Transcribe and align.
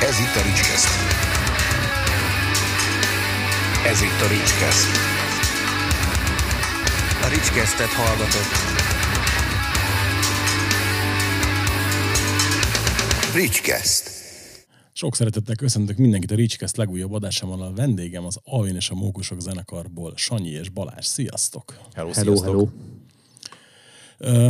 Ez 0.00 0.18
itt 0.18 0.34
a 0.36 0.42
Ricskeszt. 0.42 0.88
Ez 3.86 4.00
itt 4.02 4.20
a 4.20 4.28
Ricskeszt. 4.28 4.86
A 7.22 7.28
Ricskesztet 7.28 7.88
hallgatott. 7.88 8.52
Ricskeszt. 13.34 14.10
Sok 14.92 15.16
szeretettel 15.16 15.54
köszöntök 15.54 15.96
mindenkit 15.96 16.30
a 16.30 16.34
Ricskeszt 16.34 16.76
legújabb 16.76 17.12
adásában. 17.12 17.60
A 17.60 17.72
vendégem 17.72 18.24
az 18.24 18.38
Alvin 18.44 18.76
és 18.76 18.90
a 18.90 18.94
Mókusok 18.94 19.40
zenekarból 19.40 20.12
Sanyi 20.16 20.50
és 20.50 20.68
Balázs. 20.68 21.06
Sziasztok! 21.06 21.78
Hello, 21.94 22.10
Hello, 22.12 22.36
sziasztok. 22.36 22.44
hello. 22.44 22.68
Ö, 24.18 24.48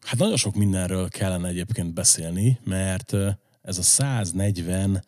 hát 0.00 0.18
nagyon 0.18 0.36
sok 0.36 0.54
mindenről 0.54 1.08
kellene 1.08 1.48
egyébként 1.48 1.94
beszélni, 1.94 2.58
mert 2.64 3.12
ö, 3.12 3.28
ez 3.62 3.78
a 3.78 3.82
140 3.82 5.04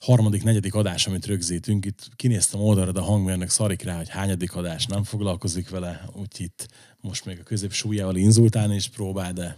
harmadik, 0.00 0.42
negyedik 0.42 0.74
adás, 0.74 1.06
amit 1.06 1.26
rögzítünk. 1.26 1.84
Itt 1.84 2.08
kinéztem 2.16 2.60
oldalra, 2.60 2.92
de 2.92 3.00
a 3.00 3.04
hangmérnök 3.04 3.48
szarik 3.48 3.82
rá, 3.82 3.96
hogy 3.96 4.08
hányadik 4.08 4.54
adás 4.54 4.86
nem 4.86 5.04
foglalkozik 5.04 5.68
vele, 5.68 6.08
úgyhogy 6.12 6.46
itt 6.46 6.68
most 7.00 7.24
még 7.24 7.38
a 7.38 7.42
közép 7.42 7.72
súlyával 7.72 8.16
inzultálni 8.16 8.74
is 8.74 8.88
próbál, 8.88 9.32
de 9.32 9.56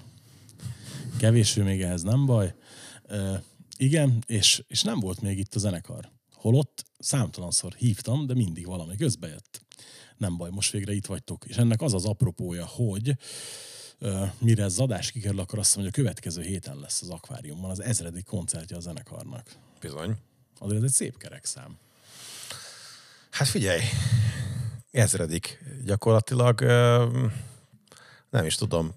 kevés 1.19 1.57
ő 1.57 1.63
még 1.63 1.83
ehhez 1.83 2.03
nem 2.03 2.27
baj. 2.27 2.55
Ö, 3.07 3.35
igen, 3.77 4.25
és, 4.27 4.63
és 4.69 4.83
nem 4.83 5.01
volt 5.01 5.21
még 5.21 5.39
itt 5.39 5.55
a 5.55 5.59
zenekar. 5.59 6.11
Holott 6.33 6.85
számtalanszor 6.99 7.75
hívtam, 7.75 8.27
de 8.27 8.35
mindig 8.35 8.67
valami 8.67 8.97
közbejött. 8.97 9.65
Nem 10.17 10.37
baj, 10.37 10.51
most 10.51 10.73
végre 10.73 10.93
itt 10.93 11.07
vagytok. 11.07 11.45
És 11.49 11.57
ennek 11.57 11.83
az 11.83 11.95
az 11.95 12.05
apropója, 12.05 12.67
hogy 12.67 13.09
ö, 13.09 13.13
mire 14.39 14.63
ez 14.63 14.79
adás 14.79 15.11
kikerül, 15.11 15.41
akkor 15.41 15.59
azt 15.59 15.77
mondja, 15.77 15.93
hogy 15.95 16.03
a 16.03 16.05
következő 16.05 16.43
héten 16.43 16.79
lesz 16.79 17.03
az 17.03 17.09
akváriumban 17.09 17.71
az 17.71 17.83
ezredik 17.83 18.25
koncertje 18.25 18.77
a 18.77 18.81
zenekarnak. 18.81 19.47
Bizony. 19.81 20.17
Azért 20.59 20.79
ez 20.79 20.85
egy 20.85 20.93
szép 20.93 21.19
kerek 21.19 21.45
szám. 21.45 21.79
Hát 23.31 23.49
figyelj, 23.49 23.81
ezredik. 24.91 25.65
Gyakorlatilag 25.85 26.61
nem 28.31 28.45
is 28.45 28.55
tudom, 28.55 28.93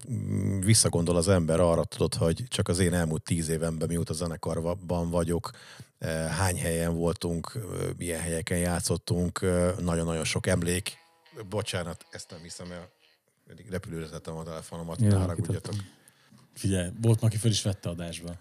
visszagondol 0.60 1.16
az 1.16 1.28
ember 1.28 1.60
arra, 1.60 1.84
tudod, 1.84 2.14
hogy 2.14 2.44
csak 2.48 2.68
az 2.68 2.78
én 2.78 2.94
elmúlt 2.94 3.22
tíz 3.22 3.48
évemben, 3.48 3.88
mióta 3.88 4.12
zenekarban 4.12 5.10
vagyok, 5.10 5.50
hány 6.30 6.58
helyen 6.58 6.94
voltunk, 6.94 7.58
milyen 7.96 8.20
helyeken 8.20 8.58
játszottunk, 8.58 9.40
nagyon-nagyon 9.80 10.24
sok 10.24 10.46
emlék. 10.46 10.98
Bocsánat, 11.48 12.06
ezt 12.10 12.30
nem 12.30 12.40
hiszem 12.42 12.72
el. 12.72 12.88
Eddig 13.50 13.68
repülőre 13.70 14.08
tettem 14.08 14.36
a 14.36 14.42
telefonomat, 14.42 15.00
Ja, 15.00 15.08
ne 15.08 15.14
haragudjatok. 15.14 15.74
Figyelj, 16.52 16.90
volt, 17.00 17.22
aki 17.22 17.36
fel 17.36 17.50
is 17.50 17.62
vette 17.62 17.88
adásba. 17.88 18.36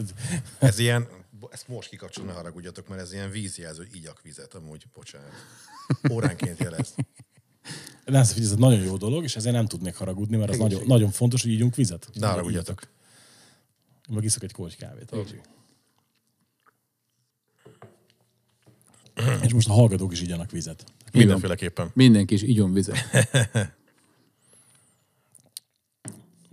Ez 0.58 0.78
ilyen, 0.78 1.08
ezt 1.50 1.68
most 1.68 1.88
kikapcsolom, 1.88 2.28
ne 2.28 2.34
haragudjatok, 2.34 2.88
mert 2.88 3.00
ez 3.00 3.12
ilyen 3.12 3.30
vízjelző, 3.30 3.82
hogy 3.86 3.96
igyak 3.96 4.22
vizet, 4.22 4.54
amúgy, 4.54 4.86
bocsánat. 4.94 5.32
Óránként 6.10 6.58
jelez. 6.58 6.94
De 8.04 8.18
ez, 8.18 8.34
ez 8.38 8.52
egy 8.52 8.58
nagyon 8.58 8.84
jó 8.84 8.96
dolog, 8.96 9.22
és 9.24 9.36
ezért 9.36 9.54
nem 9.54 9.66
tudnék 9.66 9.94
haragudni, 9.94 10.36
mert 10.36 10.50
az 10.50 10.58
nagyon, 10.58 10.82
nagyon 10.86 11.10
fontos, 11.10 11.42
hogy 11.42 11.50
ígyunk 11.50 11.74
vizet. 11.74 12.08
Ne 12.14 12.26
haragudjatok. 12.26 12.82
Én 14.08 14.14
Meg 14.14 14.24
iszok 14.24 14.42
egy 14.42 14.52
korty 14.52 14.76
kávét. 14.76 15.12
Okay. 15.12 15.40
És 19.42 19.52
most 19.52 19.68
a 19.68 19.72
hallgatók 19.72 20.12
is 20.12 20.20
igyanak 20.20 20.50
vizet. 20.50 20.84
Mindenféleképpen. 21.12 21.90
Mindenki 21.94 22.34
is 22.34 22.42
igyon 22.42 22.72
vizet. 22.72 22.96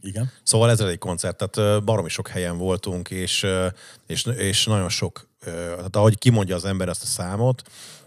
Igen. 0.05 0.31
Szóval 0.43 0.69
ez 0.69 0.79
egy 0.79 0.97
koncert, 0.97 1.37
tehát 1.37 1.83
baromi 1.83 2.09
sok 2.09 2.27
helyen 2.27 2.57
voltunk, 2.57 3.09
és, 3.09 3.45
és, 4.07 4.25
és 4.25 4.65
nagyon 4.65 4.89
sok, 4.89 5.29
tehát 5.43 5.95
ahogy 5.95 6.17
kimondja 6.17 6.55
az 6.55 6.65
ember 6.65 6.89
ezt 6.89 7.03
a 7.03 7.05
számot, 7.05 7.61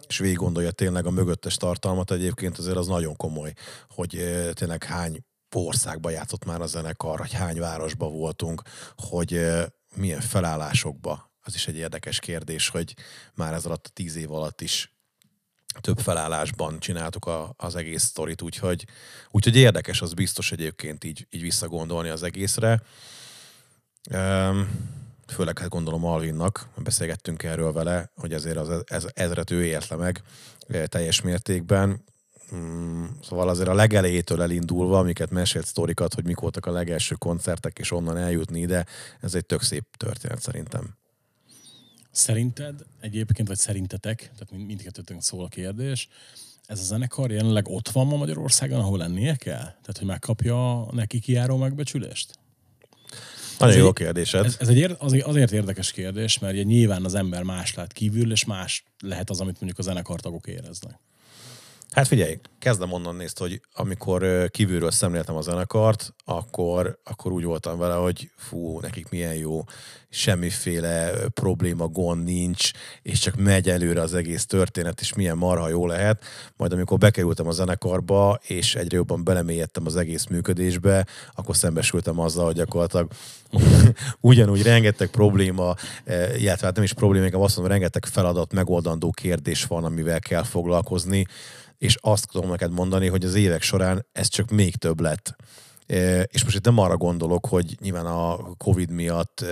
és 0.09 0.19
végig 0.19 0.37
gondolja 0.37 0.71
tényleg 0.71 1.07
a 1.07 1.11
mögöttes 1.11 1.57
tartalmat, 1.57 2.11
egyébként 2.11 2.59
azért 2.59 2.77
az 2.77 2.87
nagyon 2.87 3.17
komoly, 3.17 3.53
hogy 3.89 4.11
tényleg 4.53 4.85
hány 4.85 5.25
országba 5.55 6.11
játszott 6.11 6.45
már 6.45 6.61
a 6.61 6.67
zenekar, 6.67 7.19
hogy 7.19 7.33
hány 7.33 7.59
városba 7.59 8.09
voltunk, 8.09 8.63
hogy 8.97 9.47
milyen 9.95 10.21
felállásokba. 10.21 11.33
Az 11.41 11.55
is 11.55 11.67
egy 11.67 11.77
érdekes 11.77 12.19
kérdés, 12.19 12.69
hogy 12.69 12.95
már 13.35 13.53
ez 13.53 13.65
alatt 13.65 13.87
a 13.87 13.91
tíz 13.93 14.17
év 14.17 14.33
alatt 14.33 14.61
is 14.61 14.98
több 15.81 15.99
felállásban 15.99 16.79
csináltuk 16.79 17.25
a, 17.27 17.55
az 17.57 17.77
egész 17.77 18.03
sztorit, 18.03 18.43
úgyhogy, 18.43 18.87
úgyhogy 19.31 19.57
érdekes, 19.57 20.03
az 20.03 20.15
biztos 20.15 20.53
egyébként 20.53 21.05
így, 21.05 21.27
így 21.31 21.43
visszagondolni 21.43 22.09
az 22.09 22.23
egészre. 22.23 22.83
Um, 24.11 24.69
főleg 25.27 25.59
hát 25.59 25.69
gondolom 25.69 26.05
Alvinnak, 26.05 26.69
beszélgettünk 26.77 27.43
erről 27.43 27.73
vele, 27.73 28.11
hogy 28.15 28.33
ezért 28.33 28.57
az 28.57 28.83
ez, 28.87 29.07
ezret 29.15 29.51
ő 29.51 29.65
élt 29.65 29.89
le 29.89 29.97
meg 29.97 30.23
eh, 30.69 30.87
teljes 30.87 31.21
mértékben. 31.21 32.05
Mm, 32.55 33.05
Szóval 33.23 33.49
azért 33.49 33.69
a 33.69 33.75
legelejétől 33.75 34.43
elindulva, 34.43 34.99
amiket 34.99 35.31
mesélt 35.31 35.67
sztorikat, 35.67 36.15
hogy 36.15 36.25
mik 36.25 36.39
voltak 36.41 36.67
a 36.67 36.71
legelső 36.71 37.15
koncertek, 37.15 37.79
és 37.79 37.91
onnan 37.91 38.17
eljutni 38.17 38.61
ide, 38.61 38.87
ez 39.21 39.35
egy 39.35 39.47
tök 39.47 39.63
szép 39.63 39.85
történet 39.97 40.41
szerintem. 40.41 40.97
Szerinted 42.19 42.85
egyébként, 43.01 43.49
vagy 43.49 43.57
szerintetek, 43.57 44.19
tehát 44.19 44.51
mind- 44.51 44.67
mindkettőtünk 44.67 45.23
szól 45.23 45.45
a 45.45 45.49
kérdés, 45.49 46.09
ez 46.67 46.81
a 46.81 46.83
zenekar 46.83 47.31
jelenleg 47.31 47.69
ott 47.69 47.89
van 47.89 48.07
ma 48.07 48.17
Magyarországon, 48.17 48.79
ahol 48.81 48.99
lennie 48.99 49.37
kell? 49.37 49.57
Tehát, 49.63 49.97
hogy 49.99 50.07
megkapja 50.07 50.87
neki 50.93 51.19
kijáró 51.21 51.57
megbecsülést? 51.57 52.39
Nagyon 53.59 53.75
Ez 53.75 53.81
jó 53.81 53.87
egy- 53.89 53.93
kérdésed. 53.95 54.45
Ez, 54.45 54.57
ez 54.61 54.69
egy 54.69 54.77
ér, 54.77 54.97
azért, 54.99 55.27
azért 55.27 55.53
érdekes 55.53 55.93
kérdés, 55.93 56.39
mert 56.39 56.53
ugye 56.53 56.63
nyilván 56.63 57.05
az 57.05 57.15
ember 57.15 57.43
más 57.43 57.75
lát 57.75 57.93
kívül, 57.93 58.31
és 58.33 58.45
más 58.45 58.85
lehet 59.01 59.31
az, 59.31 59.41
amit 59.41 59.55
mondjuk 59.61 59.79
a 59.79 59.83
zenekartagok 59.83 60.47
éreznek. 60.47 60.99
Hát 61.91 62.07
figyelj, 62.07 62.39
kezdem 62.59 62.93
onnan 62.93 63.17
nézd, 63.17 63.39
hogy 63.39 63.61
amikor 63.73 64.49
kívülről 64.51 64.91
szemléltem 64.91 65.37
a 65.37 65.41
zenekart, 65.41 66.15
akkor, 66.25 66.99
akkor 67.05 67.33
úgy 67.33 67.45
voltam 67.45 67.79
vele, 67.79 67.95
hogy 67.95 68.31
fú, 68.37 68.81
nekik 68.81 69.09
milyen 69.09 69.35
jó, 69.35 69.65
semmiféle 70.09 71.11
probléma, 71.35 71.87
gond 71.87 72.25
nincs, 72.25 72.71
és 73.03 73.19
csak 73.19 73.37
megy 73.37 73.69
előre 73.69 74.01
az 74.01 74.15
egész 74.15 74.47
történet, 74.47 75.01
és 75.01 75.15
milyen 75.15 75.37
marha 75.37 75.69
jó 75.69 75.87
lehet. 75.87 76.25
Majd 76.57 76.73
amikor 76.73 76.99
bekerültem 76.99 77.47
a 77.47 77.51
zenekarba, 77.51 78.39
és 78.47 78.75
egyre 78.75 78.97
jobban 78.97 79.25
belemélyedtem 79.25 79.87
az 79.87 79.97
egész 79.97 80.27
működésbe, 80.27 81.07
akkor 81.35 81.57
szembesültem 81.57 82.19
azzal, 82.19 82.45
hogy 82.45 82.55
gyakorlatilag 82.55 83.11
ugyanúgy 84.21 84.63
rengeteg 84.63 85.09
probléma, 85.09 85.75
illetve 86.37 86.67
hát 86.67 86.75
nem 86.75 86.85
is 86.85 86.93
probléma, 86.93 87.25
inkább 87.25 87.41
azt 87.41 87.57
mondom, 87.57 87.73
rengeteg 87.73 88.05
feladat, 88.05 88.53
megoldandó 88.53 89.11
kérdés 89.11 89.65
van, 89.65 89.85
amivel 89.85 90.21
kell 90.21 90.43
foglalkozni, 90.43 91.27
és 91.79 91.97
azt 92.01 92.29
tudom 92.31 92.51
neked 92.51 92.73
mondani, 92.73 93.07
hogy 93.07 93.25
az 93.25 93.35
évek 93.35 93.63
során 93.63 94.07
ez 94.13 94.29
csak 94.29 94.51
még 94.51 94.77
több 94.77 95.01
lett. 95.01 95.37
És 96.27 96.45
most 96.45 96.57
itt 96.57 96.65
nem 96.65 96.79
arra 96.79 96.97
gondolok, 96.97 97.47
hogy 97.47 97.77
nyilván 97.81 98.07
a 98.07 98.37
Covid 98.57 98.91
miatt 98.91 99.45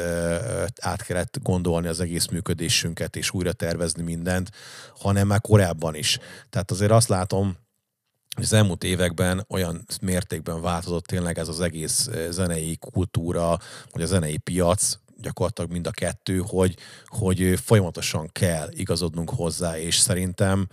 át 0.81 1.03
kellett 1.03 1.39
gondolni 1.43 1.87
az 1.87 2.01
egész 2.01 2.27
működésünket, 2.27 3.17
és 3.17 3.31
újra 3.31 3.53
tervezni 3.53 4.03
mindent, 4.03 4.51
hanem 4.99 5.27
már 5.27 5.41
korábban 5.41 5.95
is. 5.95 6.19
Tehát 6.51 6.71
azért 6.71 6.91
azt 6.91 7.09
látom, 7.09 7.57
az 8.37 8.53
elmúlt 8.53 8.85
években 8.85 9.45
olyan 9.49 9.87
mértékben 10.01 10.61
változott 10.61 11.05
tényleg 11.05 11.39
ez 11.39 11.49
az 11.49 11.61
egész 11.61 12.09
zenei 12.31 12.77
kultúra, 12.77 13.59
vagy 13.93 14.03
a 14.03 14.07
zenei 14.07 14.37
piac, 14.37 14.99
gyakorlatilag 15.21 15.71
mind 15.71 15.87
a 15.87 15.91
kettő, 15.91 16.43
hogy, 16.47 16.77
hogy 17.07 17.61
folyamatosan 17.65 18.29
kell 18.33 18.69
igazodnunk 18.71 19.31
hozzá, 19.31 19.79
és 19.79 19.97
szerintem 19.97 20.69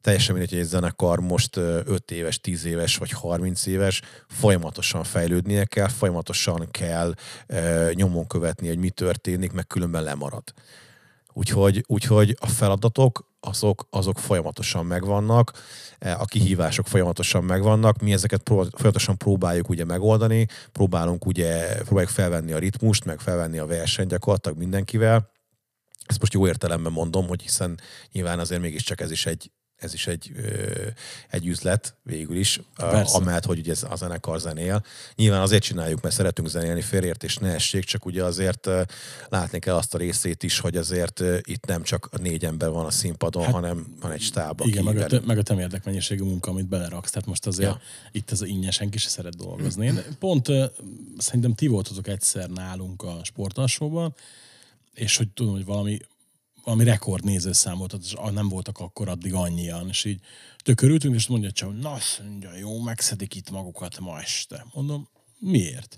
teljesen 0.00 0.34
mindegy, 0.34 0.52
hogy 0.52 0.60
egy 0.60 0.66
zenekar 0.66 1.20
most 1.20 1.56
5 1.56 2.10
éves, 2.10 2.40
10 2.40 2.64
éves 2.64 2.96
vagy 2.96 3.10
30 3.10 3.66
éves, 3.66 4.02
folyamatosan 4.28 5.04
fejlődnie 5.04 5.64
kell, 5.64 5.88
folyamatosan 5.88 6.68
kell 6.70 7.14
nyomon 7.92 8.26
követni, 8.26 8.68
hogy 8.68 8.78
mi 8.78 8.90
történik, 8.90 9.52
meg 9.52 9.66
különben 9.66 10.02
lemarad. 10.02 10.42
Úgyhogy, 11.32 11.84
úgyhogy 11.86 12.36
a 12.40 12.46
feladatok 12.46 13.28
azok, 13.40 13.86
azok 13.90 14.18
folyamatosan 14.18 14.86
megvannak, 14.86 15.52
eh, 15.98 16.20
a 16.20 16.24
kihívások 16.24 16.86
folyamatosan 16.86 17.44
megvannak, 17.44 17.98
mi 17.98 18.12
ezeket 18.12 18.42
folyamatosan 18.44 19.16
próbáljuk 19.16 19.68
ugye 19.68 19.84
megoldani, 19.84 20.46
próbálunk 20.72 21.26
ugye, 21.26 21.82
próbáljuk 21.82 22.12
felvenni 22.12 22.52
a 22.52 22.58
ritmust, 22.58 23.04
meg 23.04 23.20
felvenni 23.20 23.58
a 23.58 23.66
versenyt 23.66 24.10
gyakorlatilag 24.10 24.58
mindenkivel. 24.58 25.30
Ezt 26.06 26.20
most 26.20 26.32
jó 26.32 26.46
értelemben 26.46 26.92
mondom, 26.92 27.26
hogy 27.26 27.42
hiszen 27.42 27.80
nyilván 28.12 28.38
azért 28.38 28.60
mégiscsak 28.60 29.00
ez 29.00 29.10
is 29.10 29.26
egy, 29.26 29.50
ez 29.78 29.94
is 29.94 30.06
egy, 30.06 30.32
egy 31.30 31.46
üzlet 31.46 31.94
végül 32.02 32.36
is, 32.36 32.60
Persze. 32.76 33.16
amellett, 33.16 33.44
hogy 33.44 33.58
ugye 33.58 33.72
ez 33.72 33.82
a 33.82 33.96
zenekar 33.96 34.40
zenél. 34.40 34.84
Nyilván 35.14 35.40
azért 35.40 35.62
csináljuk, 35.62 36.00
mert 36.00 36.14
szeretünk 36.14 36.48
zenélni, 36.48 36.80
félreértés 36.80 37.36
ne 37.36 37.54
essék, 37.54 37.84
csak 37.84 38.04
ugye 38.04 38.24
azért 38.24 38.68
látni 39.28 39.58
kell 39.58 39.74
azt 39.74 39.94
a 39.94 39.98
részét 39.98 40.42
is, 40.42 40.58
hogy 40.58 40.76
azért 40.76 41.22
itt 41.42 41.66
nem 41.66 41.82
csak 41.82 42.18
négy 42.20 42.44
ember 42.44 42.70
van 42.70 42.86
a 42.86 42.90
színpadon, 42.90 43.42
Hát, 43.42 43.52
hanem 43.52 43.96
van 44.00 44.10
egy 44.10 44.20
stáb, 44.20 44.60
Igen, 44.64 44.84
meg 44.84 44.96
a, 44.96 45.06
te, 45.06 45.20
meg 45.24 45.38
a 45.38 45.42
temérdek 45.42 45.84
mennyiségű 45.84 46.22
munka, 46.22 46.50
amit 46.50 46.68
beleraksz. 46.68 47.10
Tehát 47.10 47.28
most 47.28 47.46
azért 47.46 47.70
ja. 47.70 47.80
Itt 48.12 48.30
ez 48.30 48.42
ingyen 48.42 48.70
senki 48.70 48.98
se 48.98 49.08
szeret 49.08 49.36
dolgozni. 49.36 49.86
Én 49.86 50.04
pont 50.18 50.48
szerintem 51.18 51.54
ti 51.54 51.66
voltatok 51.66 52.08
egyszer 52.08 52.48
nálunk 52.48 53.02
a 53.02 53.20
sportalsóban, 53.22 54.14
és 54.94 55.16
hogy 55.16 55.28
tudom, 55.28 55.52
hogy 55.52 55.64
valami, 55.64 55.98
valami 56.68 56.84
rekord 56.84 57.24
nézőszám 57.24 57.78
volt, 57.78 57.98
és 58.02 58.14
nem 58.32 58.48
voltak 58.48 58.78
akkor 58.78 59.08
addig 59.08 59.34
annyian, 59.34 59.88
és 59.88 60.04
így 60.04 60.20
tökörültünk, 60.56 61.14
és 61.14 61.26
mondja 61.26 61.50
csak, 61.50 61.80
na, 61.80 61.98
mondja, 62.28 62.56
jó, 62.56 62.80
megszedik 62.80 63.34
itt 63.34 63.50
magukat 63.50 63.98
ma 63.98 64.20
este. 64.20 64.66
Mondom, 64.72 65.08
miért? 65.38 65.96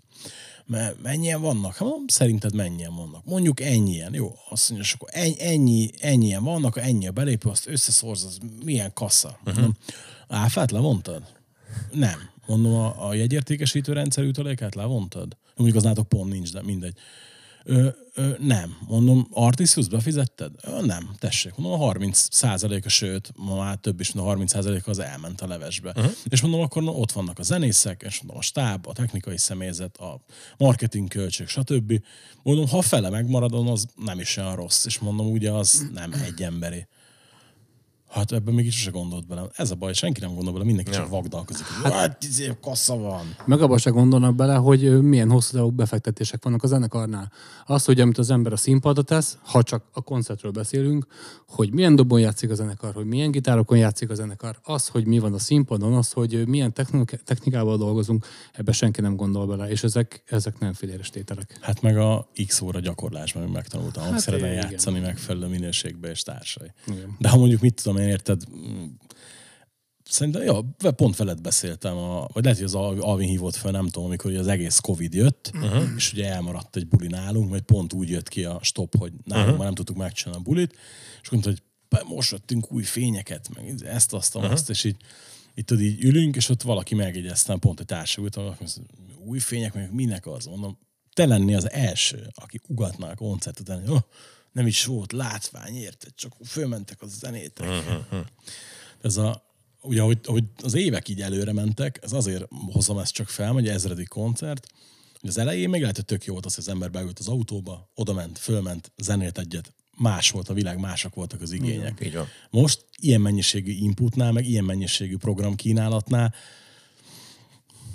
Mert 0.67 1.03
mennyien 1.03 1.41
vannak? 1.41 1.73
Hát 1.73 1.81
mondom, 1.81 2.07
szerinted 2.07 2.55
mennyien 2.55 2.95
vannak? 2.95 3.25
Mondjuk 3.25 3.61
ennyien, 3.61 4.15
jó? 4.15 4.35
Azt 4.49 4.71
mondja, 4.71 4.89
és 4.89 4.95
akkor 4.95 5.09
ennyi, 5.13 5.41
ennyi, 5.41 5.91
ennyien 5.99 6.45
vannak, 6.45 6.77
ennyi 6.77 7.07
a 7.07 7.13
belépő, 7.13 7.49
azt 7.49 7.67
összeszorz, 7.67 8.25
az 8.25 8.39
milyen 8.65 8.93
kassa? 8.93 9.39
Uh-huh. 9.45 9.69
Áfát 10.29 10.71
levontad? 10.71 11.23
Nem. 11.93 12.31
Mondom, 12.47 12.75
a, 12.75 13.09
a 13.09 13.15
jegyértékesítő 13.15 13.93
rendszer 13.93 14.25
utalékát 14.25 14.75
levontad? 14.75 15.37
Mondjuk 15.57 15.79
az 15.79 15.85
nátok 15.85 16.09
pont 16.09 16.33
nincs, 16.33 16.53
de 16.53 16.63
mindegy. 16.63 16.95
Ö, 17.65 17.89
ö, 18.15 18.31
nem. 18.39 18.77
Mondom, 18.87 19.27
Artisius 19.31 19.89
befizetted? 19.89 20.53
Ö, 20.63 20.81
nem, 20.87 21.11
tessék. 21.19 21.55
Mondom, 21.57 21.81
a 21.81 21.85
30 21.85 22.43
a 22.85 22.89
sőt, 22.89 23.33
ma 23.37 23.57
már 23.57 23.77
több 23.77 24.01
is, 24.01 24.13
mint 24.13 24.27
a 24.27 24.29
30 24.29 24.55
az 24.87 24.99
elment 24.99 25.41
a 25.41 25.47
levesbe. 25.47 25.93
Uh-huh. 25.97 26.13
És 26.29 26.41
mondom, 26.41 26.61
akkor 26.61 26.83
na, 26.83 26.91
ott 26.91 27.13
vannak 27.13 27.39
a 27.39 27.43
zenészek, 27.43 28.03
és 28.07 28.19
mondom, 28.19 28.39
a 28.39 28.43
stáb, 28.43 28.87
a 28.87 28.93
technikai 28.93 29.39
személyzet, 29.39 29.97
a 29.97 30.21
marketing 30.57 31.09
költség, 31.09 31.47
stb. 31.47 32.03
Mondom, 32.43 32.69
ha 32.69 32.83
fele 32.83 33.11
megmaradon, 33.11 33.69
az 33.69 33.87
nem 33.97 34.21
is 34.21 34.37
olyan 34.37 34.57
rossz. 34.57 34.85
És 34.85 34.99
mondom, 34.99 35.31
ugye 35.31 35.51
az 35.51 35.89
nem 35.93 36.13
egy 36.13 36.43
emberi. 36.43 36.87
Hát 38.11 38.33
ebben 38.33 38.55
még 38.55 38.67
is 38.67 38.81
se 38.81 38.91
gondolt 38.91 39.27
bele. 39.27 39.43
Ez 39.55 39.71
a 39.71 39.75
baj, 39.75 39.93
senki 39.93 40.21
nem 40.21 40.35
gondol 40.35 40.53
bele, 40.53 40.65
mindenki 40.65 40.91
ja. 40.91 40.97
csak 40.97 41.09
vagdalkozik. 41.09 41.67
Hát, 41.83 41.93
hát 41.93 42.25
izé, 42.25 42.57
kassa 42.61 42.97
van. 42.97 43.35
Meg 43.47 43.61
abban 43.61 43.79
se 43.79 43.91
gondolnak 43.91 44.35
bele, 44.35 44.55
hogy 44.55 45.03
milyen 45.03 45.31
hosszú 45.31 45.57
távú 45.57 45.71
befektetések 45.71 46.45
vannak 46.45 46.63
a 46.63 46.67
zenekarnál. 46.67 47.33
Az, 47.67 47.85
hogy 47.85 48.01
amit 48.01 48.19
az 48.19 48.31
ember 48.31 48.53
a 48.53 48.57
színpadra 48.57 49.03
tesz, 49.03 49.39
ha 49.43 49.63
csak 49.63 49.85
a 49.93 50.03
koncertről 50.03 50.53
beszélünk, 50.53 51.07
hogy 51.49 51.73
milyen 51.73 51.97
dobon 51.97 52.21
játszik 52.21 52.51
a 52.51 52.55
zenekar, 52.55 52.95
hogy 52.95 53.07
milyen 53.07 53.31
gitárokon 53.31 53.79
játszik 53.79 54.11
a 54.11 54.15
zenekar, 54.15 54.59
az, 54.63 54.89
hogy 54.89 55.07
mi 55.07 55.19
van 55.19 55.35
a 55.35 55.39
színpadon, 55.39 55.93
az, 55.93 56.13
hogy 56.13 56.47
milyen 56.47 56.73
technikával 57.25 57.77
dolgozunk, 57.77 58.27
ebbe 58.53 58.73
senki 58.73 59.01
nem 59.01 59.17
gondol 59.17 59.47
bele, 59.47 59.71
és 59.71 59.83
ezek, 59.83 60.23
ezek 60.27 60.59
nem 60.59 60.73
filéres 60.73 61.11
tételek. 61.11 61.59
Hát 61.61 61.83
meg 61.83 61.97
a 61.97 62.29
X 62.47 62.61
óra 62.61 62.81
gyakorlásban, 62.81 63.43
hogy 63.43 63.53
megtanultam 63.53 64.03
hát 64.03 64.11
hangszereden 64.11 64.53
játszani 64.53 65.01
megfelelő 65.01 65.47
minőségbe 65.47 66.11
és 66.11 66.23
társai. 66.23 66.73
Igen. 66.87 67.17
De 67.19 67.29
ha 67.29 67.37
mondjuk 67.37 67.61
mit 67.61 67.83
tudom 67.83 67.99
én, 68.01 68.09
érted, 68.09 68.43
Szerintem, 70.11 70.43
ja, 70.43 70.91
pont 70.91 71.17
veled 71.17 71.41
beszéltem, 71.41 71.97
a, 71.97 72.29
vagy 72.33 72.45
lehet, 72.45 72.59
hogy 72.59 72.67
az 72.67 72.75
Alvin 73.01 73.29
hívott 73.29 73.55
fel, 73.55 73.71
nem 73.71 73.89
tudom, 73.89 74.09
amikor 74.09 74.35
az 74.35 74.47
egész 74.47 74.79
Covid 74.79 75.15
jött, 75.15 75.51
uh-huh. 75.55 75.83
és 75.97 76.13
ugye 76.13 76.33
elmaradt 76.33 76.77
egy 76.77 76.89
buli 76.89 77.07
nálunk, 77.07 77.51
vagy 77.51 77.61
pont 77.61 77.93
úgy 77.93 78.09
jött 78.09 78.29
ki 78.29 78.45
a 78.45 78.59
stop, 78.63 78.97
hogy 78.99 79.13
nálunk 79.25 79.47
uh-huh. 79.47 79.57
már 79.57 79.67
nem 79.67 79.75
tudtuk 79.75 79.97
megcsinálni 79.97 80.41
a 80.41 80.49
bulit, 80.51 80.77
és 81.23 81.31
mondta, 81.31 81.51
hogy 81.51 81.63
most 82.07 82.31
vettünk 82.31 82.73
új 82.73 82.83
fényeket, 82.83 83.49
meg 83.55 83.83
ezt, 83.85 84.13
azt, 84.13 84.37
uh-huh. 84.37 84.53
azt, 84.53 84.71
és 84.71 84.85
így, 84.85 84.97
itt 85.55 85.67
tudod, 85.67 85.83
így 85.83 86.05
ülünk, 86.05 86.37
és 86.37 86.49
ott 86.49 86.63
valaki 86.63 86.95
megjegyezte, 86.95 87.57
pont 87.57 87.81
egy 87.81 87.87
társadalmat, 87.87 88.59
hogy 88.59 88.83
új 89.25 89.39
fények, 89.39 89.75
meg 89.75 89.93
minek 89.95 90.27
az, 90.27 90.47
mondom, 90.47 90.79
te 91.13 91.27
lenni 91.27 91.55
az 91.55 91.71
első, 91.71 92.31
aki 92.35 92.61
ugatná 92.67 93.11
a 93.11 93.15
koncert 93.15 93.61
után, 93.61 93.81
hogy 93.81 93.91
oh, 93.91 94.03
nem 94.53 94.67
is 94.67 94.85
volt 94.85 95.13
látvány, 95.13 95.77
érted? 95.77 96.15
Csak 96.15 96.33
fölmentek 96.45 97.03
a 97.03 97.07
zenétek. 97.07 97.69
Uh-huh. 97.69 98.27
Ez 99.03 99.17
a, 99.17 99.45
ugye, 99.83 100.01
ahogy, 100.01 100.19
ahogy, 100.25 100.45
az 100.63 100.75
évek 100.75 101.09
így 101.09 101.21
előre 101.21 101.53
mentek, 101.53 101.99
ez 102.03 102.13
azért 102.13 102.45
hozom 102.73 102.99
ezt 102.99 103.13
csak 103.13 103.29
fel, 103.29 103.53
hogy 103.53 103.69
ezredik 103.69 104.09
koncert, 104.09 104.67
hogy 105.21 105.29
az 105.29 105.39
elején 105.39 105.69
még 105.69 105.81
lehet, 105.81 105.97
hogy 105.97 106.05
tök 106.05 106.25
jó 106.25 106.33
volt 106.33 106.47
az, 106.47 106.55
hogy 106.55 106.65
az 106.67 106.71
ember 106.71 106.91
beült 106.91 107.19
az 107.19 107.29
autóba, 107.29 107.91
oda 107.95 108.13
ment, 108.13 108.39
fölment, 108.39 108.93
zenélt 108.97 109.39
egyet, 109.39 109.73
más 109.97 110.31
volt 110.31 110.49
a 110.49 110.55
világ, 110.55 110.79
másak 110.79 111.15
voltak 111.15 111.41
az 111.41 111.53
igények. 111.53 112.01
Így 112.03 112.15
van. 112.15 112.29
Most 112.51 112.85
ilyen 112.97 113.21
mennyiségű 113.21 113.73
inputnál, 113.73 114.33
meg 114.33 114.47
ilyen 114.47 114.65
mennyiségű 114.65 115.17
programkínálatnál 115.17 116.35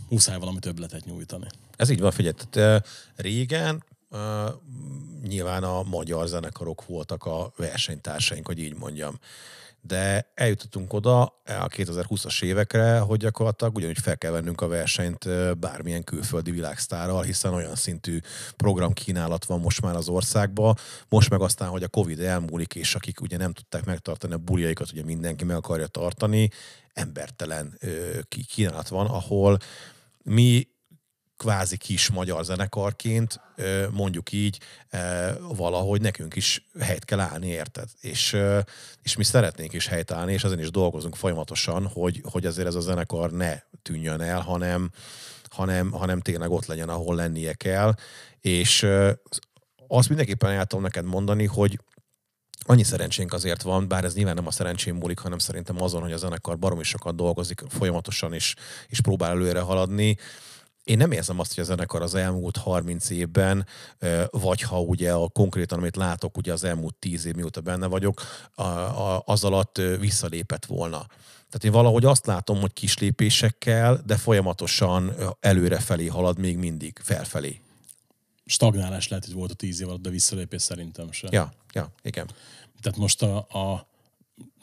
muszáj 0.10 0.40
valami 0.40 0.60
többletet 0.60 1.06
nyújtani. 1.06 1.48
Ez 1.75 1.90
így 1.90 2.00
van, 2.00 2.12
figyelj, 2.12 2.34
tehát, 2.50 2.88
régen 3.16 3.84
nyilván 5.22 5.63
a 5.63 5.84
magyar 5.84 6.28
zenekarok 6.28 6.86
voltak 6.86 7.25
a 7.25 7.54
versenytársaink, 7.57 8.48
hogy 8.48 8.60
így 8.60 8.75
mondjam. 8.75 9.19
De 9.81 10.31
eljutottunk 10.34 10.94
oda 10.94 11.22
a 11.46 11.68
2020-as 11.68 12.44
évekre, 12.44 13.00
hogy 13.00 13.19
gyakorlatilag 13.19 13.75
ugyanúgy 13.75 14.00
fel 14.00 14.18
kell 14.18 14.31
vennünk 14.31 14.62
a 14.62 14.68
versenyt 14.68 15.25
bármilyen 15.60 16.04
külföldi 16.04 16.52
világsztárral, 16.52 17.24
hiszen 17.24 17.54
olyan 17.54 17.75
szintű 17.75 18.19
programkínálat 18.56 19.46
van 19.46 19.60
most 19.60 19.81
már 19.81 19.96
az 19.96 20.07
országban. 20.07 20.75
Most 21.10 21.30
meg 21.30 21.42
aztán, 21.42 21.69
hogy 21.69 21.84
a 21.84 21.88
Covid 21.88 22.19
elmúlik, 22.19 22.75
és 22.75 22.96
akik 22.96 23.22
ugye 23.22 23.38
nem 23.38 23.54
tudták 23.54 23.86
megtartani 23.86 24.34
a 24.34 24.38
buljaikat, 24.38 24.92
ugye 24.92 25.04
mindenki 25.04 25.44
meg 25.44 25.56
akarja 25.56 25.88
tartani, 25.88 26.50
embertelen 26.94 27.80
kínálat 28.54 28.88
van, 28.88 29.06
ahol 29.06 29.57
mi 30.24 30.68
kvázi 31.37 31.77
kis 31.77 32.09
magyar 32.09 32.43
zenekarként, 32.43 33.39
mondjuk 33.91 34.31
így, 34.31 34.59
valahogy 35.39 36.01
nekünk 36.01 36.35
is 36.35 36.67
helyt 36.79 37.05
kell 37.05 37.19
állni, 37.19 37.47
érted? 37.47 37.89
És, 38.01 38.37
és 39.01 39.15
mi 39.15 39.23
szeretnénk 39.23 39.73
is 39.73 39.87
helyt 39.87 40.11
állni, 40.11 40.33
és 40.33 40.43
ezen 40.43 40.59
is 40.59 40.71
dolgozunk 40.71 41.15
folyamatosan, 41.15 41.87
hogy, 41.87 42.21
hogy 42.31 42.45
azért 42.45 42.67
ez 42.67 42.75
a 42.75 42.79
zenekar 42.79 43.31
ne 43.31 43.59
tűnjön 43.81 44.21
el, 44.21 44.41
hanem, 44.41 44.91
hanem, 45.49 45.91
hanem 45.91 46.21
tényleg 46.21 46.51
ott 46.51 46.65
legyen, 46.65 46.89
ahol 46.89 47.15
lennie 47.15 47.53
kell. 47.53 47.93
És 48.41 48.87
azt 49.87 50.07
mindenképpen 50.07 50.51
el 50.51 50.65
tudom 50.65 50.83
neked 50.83 51.05
mondani, 51.05 51.45
hogy 51.45 51.79
annyi 52.67 52.83
szerencsénk 52.83 53.33
azért 53.33 53.61
van, 53.61 53.87
bár 53.87 54.03
ez 54.03 54.15
nyilván 54.15 54.35
nem 54.35 54.47
a 54.47 54.51
szerencsém 54.51 54.95
múlik, 54.95 55.19
hanem 55.19 55.37
szerintem 55.37 55.81
azon, 55.81 56.01
hogy 56.01 56.11
a 56.11 56.17
zenekar 56.17 56.57
baromi 56.57 56.83
sokat 56.83 57.15
dolgozik 57.15 57.61
folyamatosan, 57.69 58.33
és, 58.33 58.55
és 58.87 59.01
próbál 59.01 59.29
előre 59.29 59.59
haladni 59.59 60.17
én 60.85 60.97
nem 60.97 61.11
érzem 61.11 61.39
azt, 61.39 61.55
hogy 61.55 61.63
a 61.63 61.67
zenekar 61.67 62.01
az 62.01 62.15
elmúlt 62.15 62.57
30 62.57 63.09
évben, 63.09 63.65
vagy 64.29 64.61
ha 64.61 64.81
ugye 64.81 65.13
a 65.13 65.27
konkrétan, 65.27 65.77
amit 65.77 65.95
látok, 65.95 66.37
ugye 66.37 66.53
az 66.53 66.63
elmúlt 66.63 66.95
10 66.95 67.25
év 67.25 67.35
mióta 67.35 67.61
benne 67.61 67.87
vagyok, 67.87 68.21
az 69.25 69.43
alatt 69.43 69.81
visszalépett 69.99 70.65
volna. 70.65 71.05
Tehát 71.49 71.63
én 71.63 71.71
valahogy 71.71 72.05
azt 72.05 72.25
látom, 72.25 72.59
hogy 72.59 72.73
kis 72.73 72.97
lépésekkel, 72.97 74.01
de 74.05 74.17
folyamatosan 74.17 75.15
előre 75.39 75.79
felé 75.79 76.07
halad 76.07 76.39
még 76.39 76.57
mindig, 76.57 76.99
felfelé. 77.03 77.61
Stagnálás 78.45 79.07
lehet, 79.07 79.25
hogy 79.25 79.33
volt 79.33 79.51
a 79.51 79.53
tíz 79.53 79.81
év 79.81 79.87
alatt, 79.87 80.01
de 80.01 80.09
visszalépés 80.09 80.61
szerintem 80.61 81.11
sem. 81.11 81.29
Ja, 81.33 81.53
ja, 81.73 81.91
igen. 82.01 82.30
Tehát 82.81 82.97
most 82.97 83.21
a, 83.21 83.37
a 83.37 83.87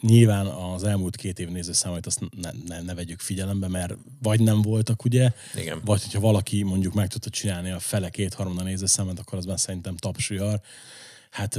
nyilván 0.00 0.46
az 0.46 0.84
elmúlt 0.84 1.16
két 1.16 1.38
év 1.38 1.48
nézőszámait 1.48 2.06
azt 2.06 2.20
ne, 2.40 2.50
ne, 2.66 2.80
ne 2.80 2.94
vegyük 2.94 3.20
figyelembe, 3.20 3.68
mert 3.68 3.94
vagy 4.22 4.40
nem 4.40 4.62
voltak, 4.62 5.04
ugye, 5.04 5.30
igen. 5.54 5.80
vagy 5.84 6.02
hogyha 6.02 6.20
valaki 6.20 6.62
mondjuk 6.62 6.94
meg 6.94 7.08
tudta 7.08 7.30
csinálni 7.30 7.70
a 7.70 7.78
fele 7.78 8.10
két-harmada 8.10 8.62
nézőszámot, 8.62 9.18
akkor 9.18 9.38
az 9.38 9.44
már 9.44 9.60
szerintem 9.60 9.96
tapsujjar. 9.96 10.60
Hát, 11.30 11.58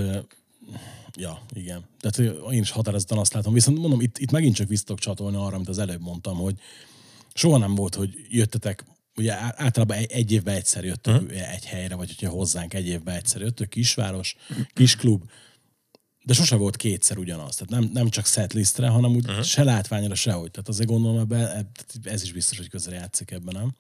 ja, 1.14 1.42
igen. 1.54 1.86
Tehát 2.00 2.36
én 2.52 2.62
is 2.62 2.72
határozottan 2.72 3.18
azt 3.18 3.34
látom. 3.34 3.54
Viszont 3.54 3.78
mondom, 3.78 4.02
itt, 4.02 4.18
itt 4.18 4.32
megint 4.32 4.56
csak 4.56 4.68
visszatok 4.68 5.00
csatolni 5.00 5.38
arra, 5.38 5.56
amit 5.56 5.70
az 5.70 5.78
előbb 5.78 6.02
mondtam, 6.02 6.38
hogy 6.38 6.56
soha 7.34 7.58
nem 7.58 7.76
volt, 7.76 7.96
hogy 7.96 8.26
jöttetek 8.30 8.86
ugye 9.16 9.34
általában 9.40 9.98
egy, 9.98 10.12
egy 10.12 10.32
évben 10.32 10.56
egyszer 10.56 10.84
jöttök 10.84 11.22
uh-huh. 11.22 11.54
egy 11.54 11.66
helyre, 11.66 11.96
vagy 11.96 12.16
hogyha 12.16 12.36
hozzánk 12.36 12.74
egy 12.74 12.88
évben 12.88 13.16
egyszer 13.16 13.42
jöttök, 13.42 13.70
kisváros, 13.70 14.36
kisklub, 14.74 15.24
de 16.26 16.34
sose 16.34 16.56
volt 16.56 16.76
kétszer 16.76 17.18
ugyanaz. 17.18 17.56
Tehát 17.56 17.84
nem, 17.84 17.90
nem 17.94 18.10
csak 18.10 18.26
setlistre, 18.26 18.88
hanem 18.88 19.16
úgy 19.16 19.30
uh-huh. 19.30 19.44
se 19.44 19.64
látványra, 19.64 20.16
sehogy. 20.16 20.52
Tehát 20.52 20.70
azért 20.70 20.90
gondolom, 20.90 21.20
ebbe, 21.20 21.66
ez 22.04 22.24
is 22.24 22.32
biztos, 22.32 22.58
hogy 22.58 22.70
közre 22.70 22.96
játszik 22.96 23.32
ebben, 23.32 23.56
nem? 23.58 23.72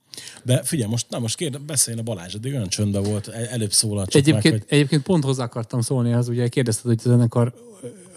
De 0.44 0.64
figyelj, 0.64 0.90
most, 0.90 1.10
na 1.10 1.20
most 1.20 1.36
kérde, 1.36 1.58
beszéljen 1.58 2.02
a 2.06 2.06
Balázs, 2.06 2.34
eddig 2.34 2.54
olyan 2.54 2.68
csöndben 2.68 3.04
volt, 3.04 3.28
előbb 3.28 3.72
szólalt 3.72 4.10
csak 4.10 4.22
egyébként, 4.22 4.54
meg, 4.54 4.64
hogy... 4.64 4.78
egyébként 4.78 5.04
pont 5.04 5.24
hozzá 5.24 5.44
akartam 5.44 5.82
szólni, 5.82 6.14
az 6.14 6.28
ugye 6.28 6.48
kérdezted, 6.48 6.86
hogy 6.86 7.00
a 7.04 7.10
zenekar 7.10 7.54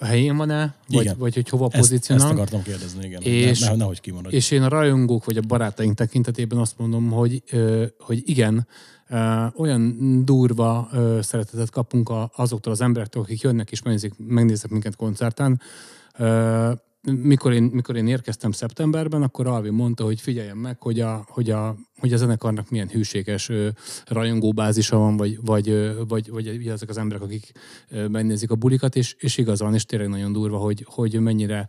helyén 0.00 0.36
van-e, 0.36 0.74
vagy, 0.88 1.16
vagy 1.16 1.34
hogy 1.34 1.48
hova 1.48 1.68
pozícionál. 1.68 2.24
Ezt, 2.24 2.32
ezt 2.32 2.40
akartam 2.40 2.62
kérdezni, 2.62 3.04
igen. 3.04 3.22
És, 3.22 3.60
ne, 3.60 3.74
nehogy 3.74 4.00
kimaradj. 4.00 4.36
És 4.36 4.50
én 4.50 4.62
a 4.62 4.68
rajongók 4.68 5.24
vagy 5.24 5.36
a 5.36 5.40
barátaink 5.40 5.96
tekintetében 5.96 6.58
azt 6.58 6.78
mondom, 6.78 7.10
hogy, 7.10 7.42
hogy 7.98 8.22
igen, 8.24 8.66
olyan 9.56 10.24
durva 10.24 10.88
szeretetet 11.20 11.70
kapunk 11.70 12.10
azoktól 12.36 12.72
az 12.72 12.80
emberektől, 12.80 13.22
akik 13.22 13.40
jönnek 13.40 13.70
és 13.70 13.82
megnézik, 13.82 14.12
megnéznek 14.16 14.70
minket 14.70 14.96
koncerten. 14.96 15.60
Mikor 17.02 17.52
én, 17.52 17.62
mikor 17.62 17.96
én 17.96 18.06
érkeztem 18.06 18.50
szeptemberben, 18.50 19.22
akkor 19.22 19.46
Alvin 19.46 19.72
mondta, 19.72 20.04
hogy 20.04 20.20
figyeljem 20.20 20.58
meg, 20.58 20.82
hogy 20.82 21.00
a, 21.00 21.26
hogy 21.28 21.50
a, 21.50 21.76
hogy 21.98 22.12
a 22.12 22.16
zenekarnak 22.16 22.70
milyen 22.70 22.88
hűséges 22.88 23.50
rajongóbázisa 24.06 24.96
van, 24.96 25.16
vagy, 25.16 25.38
vagy, 25.44 25.94
vagy, 26.08 26.30
vagy 26.30 26.66
ezek 26.68 26.88
az 26.88 26.98
emberek, 26.98 27.22
akik 27.22 27.52
megnézik 28.08 28.50
a 28.50 28.54
bulikat, 28.54 28.96
és, 28.96 29.16
és 29.18 29.38
igazán, 29.38 29.74
és 29.74 29.84
tényleg 29.84 30.08
nagyon 30.08 30.32
durva, 30.32 30.58
hogy, 30.58 30.84
hogy 30.88 31.20
mennyire, 31.20 31.68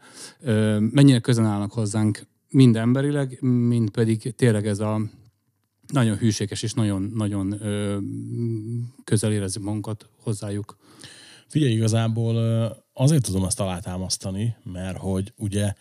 mennyire 0.80 1.20
közel 1.20 1.46
állnak 1.46 1.72
hozzánk 1.72 2.22
mind 2.50 2.76
emberileg, 2.76 3.42
mind 3.42 3.90
pedig 3.90 4.36
tényleg 4.36 4.68
ez 4.68 4.80
a, 4.80 5.02
nagyon 5.88 6.18
hűséges 6.18 6.64
és 6.64 6.74
nagyon, 6.74 7.12
nagyon 7.16 7.66
ö, 7.66 7.98
közel 9.04 9.32
érezzük 9.32 9.64
magunkat 9.64 10.10
hozzájuk. 10.24 10.78
Figyelj, 11.48 11.72
igazából 11.72 12.36
azért 12.94 13.24
tudom 13.24 13.44
ezt 13.44 13.60
alátámasztani, 13.60 14.56
mert 14.64 14.98
hogy 14.98 15.34
ugye 15.38 15.74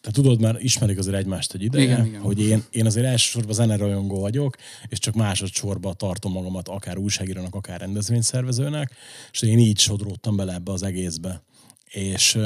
te 0.00 0.10
tudod, 0.10 0.40
mert 0.40 0.62
ismerik 0.62 0.98
azért 0.98 1.16
egymást 1.16 1.54
egy 1.54 1.62
ideje, 1.62 1.84
Igen, 1.84 2.06
igen. 2.06 2.20
hogy 2.20 2.40
én, 2.40 2.64
én 2.70 2.86
azért 2.86 3.06
elsősorban 3.06 3.54
zenerajongó 3.54 4.20
vagyok, 4.20 4.56
és 4.88 4.98
csak 4.98 5.14
másodszorban 5.14 5.96
tartom 5.96 6.32
magamat 6.32 6.68
akár 6.68 6.98
újságírónak, 6.98 7.54
akár 7.54 7.80
rendezvényszervezőnek, 7.80 8.92
és 9.32 9.42
én 9.42 9.58
így 9.58 9.78
sodródtam 9.78 10.36
bele 10.36 10.54
ebbe 10.54 10.72
az 10.72 10.82
egészbe. 10.82 11.42
És 11.84 12.38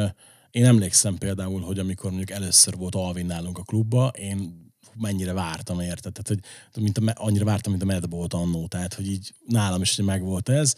én 0.50 0.64
emlékszem 0.64 1.18
például, 1.18 1.60
hogy 1.60 1.78
amikor 1.78 2.10
mondjuk 2.10 2.30
először 2.30 2.76
volt 2.76 2.94
Alvin 2.94 3.26
nálunk 3.26 3.58
a 3.58 3.62
klubba, 3.62 4.08
én 4.08 4.70
mennyire 4.94 5.32
vártam 5.32 5.80
érte, 5.80 6.10
tehát 6.10 6.42
hogy 6.72 6.82
mint 6.82 6.98
a, 6.98 7.12
annyira 7.14 7.44
vártam, 7.44 7.72
mint 7.72 7.84
a 7.84 7.86
Madbolt 7.86 8.34
annó, 8.34 8.66
tehát 8.66 8.94
hogy 8.94 9.06
így 9.06 9.34
nálam 9.46 9.82
is 9.82 9.96
megvolt 9.96 10.48
ez, 10.48 10.74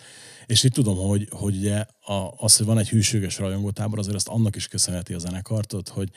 és 0.47 0.65
így 0.65 0.73
tudom, 0.73 0.97
hogy, 0.97 1.29
hogy 1.31 1.57
ugye 1.57 1.87
a, 2.01 2.35
az, 2.37 2.57
hogy 2.57 2.67
van 2.67 2.79
egy 2.79 2.89
hűséges 2.89 3.39
rajongótábor, 3.39 3.99
azért 3.99 4.17
azt 4.17 4.29
annak 4.29 4.57
is 4.57 4.69
köszönheti 4.69 5.13
a 5.15 5.19
zenekartot, 5.19 5.89
hogy 5.89 6.11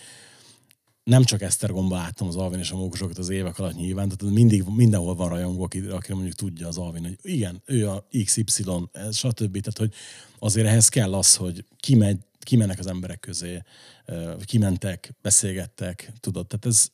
nem 1.07 1.23
csak 1.23 1.41
Esztergomba 1.41 1.95
láttam 1.95 2.27
az 2.27 2.35
Alvin 2.35 2.59
és 2.59 2.71
a 2.71 2.75
mókusokat 2.75 3.17
az 3.17 3.29
évek 3.29 3.59
alatt 3.59 3.75
nyilván, 3.75 4.09
tehát 4.09 4.33
mindig, 4.33 4.63
mindenhol 4.63 5.15
van 5.15 5.29
rajongó, 5.29 5.63
aki, 5.63 5.79
aki 5.79 6.13
mondjuk 6.13 6.35
tudja 6.35 6.67
az 6.67 6.77
Alvin, 6.77 7.03
hogy 7.03 7.17
igen, 7.21 7.61
ő 7.65 7.89
a 7.89 8.07
XY, 8.25 8.63
stb. 9.11 9.59
Tehát, 9.59 9.77
hogy 9.77 9.93
azért 10.39 10.67
ehhez 10.67 10.89
kell 10.89 11.13
az, 11.13 11.35
hogy 11.35 11.65
kimegy, 11.79 12.17
kimennek 12.39 12.79
az 12.79 12.87
emberek 12.87 13.19
közé, 13.19 13.61
kimentek, 14.45 15.13
beszélgettek, 15.21 16.11
tudod, 16.19 16.47
tehát 16.47 16.65
ez, 16.65 16.91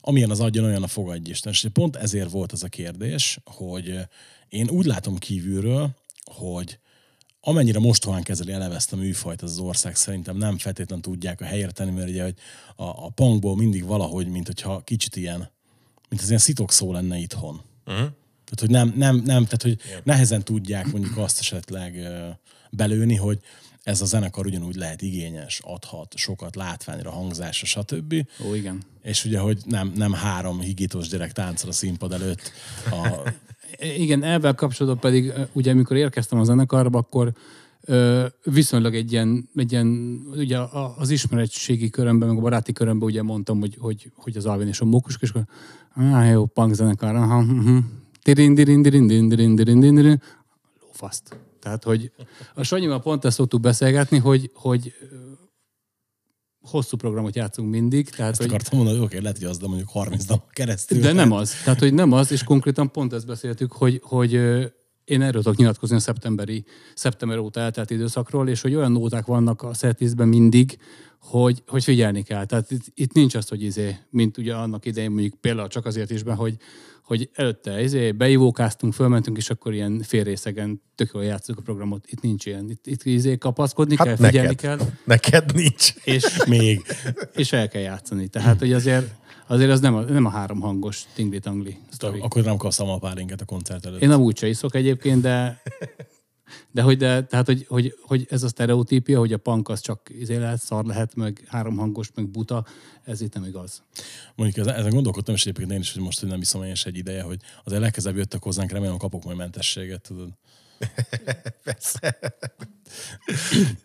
amilyen 0.00 0.30
az 0.30 0.40
adjon, 0.40 0.64
olyan 0.64 0.82
a 0.82 0.86
fogadj 0.86 1.30
Isten. 1.30 1.52
És 1.52 1.66
pont 1.72 1.96
ezért 1.96 2.30
volt 2.30 2.52
ez 2.52 2.62
a 2.62 2.68
kérdés, 2.68 3.38
hogy 3.44 3.98
én 4.48 4.68
úgy 4.68 4.86
látom 4.86 5.18
kívülről, 5.18 5.90
hogy 6.24 6.78
amennyire 7.40 7.78
mostohán 7.78 8.22
kezeli 8.22 8.52
eleve 8.52 8.74
ezt 8.74 8.92
a 8.92 8.96
műfajt 8.96 9.42
az, 9.42 9.58
ország, 9.58 9.96
szerintem 9.96 10.36
nem 10.36 10.58
feltétlenül 10.58 11.04
tudják 11.04 11.40
a 11.40 11.44
helyre 11.44 11.70
tenni, 11.70 11.90
mert 11.90 12.08
ugye 12.08 12.22
hogy 12.22 12.34
a, 12.76 12.84
a 12.84 13.08
punkból 13.08 13.56
mindig 13.56 13.84
valahogy, 13.84 14.26
mint 14.28 14.46
hogyha 14.46 14.80
kicsit 14.80 15.16
ilyen, 15.16 15.50
mint 16.08 16.22
az 16.22 16.28
ilyen 16.28 16.40
szitok 16.40 16.72
szó 16.72 16.92
lenne 16.92 17.16
itthon. 17.16 17.60
Uh-huh. 17.86 18.08
Tehát, 18.50 18.60
hogy 18.60 18.70
nem, 18.70 18.92
nem, 18.96 19.16
nem 19.16 19.44
tehát, 19.44 19.62
hogy 19.62 19.78
yeah. 19.88 20.00
nehezen 20.04 20.42
tudják 20.42 20.92
mondjuk 20.92 21.16
azt 21.16 21.38
esetleg 21.38 22.08
belőni, 22.70 23.16
hogy 23.16 23.38
ez 23.82 24.00
a 24.00 24.04
zenekar 24.04 24.46
ugyanúgy 24.46 24.74
lehet 24.74 25.02
igényes, 25.02 25.60
adhat 25.64 26.16
sokat 26.16 26.56
látványra, 26.56 27.10
hangzásra, 27.10 27.66
stb. 27.66 28.14
Ó, 28.46 28.54
igen. 28.54 28.82
És 29.02 29.24
ugye, 29.24 29.38
hogy 29.38 29.58
nem, 29.64 29.92
nem 29.94 30.12
három 30.12 30.60
higítos 30.60 31.08
gyerek 31.08 31.32
táncol 31.32 31.70
a 31.70 31.72
színpad 31.72 32.12
előtt. 32.12 32.52
A, 32.90 33.30
Igen, 33.96 34.22
ebben 34.22 34.54
kapcsolatban 34.54 35.10
pedig, 35.10 35.32
ugye 35.52 35.70
amikor 35.70 35.96
érkeztem 35.96 36.38
a 36.38 36.44
zenekarba, 36.44 36.98
akkor 36.98 37.32
viszonylag 38.44 38.94
egy 38.94 39.12
ilyen, 39.12 39.48
egy 39.54 39.72
ilyen 39.72 40.20
ugye 40.36 40.58
az 40.96 41.10
ismeretségi 41.10 41.90
körömben, 41.90 42.28
meg 42.28 42.36
a 42.38 42.40
baráti 42.40 42.72
körömben 42.72 43.08
ugye 43.08 43.22
mondtam, 43.22 43.60
hogy, 43.60 43.76
hogy, 43.78 44.12
hogy 44.14 44.36
az 44.36 44.46
Alvin 44.46 44.68
és 44.68 44.80
a 44.80 44.84
Mókus, 44.84 45.16
és 45.20 45.30
akkor 45.30 45.44
á, 45.94 46.24
jó, 46.24 46.46
punk 46.46 46.74
zenekar, 46.74 47.14
aha, 47.14 47.44
lófaszt. 50.80 51.36
Tehát, 51.60 51.84
hogy 51.84 52.12
a 52.54 52.62
Sanyival 52.62 53.00
pont 53.00 53.24
ezt 53.24 53.36
szoktuk 53.36 53.60
beszélgetni, 53.60 54.18
hogy, 54.18 54.50
hogy 54.54 54.94
hosszú 56.60 56.96
programot 56.96 57.36
játszunk 57.36 57.70
mindig, 57.70 58.08
tehát, 58.08 58.30
ezt 58.30 58.40
hogy, 58.40 58.48
akartam 58.48 58.78
mondani, 58.78 58.98
hogy 58.98 59.06
oké, 59.06 59.18
lehet, 59.18 59.38
hogy 59.38 59.46
az, 59.46 59.58
de 59.58 59.66
mondjuk 59.66 59.88
30 59.88 60.24
nap 60.24 60.52
keresztül. 60.52 61.00
de 61.00 61.12
nem 61.12 61.32
az. 61.32 61.52
Tehát, 61.64 61.78
hogy 61.78 61.94
nem 61.94 62.12
az, 62.12 62.32
és 62.32 62.44
konkrétan 62.44 62.90
pont 62.90 63.12
ezt 63.12 63.26
beszéltük, 63.26 63.72
hogy, 63.72 64.00
hogy 64.04 64.40
én 65.10 65.22
erről 65.22 65.42
tudok 65.42 65.58
nyilatkozni 65.58 65.96
a 65.96 66.00
szeptemberi, 66.00 66.64
szeptember 66.94 67.38
óta 67.38 67.60
eltelt 67.60 67.90
időszakról, 67.90 68.48
és 68.48 68.60
hogy 68.60 68.74
olyan 68.74 68.92
nóták 68.92 69.26
vannak 69.26 69.62
a 69.62 69.74
setlistben 69.74 70.28
mindig, 70.28 70.78
hogy, 71.20 71.62
hogy 71.66 71.84
figyelni 71.84 72.22
kell. 72.22 72.44
Tehát 72.44 72.70
itt, 72.70 72.84
itt 72.94 73.12
nincs 73.12 73.34
az, 73.34 73.48
hogy 73.48 73.62
izé, 73.62 73.96
mint 74.10 74.38
ugye 74.38 74.54
annak 74.54 74.86
idején 74.86 75.10
mondjuk 75.10 75.34
például 75.34 75.68
csak 75.68 75.86
azért 75.86 76.10
isben, 76.10 76.36
hogy, 76.36 76.56
hogy 77.04 77.30
előtte 77.32 77.82
izé, 77.82 78.12
beivókáztunk, 78.12 78.92
fölmentünk, 78.92 79.36
és 79.36 79.50
akkor 79.50 79.74
ilyen 79.74 80.02
félrészegen 80.02 80.82
tök 80.94 81.10
jól 81.14 81.24
játszunk 81.24 81.58
a 81.58 81.62
programot. 81.62 82.04
Itt 82.06 82.20
nincs 82.20 82.46
ilyen. 82.46 82.70
Itt, 82.70 82.86
itt 82.86 83.04
izé 83.04 83.38
kapaszkodni 83.38 83.96
kell, 83.96 84.06
Hát 84.06 84.16
figyelni 84.16 84.48
neked, 84.48 84.78
kell, 84.78 84.88
neked 85.04 85.54
nincs. 85.54 85.94
és 86.04 86.44
Még. 86.46 86.82
és 87.34 87.52
el 87.52 87.68
kell 87.68 87.82
játszani. 87.82 88.28
Tehát, 88.28 88.58
hogy 88.58 88.72
azért, 88.72 89.14
azért 89.50 89.70
az 89.70 89.80
nem 89.80 89.94
a, 89.94 90.00
nem 90.00 90.24
a 90.24 90.30
három 90.30 90.60
hangos 90.60 91.04
tingli-tangli 91.14 91.78
sztori. 91.90 92.20
Akkor 92.20 92.42
nem 92.42 92.56
kapsz 92.56 92.74
szamapálinket 92.74 93.40
a 93.40 93.44
koncert 93.44 93.86
előtt. 93.86 94.02
Én 94.02 94.10
amúgy 94.10 94.36
se 94.36 94.48
iszok 94.48 94.74
egyébként, 94.74 95.20
de, 95.20 95.62
de 96.70 96.82
hogy, 96.82 96.96
de, 96.96 97.24
tehát, 97.24 97.46
hogy, 97.46 97.66
hogy, 97.68 97.94
hogy, 98.02 98.26
ez 98.30 98.42
a 98.42 98.48
sztereotípia, 98.48 99.18
hogy 99.18 99.32
a 99.32 99.38
punk 99.38 99.68
az 99.68 99.80
csak 99.80 100.10
izé 100.18 100.36
lehet, 100.36 100.60
szar 100.60 100.84
lehet, 100.84 101.14
meg 101.14 101.44
három 101.46 101.76
hangos, 101.76 102.10
meg 102.14 102.28
buta, 102.28 102.66
ez 103.04 103.20
itt 103.20 103.34
nem 103.34 103.44
igaz. 103.44 103.82
Mondjuk 104.34 104.66
ezen, 104.66 104.90
gondolkodtam, 104.90 105.34
és 105.34 105.42
egyébként 105.42 105.70
én 105.70 105.80
is, 105.80 105.92
hogy 105.92 106.02
most 106.02 106.20
hogy 106.20 106.28
nem 106.28 106.40
iszom 106.40 106.62
én 106.62 106.70
is 106.70 106.86
egy 106.86 106.96
ideje, 106.96 107.22
hogy 107.22 107.40
az 107.64 107.72
legkezebb 107.72 108.16
jöttek 108.16 108.42
hozzánk, 108.42 108.70
remélem 108.70 108.96
kapok 108.96 109.24
majd 109.24 109.36
mentességet, 109.36 110.02
tudod. 110.02 110.28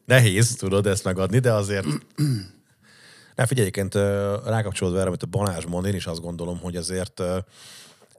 Nehéz, 0.05 0.55
tudod 0.55 0.87
ezt 0.87 1.03
megadni, 1.03 1.39
de 1.39 1.53
azért... 1.53 1.87
Ne, 3.35 3.45
figyelj, 3.45 3.67
egyébként 3.67 3.93
rákapcsolódva 4.45 4.99
erre, 4.99 5.07
amit 5.07 5.23
a 5.23 5.27
Balázs 5.27 5.65
mond, 5.65 5.85
én 5.85 5.95
is 5.95 6.05
azt 6.05 6.21
gondolom, 6.21 6.59
hogy 6.59 6.75
azért 6.75 7.21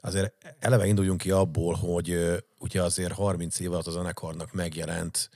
azért 0.00 0.32
eleve 0.58 0.86
induljunk 0.86 1.20
ki 1.20 1.30
abból, 1.30 1.74
hogy 1.74 2.36
ugye 2.58 2.82
azért 2.82 3.12
30 3.12 3.60
év 3.60 3.72
alatt 3.72 3.86
a 3.86 3.90
zenekarnak 3.90 4.52
megjelent 4.52 5.30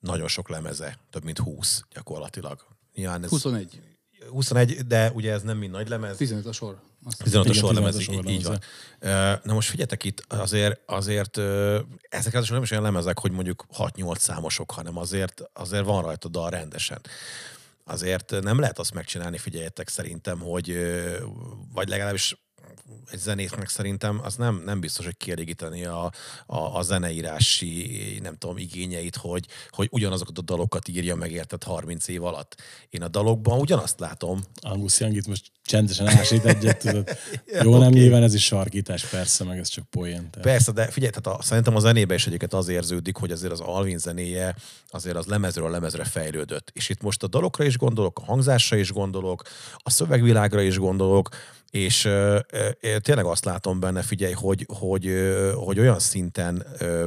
nagyon 0.00 0.28
sok 0.28 0.48
lemeze, 0.48 0.98
több 1.10 1.24
mint 1.24 1.38
20 1.38 1.84
gyakorlatilag. 1.94 2.66
Nyilván 2.94 3.22
ez 3.22 3.30
21. 3.30 3.80
21, 4.30 4.86
de 4.86 5.10
ugye 5.14 5.32
ez 5.32 5.42
nem 5.42 5.56
mind 5.56 5.72
nagy 5.72 5.88
lemez. 5.88 6.16
15 6.16 6.46
a 6.46 6.52
sor. 6.52 6.78
Azt 7.04 7.22
15 7.22 7.46
a 7.46 7.50
15 7.50 7.94
a 7.94 8.12
így, 8.12 8.28
így 8.28 8.44
van. 8.44 8.60
Na 9.44 9.52
most 9.52 9.68
figyeljetek 9.68 10.04
itt, 10.04 10.24
azért, 10.28 10.80
azért 10.86 11.38
ezek 12.08 12.34
az 12.34 12.48
nem 12.48 12.62
is 12.62 12.70
olyan 12.70 12.82
lemezek, 12.82 13.18
hogy 13.18 13.30
mondjuk 13.30 13.66
6-8 13.78 14.16
számosok, 14.16 14.70
hanem 14.70 14.96
azért, 14.96 15.42
azért 15.52 15.84
van 15.84 16.02
rajta 16.02 16.28
dal 16.28 16.50
rendesen. 16.50 17.00
Azért 17.84 18.40
nem 18.40 18.58
lehet 18.58 18.78
azt 18.78 18.94
megcsinálni, 18.94 19.38
figyeljetek 19.38 19.88
szerintem, 19.88 20.38
hogy 20.38 20.76
vagy 21.72 21.88
legalábbis 21.88 22.36
egy 23.10 23.18
zenésznek 23.18 23.68
szerintem 23.68 24.20
az 24.22 24.36
nem, 24.36 24.62
nem 24.64 24.80
biztos, 24.80 25.04
hogy 25.04 25.16
kielégíteni 25.16 25.84
a, 25.84 26.12
a, 26.46 26.76
a 26.76 26.82
zeneírási, 26.82 28.18
nem 28.22 28.36
tudom, 28.36 28.56
igényeit, 28.56 29.16
hogy, 29.16 29.46
hogy 29.70 29.88
ugyanazokat 29.90 30.38
a 30.38 30.42
dalokat 30.42 30.88
írja 30.88 31.14
meg 31.14 31.32
érted 31.32 31.62
30 31.62 32.08
év 32.08 32.24
alatt. 32.24 32.56
Én 32.90 33.02
a 33.02 33.08
dalokban 33.08 33.58
ugyanazt 33.58 34.00
látom, 34.00 34.40
Angus 34.60 35.00
Young 35.00 35.16
itt 35.16 35.26
most 35.26 35.50
csendesen 35.64 36.06
ásít 36.06 36.44
egyet, 36.44 36.78
tudod. 36.78 37.08
Jó, 37.62 37.78
nem 37.78 37.88
oké. 37.88 37.98
nyilván 37.98 38.22
ez 38.22 38.34
is 38.34 38.44
sarkítás, 38.44 39.04
persze, 39.04 39.44
meg 39.44 39.58
ez 39.58 39.68
csak 39.68 39.84
poén. 39.90 40.30
Tehát. 40.30 40.40
Persze, 40.40 40.72
de 40.72 40.86
figyelj, 40.86 41.12
tehát 41.12 41.38
a, 41.38 41.42
szerintem 41.42 41.76
a 41.76 41.78
zenébe 41.78 42.14
is 42.14 42.26
egyébként 42.26 42.52
az 42.52 42.68
érződik, 42.68 43.16
hogy 43.16 43.30
azért 43.30 43.52
az 43.52 43.60
Alvin 43.60 43.98
zenéje 43.98 44.56
azért 44.90 45.16
az 45.16 45.26
lemezről 45.26 45.70
lemezre 45.70 46.04
fejlődött. 46.04 46.70
És 46.72 46.88
itt 46.88 47.02
most 47.02 47.22
a 47.22 47.26
dalokra 47.26 47.64
is 47.64 47.78
gondolok, 47.78 48.18
a 48.18 48.24
hangzásra 48.24 48.76
is 48.76 48.92
gondolok, 48.92 49.42
a 49.76 49.90
szövegvilágra 49.90 50.60
is 50.60 50.78
gondolok, 50.78 51.28
és 51.70 52.04
ö, 52.04 52.38
ö, 52.80 52.98
tényleg 52.98 53.24
azt 53.24 53.44
látom 53.44 53.80
benne, 53.80 54.02
figyelj, 54.02 54.32
hogy, 54.32 54.66
hogy, 54.78 55.06
ö, 55.06 55.52
hogy 55.52 55.78
olyan 55.78 55.98
szinten 55.98 56.66
ö, 56.78 57.04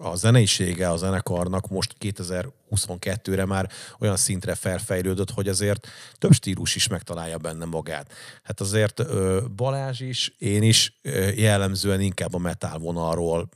a 0.00 0.16
zeneisége 0.16 0.90
a 0.90 0.96
zenekarnak 0.96 1.68
most 1.68 1.94
2022-re 2.00 3.44
már 3.44 3.70
olyan 3.98 4.16
szintre 4.16 4.54
felfejlődött, 4.54 5.30
hogy 5.30 5.48
azért 5.48 5.88
több 6.18 6.32
stílus 6.32 6.74
is 6.74 6.88
megtalálja 6.88 7.38
benne 7.38 7.64
magát. 7.64 8.12
Hát 8.42 8.60
azért 8.60 9.02
Balázs 9.54 10.00
is, 10.00 10.34
én 10.38 10.62
is 10.62 11.00
jellemzően 11.34 12.00
inkább 12.00 12.34
a 12.34 12.38
metal 12.38 12.78
vonalról 12.78 13.48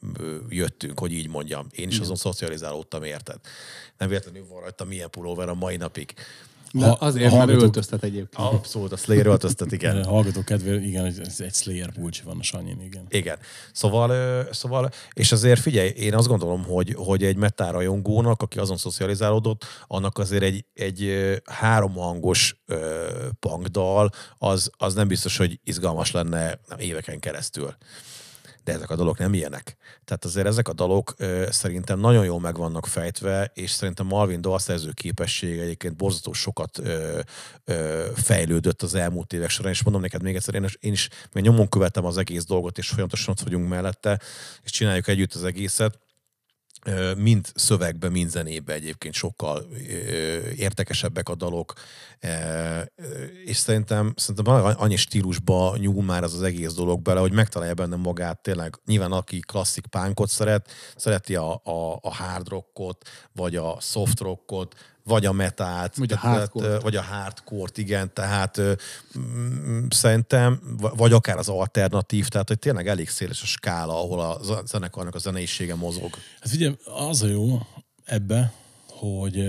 jöttünk, 0.48 0.98
hogy 0.98 1.12
így 1.12 1.28
mondjam. 1.28 1.66
Én 1.70 1.88
is 1.88 1.98
azon 1.98 2.16
szocializálódtam, 2.16 3.02
érted? 3.02 3.40
Nem 3.98 4.08
véletlenül 4.08 4.46
van 4.48 4.60
rajta 4.60 4.84
milyen 4.84 5.10
pulóver 5.10 5.48
a 5.48 5.54
mai 5.54 5.76
napig. 5.76 6.14
De 6.72 6.86
Ha- 6.86 6.92
azért, 7.00 7.24
ha 7.30 7.36
mert 7.36 7.36
hallgatók- 7.36 7.62
öltöztet 7.62 8.02
egyébként. 8.02 8.48
Abszolút, 8.52 8.92
a 8.92 8.96
Slayer 8.96 9.26
öltöztet, 9.26 9.72
igen. 9.72 10.04
Hallgatók 10.14 10.44
kedvére, 10.44 10.80
igen, 10.80 11.04
ez 11.04 11.40
egy 11.40 11.54
Slayer 11.54 11.92
pulcsi 11.92 12.22
van 12.24 12.38
a 12.38 12.42
Sanyin, 12.42 12.80
igen. 12.80 13.04
Igen. 13.08 13.38
Szóval, 13.72 14.44
szóval, 14.52 14.90
és 15.12 15.32
azért 15.32 15.60
figyelj, 15.60 15.88
én 15.88 16.14
azt 16.14 16.28
gondolom, 16.28 16.64
hogy, 16.64 16.94
hogy 16.98 17.24
egy 17.24 17.36
metal 17.36 17.72
rajongónak, 17.72 18.42
aki 18.42 18.58
azon 18.58 18.76
szocializálódott, 18.76 19.64
annak 19.86 20.18
azért 20.18 20.42
egy, 20.42 20.64
egy 20.74 21.12
háromhangos 21.44 22.62
punkdal, 23.40 24.10
az, 24.38 24.70
az 24.76 24.94
nem 24.94 25.08
biztos, 25.08 25.36
hogy 25.36 25.60
izgalmas 25.64 26.10
lenne 26.10 26.58
nem, 26.68 26.78
éveken 26.78 27.18
keresztül. 27.20 27.74
De 28.64 28.72
ezek 28.72 28.90
a 28.90 28.96
dalok 28.96 29.18
nem 29.18 29.34
ilyenek. 29.34 29.76
Tehát 30.04 30.24
azért 30.24 30.46
ezek 30.46 30.68
a 30.68 30.72
dalok 30.72 31.14
ö, 31.16 31.46
szerintem 31.50 32.00
nagyon 32.00 32.24
jól 32.24 32.40
meg 32.40 32.56
vannak 32.56 32.86
fejtve, 32.86 33.50
és 33.54 33.70
szerintem 33.70 34.06
Marvin 34.06 34.40
dalszerző 34.40 34.90
képessége 34.90 35.62
egyébként 35.62 35.96
borzató 35.96 36.32
sokat 36.32 36.78
ö, 36.78 37.20
ö, 37.64 38.06
fejlődött 38.14 38.82
az 38.82 38.94
elmúlt 38.94 39.32
évek 39.32 39.48
során, 39.48 39.72
és 39.72 39.82
mondom 39.82 40.02
neked 40.02 40.22
még 40.22 40.34
egyszer, 40.34 40.54
én 40.54 40.64
is, 40.64 40.76
én 40.80 40.92
is 40.92 41.08
mert 41.32 41.46
nyomon 41.46 41.68
követem 41.68 42.04
az 42.04 42.16
egész 42.16 42.44
dolgot, 42.44 42.78
és 42.78 42.88
folyamatosan 42.88 43.34
ott 43.38 43.44
vagyunk 43.44 43.68
mellette, 43.68 44.20
és 44.62 44.70
csináljuk 44.70 45.08
együtt 45.08 45.34
az 45.34 45.44
egészet 45.44 45.98
mind 47.16 47.46
szövegbe, 47.54 48.08
mind 48.08 48.30
zenébe 48.30 48.72
egyébként 48.72 49.14
sokkal 49.14 49.66
értekesebbek 50.56 51.28
a 51.28 51.34
dalok, 51.34 51.72
és 53.44 53.56
szerintem, 53.56 54.12
szerintem 54.16 54.54
annyi 54.76 54.96
stílusba 54.96 55.76
nyúl 55.76 56.02
már 56.02 56.22
az 56.22 56.34
az 56.34 56.42
egész 56.42 56.74
dolog 56.74 57.02
bele, 57.02 57.20
hogy 57.20 57.32
megtalálja 57.32 57.74
benne 57.74 57.96
magát 57.96 58.42
tényleg. 58.42 58.80
Nyilván 58.86 59.12
aki 59.12 59.40
klasszik 59.40 59.86
pánkot 59.86 60.28
szeret, 60.28 60.70
szereti 60.96 61.34
a, 61.34 61.52
a, 61.52 61.98
a 62.02 62.14
hard 62.14 62.48
rockot, 62.48 63.08
vagy 63.32 63.56
a 63.56 63.80
soft 63.80 64.20
rockot, 64.20 64.74
vagy 65.04 65.26
a 65.26 65.32
metált, 65.32 65.96
Vagy 65.96 66.12
a 66.12 66.14
tehát- 66.20 66.36
hardcore-t. 66.36 66.82
vagy 66.82 66.96
a 66.96 67.02
hardcore 67.02 67.72
igen, 67.74 68.12
tehát 68.14 68.60
mm, 69.18 69.86
szerintem, 69.90 70.60
vagy 70.96 71.12
akár 71.12 71.38
az 71.38 71.48
alternatív, 71.48 72.28
tehát 72.28 72.48
hogy 72.48 72.58
tényleg 72.58 72.88
elég 72.88 73.08
széles 73.08 73.42
a 73.42 73.46
skála, 73.46 73.98
ahol 74.02 74.20
a 74.20 74.40
zenekarnak 74.64 75.14
a 75.14 75.18
zeneisége 75.18 75.74
mozog. 75.74 76.10
Hát 76.40 76.52
ugye 76.54 76.70
az 76.84 77.22
a 77.22 77.26
jó 77.26 77.60
ebbe, 78.04 78.52
hogy 78.88 79.48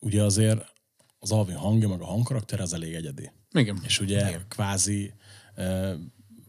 ugye 0.00 0.22
azért 0.22 0.64
az 1.18 1.32
Alvin 1.32 1.56
hangja, 1.56 1.88
meg 1.88 2.00
a 2.00 2.06
hangkarakter 2.06 2.60
az 2.60 2.72
elég 2.74 2.94
egyedi. 2.94 3.30
Igen. 3.52 3.80
És 3.84 4.00
ugye 4.00 4.28
Igen. 4.28 4.44
kvázi 4.48 5.14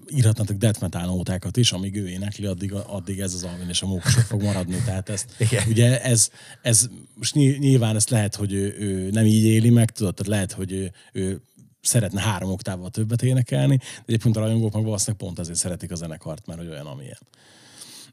írhatnátok 0.09 0.57
death 0.57 0.81
metal 0.81 1.05
nótákat 1.05 1.57
is, 1.57 1.71
amíg 1.71 1.95
ő 1.95 2.07
énekli, 2.07 2.45
addig, 2.45 2.73
addig 2.73 3.19
ez 3.19 3.33
az 3.33 3.43
Alvin 3.43 3.69
és 3.69 3.81
a 3.81 3.87
mókusok 3.87 4.23
fog 4.23 4.41
maradni. 4.41 4.81
Tehát 4.85 5.09
ezt, 5.09 5.35
Igen. 5.39 5.63
ugye 5.67 6.01
ez, 6.01 6.29
ez 6.61 6.89
most 7.15 7.35
ny- 7.35 7.59
nyilván 7.59 7.95
ezt 7.95 8.09
lehet, 8.09 8.35
hogy 8.35 8.53
ő, 8.53 8.75
ő 8.79 9.09
nem 9.09 9.25
így 9.25 9.43
éli 9.43 9.69
meg, 9.69 9.91
tudod, 9.91 10.13
tehát 10.13 10.31
lehet, 10.31 10.51
hogy 10.51 10.71
ő, 10.71 10.91
ő 11.13 11.41
szeretne 11.81 12.21
három 12.21 12.51
oktával 12.51 12.89
többet 12.89 13.21
énekelni, 13.21 13.75
de 13.75 14.03
egyébként 14.05 14.37
a 14.37 14.39
rajongók 14.39 14.73
meg 14.73 14.83
valószínűleg 14.83 15.21
pont 15.21 15.39
ezért 15.39 15.57
szeretik 15.57 15.91
a 15.91 15.95
zenekart, 15.95 16.45
mert 16.45 16.59
hogy 16.59 16.69
olyan, 16.69 16.85
amilyen. 16.85 17.19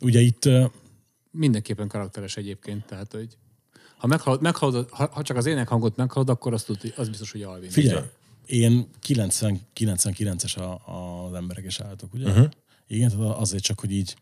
Ugye 0.01 0.21
itt 0.21 0.49
Mindenképpen 1.31 1.89
karakteres 1.89 2.37
egyébként, 2.37 2.87
tehát 2.87 3.13
hogy 3.13 3.37
ha, 3.97 4.07
meghallod, 4.07 4.41
meghallod, 4.41 4.91
ha, 4.91 5.09
ha 5.13 5.23
csak 5.23 5.37
az 5.37 5.47
ének 5.47 5.69
hangot 5.69 5.97
meghallod, 5.97 6.29
akkor 6.29 6.53
azt 6.53 6.67
tud, 6.67 6.93
az 6.97 7.09
biztos, 7.09 7.33
hogy 7.33 7.43
Alvin. 7.43 7.71
Figyelj, 7.71 8.05
én 8.51 8.89
90, 9.01 9.61
99-es 9.77 10.57
a, 10.57 10.91
a, 10.91 11.25
az 11.25 11.35
emberek 11.35 11.65
és 11.65 11.81
állatok, 11.81 12.15
ugye? 12.15 12.29
Uh-huh. 12.29 12.49
Igen, 12.87 13.09
tehát 13.09 13.37
azért 13.37 13.63
csak, 13.63 13.81
hogy 13.81 13.93
így... 13.93 14.17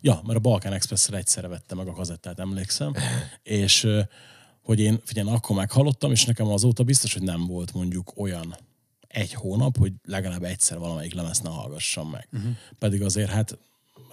Ja, 0.00 0.20
mert 0.24 0.38
a 0.38 0.40
Balkán 0.40 0.72
express 0.72 1.08
egyszerre 1.08 1.48
vettem 1.48 1.76
meg 1.76 1.88
a 1.88 1.92
kazettát, 1.92 2.38
emlékszem. 2.38 2.92
és 3.42 3.86
hogy 4.62 4.80
én, 4.80 5.00
figyelj, 5.04 5.28
akkor 5.30 5.56
meghallottam, 5.56 6.10
és 6.10 6.24
nekem 6.24 6.46
azóta 6.46 6.82
biztos, 6.82 7.12
hogy 7.12 7.22
nem 7.22 7.46
volt 7.46 7.74
mondjuk 7.74 8.12
olyan 8.16 8.56
egy 9.08 9.32
hónap, 9.32 9.78
hogy 9.78 9.92
legalább 10.04 10.42
egyszer 10.42 10.78
valamelyik 10.78 11.14
lemezt 11.14 11.42
ne 11.42 11.48
hallgassam 11.48 12.10
meg. 12.10 12.28
Uh-huh. 12.32 12.50
Pedig 12.78 13.02
azért 13.02 13.30
hát 13.30 13.58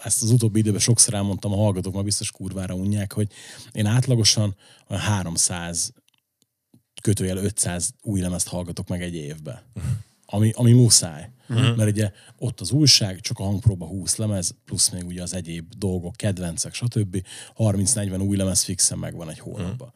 ezt 0.04 0.24
az 0.24 0.30
utóbbi 0.30 0.60
időben 0.60 0.80
sokszor 0.80 1.14
elmondtam, 1.14 1.54
a 1.54 1.56
hallgatók 1.56 1.94
már 1.94 2.04
biztos 2.04 2.32
kurvára 2.32 2.74
unják, 2.74 3.14
hogy 3.14 3.32
én 3.72 3.86
átlagosan 3.86 4.56
olyan 4.88 5.02
300 5.02 5.94
kötőjel 7.06 7.38
500 7.38 7.94
új 8.02 8.22
lemezt 8.22 8.48
hallgatok 8.48 8.88
meg 8.88 9.02
egy 9.02 9.16
évbe. 9.16 9.64
Ami, 10.26 10.52
ami 10.56 10.72
muszáj. 10.72 11.30
Uh-huh. 11.50 11.76
Mert 11.76 11.90
ugye 11.90 12.12
ott 12.38 12.62
az 12.62 12.72
újság, 12.72 13.20
csak 13.20 13.40
a 13.40 13.44
hangpróba 13.44 13.86
20 13.86 14.16
lemez, 14.16 14.56
plusz 14.66 14.90
még 14.90 15.06
ugye 15.06 15.22
az 15.22 15.34
egyéb 15.34 15.74
dolgok, 15.78 16.16
kedvencek, 16.16 16.74
stb. 16.74 17.26
30-40 17.58 18.28
új 18.28 18.38
lemez 18.38 18.64
fixen 18.64 18.98
megvan 18.98 19.30
egy 19.30 19.40
hónapban. 19.40 19.94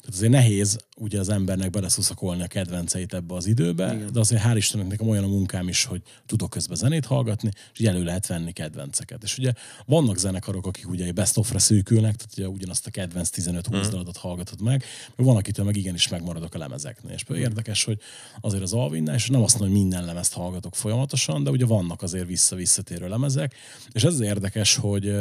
Tehát 0.00 0.14
azért 0.14 0.32
nehéz 0.32 0.78
ugye 0.96 1.18
az 1.18 1.28
embernek 1.28 1.70
beleszuszakolni 1.70 2.42
a 2.42 2.46
kedvenceit 2.46 3.14
ebbe 3.14 3.34
az 3.34 3.46
időbe, 3.46 3.94
Igen. 3.94 4.12
de 4.12 4.20
azért 4.20 4.42
hál' 4.42 4.56
Istennek 4.56 4.88
nekem 4.88 5.08
olyan 5.08 5.24
a 5.24 5.26
munkám 5.26 5.68
is, 5.68 5.84
hogy 5.84 6.02
tudok 6.26 6.50
közben 6.50 6.76
zenét 6.76 7.06
hallgatni, 7.06 7.50
és 7.72 7.80
így 7.80 7.86
elő 7.86 8.02
lehet 8.04 8.26
venni 8.26 8.52
kedvenceket. 8.52 9.22
És 9.22 9.38
ugye 9.38 9.52
vannak 9.86 10.18
zenekarok, 10.18 10.66
akik 10.66 10.88
ugye 10.88 11.12
best 11.12 11.36
of-ra 11.36 11.58
szűkülnek, 11.58 12.16
tehát 12.16 12.32
ugye 12.36 12.48
ugyanazt 12.48 12.86
a 12.86 12.90
kedvenc 12.90 13.30
15-20 13.36 13.86
mm. 13.86 13.90
dalatot 13.90 14.16
hallgatod 14.16 14.62
meg, 14.62 14.84
meg 15.16 15.26
van, 15.26 15.36
akitől 15.36 15.64
meg 15.64 15.76
igenis 15.76 16.08
megmaradok 16.08 16.54
a 16.54 16.58
lemezeknél. 16.58 17.12
És 17.12 17.24
például 17.24 17.48
érdekes, 17.48 17.84
hogy 17.84 17.98
azért 18.40 18.62
az 18.62 18.72
Alvinnál, 18.72 19.14
és 19.14 19.28
nem 19.28 19.42
azt 19.42 19.58
mondom, 19.58 19.76
hogy 19.76 19.82
minden 19.82 20.04
lemezt 20.04 20.32
hallgatok 20.32 20.76
folyamatosan, 20.76 21.42
de 21.42 21.50
ugye 21.50 21.66
vannak 21.66 22.02
azért 22.02 22.26
vissza-visszatérő 22.26 23.08
lemezek, 23.08 23.54
és 23.92 24.04
ez 24.04 24.12
az 24.12 24.20
érdekes, 24.20 24.76
hogy 24.76 25.14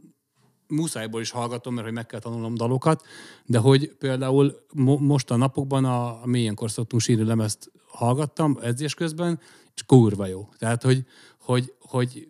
muszájból 0.69 1.21
is 1.21 1.31
hallgatom, 1.31 1.75
mert 1.75 1.87
hogy 1.87 1.95
meg 1.95 2.07
kell 2.07 2.21
tanulnom 2.21 2.55
dalokat, 2.55 3.03
de 3.45 3.59
hogy 3.59 3.95
például 3.99 4.65
mo- 4.73 5.01
most 5.01 5.31
a 5.31 5.37
napokban 5.37 5.85
a, 5.85 6.23
a 6.23 6.27
mélyen 6.27 6.55
korszaktunk 6.55 7.03
sírő 7.03 7.25
lemezt 7.25 7.71
hallgattam 7.87 8.59
edzés 8.63 8.95
közben, 8.95 9.41
és 9.75 9.83
kurva 9.83 10.27
jó. 10.27 10.49
Tehát, 10.59 10.83
hogy, 10.83 11.05
hogy, 11.39 11.75
hogy 11.81 12.29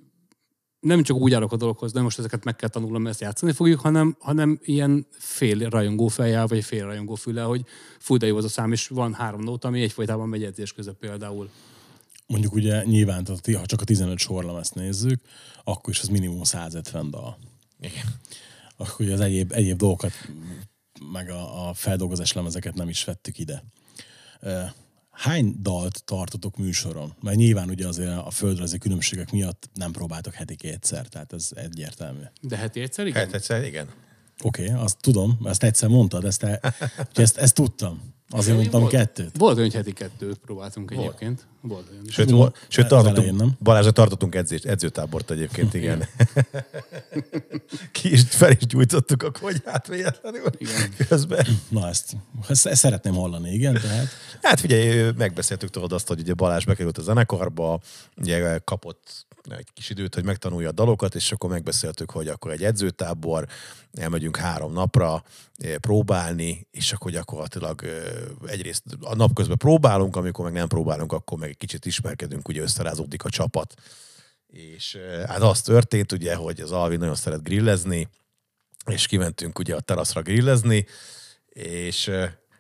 nem 0.87 1.03
csak 1.03 1.17
úgy 1.17 1.35
állok 1.35 1.53
a 1.53 1.57
dologhoz, 1.57 1.93
de 1.93 2.01
most 2.01 2.19
ezeket 2.19 2.45
meg 2.45 2.57
kell 2.57 2.69
tanulnom, 2.69 3.03
mert 3.03 3.15
ezt 3.15 3.25
játszani 3.25 3.53
fogjuk, 3.53 3.81
hanem, 3.81 4.17
hanem 4.21 4.59
ilyen 4.63 5.07
fél 5.11 5.69
rajongó 5.69 6.09
fejjel, 6.09 6.47
vagy 6.47 6.65
fél 6.65 6.85
rajongó 6.85 7.15
füle, 7.15 7.43
hogy 7.43 7.65
fú, 7.99 8.17
de 8.17 8.27
jó 8.27 8.37
az 8.37 8.45
a 8.45 8.49
szám, 8.49 8.73
és 8.73 8.89
van 8.89 9.15
három 9.15 9.43
nóta, 9.43 9.69
ami 9.69 9.83
egyfolytában 9.83 10.29
megy 10.29 10.45
edzés 10.45 10.73
között 10.73 10.99
például. 10.99 11.51
mondjuk 12.27 12.55
ugye 12.55 12.85
nyilván, 12.85 13.25
tehát 13.25 13.61
ha 13.61 13.67
csak 13.67 13.81
a 13.81 13.85
15 13.85 14.19
sorlemezt 14.19 14.75
nézzük, 14.75 15.21
akkor 15.65 15.93
is 15.93 16.01
az 16.01 16.09
minimum 16.09 16.43
150 16.43 17.11
dal. 17.11 17.39
Igen. 17.81 18.05
Akkor 18.77 19.07
ugye 19.07 19.15
az 19.15 19.21
egyéb, 19.21 19.53
egyéb 19.53 19.79
dolgokat, 19.79 20.13
meg 21.13 21.31
a, 21.31 21.69
a 21.69 21.75
feldolgozás 21.75 22.33
lemezeket 22.33 22.75
nem 22.75 22.89
is 22.89 23.05
vettük 23.05 23.39
ide. 23.39 23.65
Hány 25.17 25.55
dalt 25.61 26.05
tartotok 26.05 26.57
műsoron? 26.57 27.15
Mert 27.21 27.37
nyilván 27.37 27.69
ugye 27.69 27.87
azért 27.87 28.27
a 28.27 28.31
földrajzi 28.31 28.79
különbségek 28.79 29.33
miatt 29.33 29.69
nem 29.75 29.93
próbáltok 29.93 30.35
heti 30.35 30.57
kétszer, 30.57 31.07
tehát 31.07 31.33
ez 31.33 31.51
egyértelmű. 31.55 32.23
De 32.41 32.57
heti 32.57 32.81
egyszer, 32.81 33.07
igen? 33.07 33.25
Hát 33.25 33.35
egyszer, 33.35 33.65
igen. 33.65 33.89
Oké, 34.43 34.71
okay, 34.71 34.83
azt 34.85 34.97
tudom, 35.01 35.39
ezt 35.45 35.63
egyszer 35.63 35.89
mondtad, 35.89 36.25
ezt, 36.25 36.43
úgyhogy 36.43 37.25
ezt, 37.25 37.37
ezt 37.37 37.55
tudtam. 37.55 38.15
Azért 38.31 38.57
mondtam 38.57 38.81
volt, 38.81 38.93
kettőt. 38.93 39.37
Volt 39.39 39.57
olyan, 39.57 39.71
hogy 39.71 39.79
heti 39.79 39.93
kettőt 39.93 40.39
próbáltunk 40.39 40.91
egyébként. 40.91 41.47
Volt 41.61 41.87
olyan. 41.91 42.05
Sőt, 42.09 42.31
volt, 42.31 42.67
sőt 42.69 42.87
tartottunk, 42.87 43.17
elején, 43.17 43.35
nem? 43.35 43.57
Balázsra 43.63 43.91
tartottunk 43.91 44.35
edzés, 44.35 44.63
edzőtábort 44.63 45.31
egyébként, 45.31 45.75
igen. 45.75 46.05
Ki 47.93 48.13
is 48.13 48.23
fel 48.29 48.51
is 48.51 48.67
gyújtottuk 48.67 49.23
a 49.23 49.31
konyhát 49.31 49.87
véletlenül 49.87 50.51
Igen. 50.59 50.75
Na 50.75 50.79
ezt, 50.79 51.09
közben. 51.09 51.47
ezt, 52.49 52.67
ezt 52.67 52.81
szeretném 52.81 53.15
hallani, 53.15 53.51
igen, 53.51 53.75
tehát 53.75 54.09
Hát 54.43 54.61
figyelj, 54.61 55.13
megbeszéltük 55.17 55.71
tudod 55.71 55.93
azt, 55.93 56.09
hogy 56.09 56.21
ugye 56.21 56.35
Balázs 56.35 56.65
bekerült 56.65 56.99
a 56.99 57.03
zenekarba, 57.03 57.81
ugye 58.17 58.59
kapott 58.59 59.26
egy 59.55 59.73
kis 59.73 59.91
időt, 59.91 60.15
hogy 60.15 60.25
megtanulja 60.25 60.69
a 60.69 60.73
dalokat, 60.73 61.15
és 61.15 61.33
akkor 61.33 61.51
megbeszéltük, 61.51 62.11
hogy 62.11 62.29
akkor 62.29 62.51
egy 62.51 62.65
edzőtábor, 62.65 63.47
elmegyünk 63.93 64.37
három 64.37 64.73
napra 64.73 65.25
eh, 65.57 65.77
próbálni, 65.77 66.67
és 66.71 66.93
akkor 66.93 67.11
gyakorlatilag 67.11 67.85
eh, 67.85 68.03
egyrészt 68.47 68.83
a 69.01 69.15
nap 69.15 69.35
közben 69.35 69.57
próbálunk, 69.57 70.17
amikor 70.17 70.45
meg 70.45 70.53
nem 70.53 70.69
próbálunk, 70.69 71.13
akkor 71.13 71.39
meg 71.39 71.49
egy 71.49 71.57
kicsit 71.57 71.87
ismerkedünk, 71.87 72.49
ugye 72.49 72.63
összerázódik 72.63 73.25
a 73.25 73.31
csapat. 73.31 73.75
És 74.47 74.95
eh, 74.95 75.27
hát 75.27 75.43
az 75.43 75.63
történt 75.63 76.13
ugye, 76.13 76.35
hogy 76.35 76.61
az 76.61 76.73
Alvin 76.73 76.99
nagyon 76.99 77.15
szeret 77.15 77.43
grillezni, 77.43 78.09
és 78.87 79.07
kimentünk 79.07 79.59
ugye 79.59 79.75
a 79.75 79.81
teraszra 79.81 80.23
grillezni, 80.23 80.87
és 81.49 82.11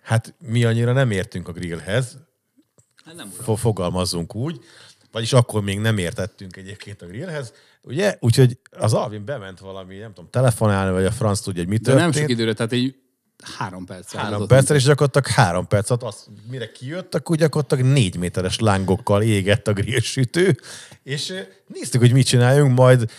hát 0.02 0.34
mi 0.38 0.64
annyira 0.64 0.92
nem 0.92 1.10
értünk 1.10 1.48
a 1.48 1.52
grillhez, 1.52 2.16
Hát 3.06 3.14
nem 3.14 3.30
fo- 3.30 3.58
fogalmazzunk 3.58 4.34
úgy, 4.34 4.60
vagyis 5.16 5.32
akkor 5.32 5.62
még 5.62 5.78
nem 5.78 5.98
értettünk 5.98 6.56
egyébként 6.56 7.02
a 7.02 7.06
grillhez, 7.06 7.52
ugye? 7.82 8.16
Úgyhogy 8.20 8.58
az 8.70 8.94
Alvin 8.94 9.24
bement 9.24 9.58
valami, 9.58 9.96
nem 9.96 10.12
tudom, 10.12 10.30
telefonálni, 10.30 10.92
vagy 10.92 11.04
a 11.04 11.10
franc 11.10 11.40
tudja, 11.40 11.62
hogy 11.62 11.70
mi 11.70 11.76
De 11.76 11.90
nem 11.90 11.98
történt. 11.98 12.22
sok 12.22 12.30
időre, 12.30 12.52
tehát 12.52 12.72
egy 12.72 12.94
három 13.58 13.84
perc. 13.84 14.14
Három 14.14 14.46
perccel, 14.46 14.76
és 14.76 14.82
gyakorlatilag 14.84 15.26
három 15.26 15.66
perc 15.66 15.90
alatt, 15.90 16.02
az, 16.02 16.26
mire 16.50 16.72
kijött, 16.72 17.14
akkor 17.14 17.36
gyakorlatilag 17.36 17.84
négy 17.84 18.16
méteres 18.16 18.58
lángokkal 18.58 19.22
égett 19.22 19.68
a 19.68 19.72
grillsütő, 19.72 20.60
és 21.02 21.32
néztük, 21.66 22.00
hogy 22.00 22.12
mit 22.12 22.26
csináljunk, 22.26 22.76
majd 22.76 23.10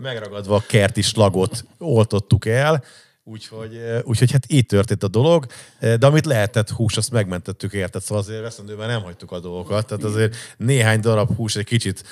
megragadva 0.00 0.56
a 0.56 0.64
kerti 0.66 1.02
slagot 1.02 1.64
oltottuk 1.78 2.46
el, 2.46 2.84
úgyhogy, 3.28 3.76
eh, 3.76 4.00
úgyhogy 4.04 4.32
hát 4.32 4.44
így 4.48 4.66
történt 4.66 5.02
a 5.02 5.08
dolog, 5.08 5.46
eh, 5.78 5.96
de 5.96 6.06
amit 6.06 6.26
lehetett 6.26 6.70
hús, 6.70 6.96
azt 6.96 7.10
megmentettük 7.10 7.72
érted, 7.72 8.02
szóval 8.02 8.22
azért 8.22 8.42
veszendőben 8.42 8.88
nem 8.88 9.02
hagytuk 9.02 9.32
a 9.32 9.40
dolgokat, 9.40 9.86
tehát 9.86 10.04
azért 10.04 10.36
néhány 10.56 11.00
darab 11.00 11.36
hús 11.36 11.56
egy 11.56 11.64
kicsit 11.64 12.02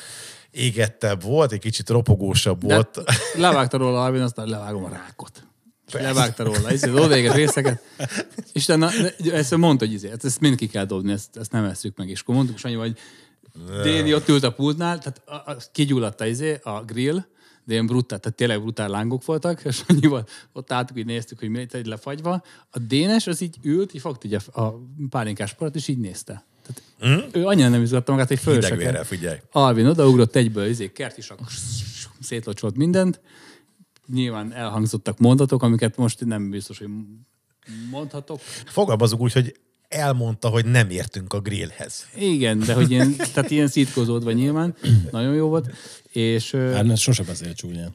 égettebb 0.50 1.22
volt, 1.22 1.52
egy 1.52 1.58
kicsit 1.58 1.88
ropogósabb 1.88 2.64
De 2.64 2.74
volt. 2.74 3.02
levágta 3.34 3.76
róla 3.76 4.02
Alvin, 4.04 4.20
aztán 4.20 4.48
levágom 4.48 4.84
a 4.84 4.88
rákot. 4.88 5.46
Levágta 5.92 6.44
róla, 6.44 6.68
ez 6.68 6.82
az 6.82 6.94
odaéget 6.94 7.34
részeket. 7.34 7.82
És 8.52 8.64
utána 8.64 8.90
ezt 9.32 9.56
mondta, 9.56 9.84
hogy 9.84 9.94
izé, 9.94 10.08
hát 10.08 10.24
ezt 10.24 10.40
mind 10.40 10.56
ki 10.56 10.66
kell 10.66 10.84
dobni, 10.84 11.12
ezt, 11.12 11.36
ezt 11.36 11.52
nem 11.52 11.64
eszük 11.64 11.96
meg. 11.96 12.08
És 12.08 12.20
akkor 12.20 12.34
mondtuk 12.34 12.58
Sanyi, 12.58 12.74
hogy 12.74 12.98
Déni 13.82 14.14
ott 14.14 14.28
ült 14.28 14.42
a 14.42 14.52
pultnál, 14.52 14.98
tehát 14.98 15.22
a, 15.24 15.50
a, 15.50 15.56
kigyulladt 15.72 16.20
a, 16.20 16.26
izé, 16.26 16.60
a 16.62 16.82
grill, 16.82 17.24
de 17.64 17.72
ilyen 17.72 17.86
brutál, 17.86 18.18
tehát 18.18 18.36
tényleg 18.36 18.60
brutál 18.60 18.88
lángok 18.88 19.24
voltak, 19.24 19.64
és 19.64 19.82
annyival 19.86 20.26
ott 20.52 20.72
álltuk, 20.72 20.98
így 20.98 21.06
néztük, 21.06 21.38
hogy 21.38 21.48
miért 21.48 21.74
egy 21.74 21.86
lefagyva. 21.86 22.42
A 22.70 22.78
Dénes 22.78 23.26
az 23.26 23.40
így 23.40 23.56
ült, 23.62 23.94
így 23.94 24.00
fogta 24.00 24.26
így 24.26 24.34
a, 24.34 24.60
a 24.62 24.80
pálinkás 25.08 25.54
parat, 25.54 25.74
és 25.74 25.88
így 25.88 25.98
nézte. 25.98 26.44
Tehát 26.66 27.16
mm? 27.16 27.40
ő 27.40 27.46
annyira 27.46 27.68
nem 27.68 27.82
izgatta 27.82 28.12
magát, 28.12 28.28
hogy 28.28 28.38
föl 28.38 28.54
se 28.54 28.60
Hideg 28.60 28.78
kell. 28.78 28.86
vérrel, 28.86 29.04
figyelj. 29.04 29.38
Alvin 29.50 29.86
odaugrott 29.86 30.36
egyből, 30.36 30.66
izé, 30.66 30.92
kertisak, 30.92 31.38
szétlocsolt 32.20 32.76
mindent. 32.76 33.20
Nyilván 34.06 34.52
elhangzottak 34.52 35.18
mondatok, 35.18 35.62
amiket 35.62 35.96
most 35.96 36.24
nem 36.24 36.50
biztos, 36.50 36.78
hogy 36.78 36.88
mondhatok. 37.90 38.40
Fogalmazunk 38.64 39.22
úgy, 39.22 39.32
hogy 39.32 39.54
elmondta, 39.94 40.48
hogy 40.48 40.64
nem 40.64 40.90
értünk 40.90 41.32
a 41.32 41.40
grillhez. 41.40 42.06
Igen, 42.16 42.58
de 42.58 42.74
hogy 42.74 42.90
ilyen, 42.90 43.16
tehát 43.34 43.50
ilyen 43.50 43.68
szítkozódva 43.68 44.32
nyilván, 44.32 44.74
nagyon 45.10 45.34
jó 45.34 45.48
volt. 45.48 45.70
És, 46.12 46.50
Hát 46.50 46.84
mert 46.84 47.00
sose 47.00 47.22
beszél 47.22 47.52
csúnyán. 47.52 47.94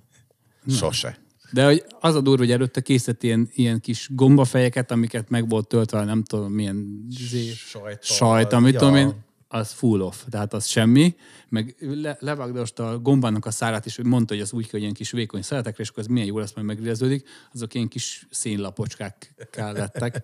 Sose. 0.68 1.18
de 1.52 1.66
hogy 1.66 1.84
az 2.00 2.16
a 2.16 2.22
durva, 2.22 2.44
hogy 2.44 2.52
előtte 2.52 2.82
készített 2.82 3.24
ilyen, 3.24 3.50
ilyen 3.54 3.80
kis 3.80 4.08
gombafejeket, 4.12 4.92
amiket 4.92 5.30
meg 5.30 5.50
volt 5.50 5.68
töltve, 5.68 6.04
nem 6.04 6.24
tudom, 6.24 6.52
milyen 6.52 7.06
zé, 7.30 7.52
Sajttal, 7.56 7.98
sajt, 8.02 8.54
amit 8.54 8.74
ja. 8.74 8.80
tudom 8.80 8.96
én, 8.96 9.14
az 9.52 9.72
full 9.72 10.02
off, 10.02 10.16
tehát 10.30 10.54
az 10.54 10.66
semmi. 10.66 11.16
Meg 11.50 11.76
le, 11.80 12.18
levágdosta 12.20 12.90
a 12.90 13.00
gombának 13.00 13.46
a 13.46 13.52
szárát, 13.52 13.86
és 13.86 14.00
mondta, 14.04 14.34
hogy 14.34 14.44
az 14.44 14.54
úgy 14.54 14.62
kell, 14.62 14.72
hogy 14.72 14.82
ilyen 14.82 14.94
kis 14.94 15.12
vékony 15.12 15.42
szeletekre, 15.42 15.84
és 15.84 15.90
akkor 15.90 16.04
ez 16.04 16.10
milyen 16.10 16.28
jó 16.28 16.40
lesz, 16.40 16.54
majd 16.54 16.68
megreződik. 16.68 17.28
Azok 17.54 17.74
ilyen 17.74 17.88
kis 17.88 18.28
szénlapocskák 18.30 19.34
lettek. 19.56 20.24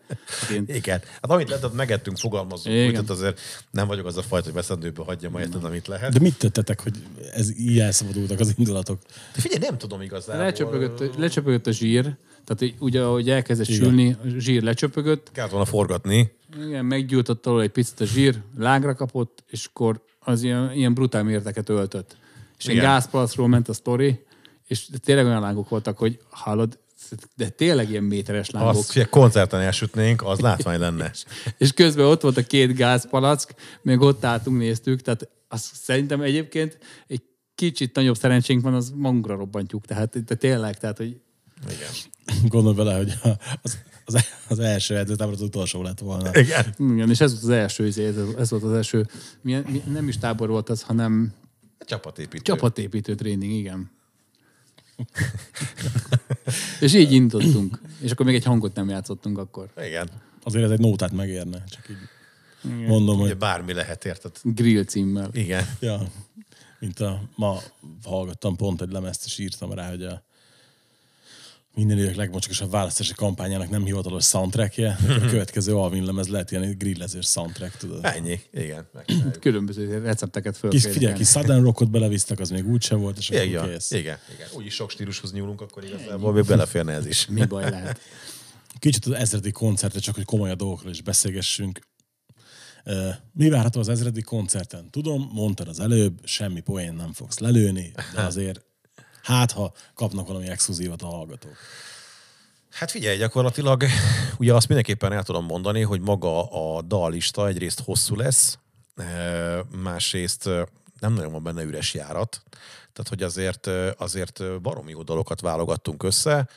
Ilyen, 0.50 0.66
Igen. 0.68 1.02
Hát 1.22 1.32
amit 1.32 1.50
lehetett, 1.50 1.74
megettünk, 1.74 2.18
fogalmazunk. 2.18 2.76
Igen. 2.76 2.88
Úgy, 2.88 2.94
tehát 2.94 3.10
azért 3.10 3.40
nem 3.72 3.88
vagyok 3.88 4.06
az 4.06 4.18
a 4.18 4.22
fajta, 4.22 4.46
hogy 4.46 4.54
veszendőbe 4.54 5.04
hagyjam, 5.04 5.38
érted, 5.38 5.64
amit 5.64 5.88
lehet. 5.88 6.14
De 6.14 6.20
mit 6.20 6.38
tettetek, 6.38 6.82
hogy 6.82 6.94
ez 7.34 7.60
így 7.60 7.80
elszabadultak 7.80 8.40
az 8.40 8.54
indulatok? 8.58 9.00
De 9.36 9.42
figyelj, 9.42 9.62
nem 9.62 9.78
tudom 9.78 10.02
igazából. 10.02 10.44
lecsöpögött, 10.44 11.16
lecsöpögött 11.16 11.68
a 11.68 11.72
zsír, 11.72 12.18
tehát 12.46 12.62
így 12.62 12.76
ugye, 12.80 13.02
ahogy 13.02 13.30
elkezdett 13.30 13.68
sülni, 13.68 14.12
a 14.12 14.28
zsír 14.38 14.64
lecsöpögött, 14.64 15.32
Kellett 15.32 15.52
volna 15.52 15.66
forgatni. 15.66 16.32
igen, 16.66 16.86
meggyújtott 16.86 17.46
alól 17.46 17.62
egy 17.62 17.70
picit 17.70 18.00
a 18.00 18.06
zsír, 18.06 18.42
lágra 18.58 18.96
kapott, 18.96 19.44
és 19.48 19.66
akkor 19.66 20.04
az 20.20 20.44
ilyen, 20.44 20.72
ilyen 20.74 20.94
brutál 20.94 21.24
mérteket 21.24 21.70
öltött. 21.70 22.16
És 22.58 22.66
egy 22.66 22.72
Igen. 22.72 22.86
gázpalacról 22.86 23.48
ment 23.48 23.70
a 23.70 23.74
sztori, 23.74 24.26
és 24.68 24.88
tényleg 25.04 25.26
olyan 25.26 25.42
lángok 25.42 25.70
voltak, 25.70 25.98
hogy 25.98 26.20
hallod, 26.30 26.80
de 27.36 27.50
tényleg 27.50 27.90
ilyen 27.90 28.04
méteres 28.04 28.50
lángok. 28.50 28.70
Azt, 28.70 28.94
hogy 28.94 29.10
koncerten 29.10 29.62
elsütnénk, 29.62 30.24
az 30.24 30.40
látvány 30.40 30.80
lenne. 30.80 31.12
És 31.58 31.72
közben 31.72 32.06
ott 32.06 32.22
volt 32.22 32.38
a 32.38 32.44
két 32.44 32.76
gázpalack, 32.76 33.56
még 33.82 34.00
ott 34.00 34.26
álltunk, 34.26 34.58
néztük, 34.58 35.02
tehát 35.02 35.30
azt 35.48 35.76
szerintem 35.76 36.22
egyébként 36.22 36.78
egy 37.08 37.22
kicsit 37.56 37.96
nagyobb 37.96 38.18
szerencsénk 38.18 38.64
van, 38.64 38.74
az 38.74 38.92
magunkra 38.96 39.36
robbantjuk. 39.36 39.86
Tehát 39.86 40.24
de 40.24 40.36
tényleg, 40.36 40.78
tehát, 40.78 40.98
hogy 40.98 41.20
Igen. 41.63 41.91
Gondolj 42.48 42.76
bele, 42.76 42.96
hogy 42.96 43.13
az, 43.62 43.78
az, 44.06 44.26
az 44.48 44.60
első 44.60 44.98
edzőtábor 44.98 45.34
az 45.34 45.41
utolsó 45.41 45.82
lett 45.82 46.00
volna. 46.00 46.30
Igen. 46.39 46.76
igen, 46.78 47.10
és 47.10 47.20
ez 47.20 47.32
volt 47.32 47.44
az 47.44 47.50
első, 47.50 47.88
izé, 47.88 48.06
ez, 48.06 48.15
ez 48.38 48.50
volt 48.50 48.63
az 48.63 48.74
első, 48.74 49.08
milyen, 49.41 49.65
mi, 49.70 49.84
nem 49.91 50.08
is 50.08 50.18
tábor 50.18 50.50
volt 50.50 50.70
az, 50.70 50.82
hanem 50.82 51.34
Csapatépítő. 51.80 52.44
csapatépítő 52.44 53.15
tréning, 53.15 53.52
igen. 53.52 53.91
és 56.80 56.94
így 56.94 57.12
indítottunk. 57.12 57.82
És 58.02 58.12
akkor 58.12 58.26
még 58.26 58.36
egy 58.36 58.44
hangot 58.44 58.76
nem 58.76 58.89
játszottunk 58.89 59.38
akkor. 59.38 59.70
Igen. 59.78 60.10
Azért 60.44 60.63
ez 60.65 60.72
egy 60.72 60.80
nótát 60.80 61.12
megérne. 61.12 61.63
Csak 61.70 61.89
így 61.89 61.98
mondom, 62.88 63.20
Ugye 63.20 63.28
hogy 63.28 63.38
bármi 63.38 63.74
lehet, 63.74 64.06
érted? 64.06 64.32
Grill 64.44 64.84
címmel. 64.84 65.30
Igen. 65.32 65.65
ja, 65.80 66.02
mint 66.80 67.00
a, 67.00 67.22
ma 67.36 67.60
hallgattam 68.04 68.56
pont 68.56 68.82
egy 68.82 68.91
lemezt, 68.91 69.26
és 69.26 69.38
írtam 69.38 69.72
rá, 69.72 69.89
hogy 69.89 70.04
a 70.04 70.24
minden 71.76 71.98
idők 71.98 72.16
legmocsakasabb 72.16 72.72
választási 72.72 73.14
kampányának 73.14 73.70
nem 73.70 73.86
hivatalos 73.86 74.26
soundtrackje. 74.26 74.98
A 75.08 75.26
következő 75.26 75.76
Alvin 75.76 76.04
lemez 76.04 76.28
lehet 76.28 76.52
ilyen 76.52 76.78
grillezés 76.78 77.26
soundtrack, 77.26 77.78
tudod. 77.78 78.00
Ennyi. 78.06 78.40
Igen. 78.54 78.88
Különböző 79.40 80.00
recepteket 80.00 80.58
föl. 80.58 80.70
Kis, 80.70 80.86
figyelj, 80.86 81.14
kis 81.14 81.28
Southern 81.28 81.64
Rockot 81.64 81.90
belevisztek, 81.90 82.40
az 82.40 82.50
még 82.50 82.68
úgyse 82.68 82.96
volt, 82.96 83.18
és 83.18 83.30
akkor 83.30 83.44
Igen, 83.46 83.70
kész. 83.70 83.92
igen, 83.92 84.18
igen. 84.34 84.48
Úgyis 84.56 84.74
sok 84.74 84.90
stílushoz 84.92 85.32
nyúlunk, 85.34 85.62
akkor 85.62 85.84
igazából 85.84 86.34
még 86.34 86.44
beleférne 86.44 86.94
ez 86.94 87.06
is. 87.06 87.28
Mi 87.28 87.46
baj 87.46 87.70
lehet? 87.70 88.00
Kicsit 88.80 89.06
az 89.06 89.12
ezredi 89.12 89.52
koncertre, 89.52 90.00
csak 90.00 90.16
hogy 90.16 90.26
komolyabb 90.26 90.58
dolgokról 90.58 90.92
is 90.92 91.02
beszélgessünk. 91.02 91.80
Mi 93.32 93.50
várható 93.50 93.80
az 93.80 93.90
ezredi 93.90 94.22
koncerten? 94.22 94.90
Tudom, 94.90 95.30
mondtad 95.34 95.68
az 95.68 95.80
előbb, 95.80 96.20
semmi 96.24 96.60
poén 96.60 96.94
nem 96.94 97.14
fogsz 97.14 97.40
lelőni, 97.40 97.92
de 98.16 98.22
azért 98.22 98.66
hát, 99.26 99.52
ha 99.52 99.72
kapnak 99.94 100.28
valami 100.28 100.48
exkluzívat 100.48 101.02
a 101.02 101.06
hallgatók. 101.06 101.56
Hát 102.72 102.92
figyelj, 102.92 103.18
gyakorlatilag 103.18 103.84
ugye 104.40 104.54
azt 104.54 104.68
mindenképpen 104.68 105.12
el 105.12 105.24
tudom 105.24 105.46
mondani, 105.46 105.82
hogy 105.82 106.02
maga 106.02 106.44
a 106.50 106.82
dallista 106.82 107.48
egyrészt 107.48 107.82
hosszú 107.82 108.16
lesz, 108.16 108.58
eh, 108.96 109.60
másrészt 109.82 110.48
eh, 110.48 110.64
nem 111.00 111.14
nagyon 111.14 111.32
van 111.32 111.44
benne 111.44 111.64
üres 111.64 111.94
járat, 111.94 112.42
tehát 112.94 113.10
hogy 113.10 113.24
azért, 113.24 113.68
eh, 113.68 113.92
azért 113.98 114.62
baromi 114.62 114.92
jó 114.92 115.04
dalokat 115.04 115.42
válogattunk 115.42 116.04
össze, 116.04 116.48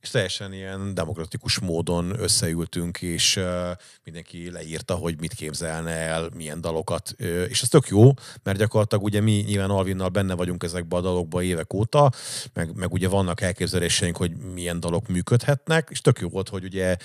és 0.00 0.10
teljesen 0.10 0.52
ilyen 0.52 0.94
demokratikus 0.94 1.58
módon 1.58 2.20
összeültünk, 2.20 3.02
és 3.02 3.40
mindenki 4.04 4.50
leírta, 4.50 4.94
hogy 4.94 5.20
mit 5.20 5.34
képzelne 5.34 5.90
el, 5.90 6.28
milyen 6.34 6.60
dalokat, 6.60 7.14
és 7.48 7.62
ez 7.62 7.68
tök 7.68 7.88
jó, 7.88 8.12
mert 8.42 8.58
gyakorlatilag 8.58 9.04
ugye 9.04 9.20
mi 9.20 9.44
nyilván 9.46 9.70
Alvinnal 9.70 10.08
benne 10.08 10.34
vagyunk 10.34 10.62
ezekbe 10.62 10.96
a 10.96 11.00
dalokba 11.00 11.42
évek 11.42 11.72
óta, 11.72 12.12
meg, 12.52 12.74
meg 12.74 12.92
ugye 12.92 13.08
vannak 13.08 13.40
elképzeléseink, 13.40 14.16
hogy 14.16 14.36
milyen 14.54 14.80
dalok 14.80 15.08
működhetnek, 15.08 15.88
és 15.90 16.00
tök 16.00 16.18
jó 16.18 16.28
volt, 16.28 16.48
hogy 16.48 16.64
ugye 16.64 16.96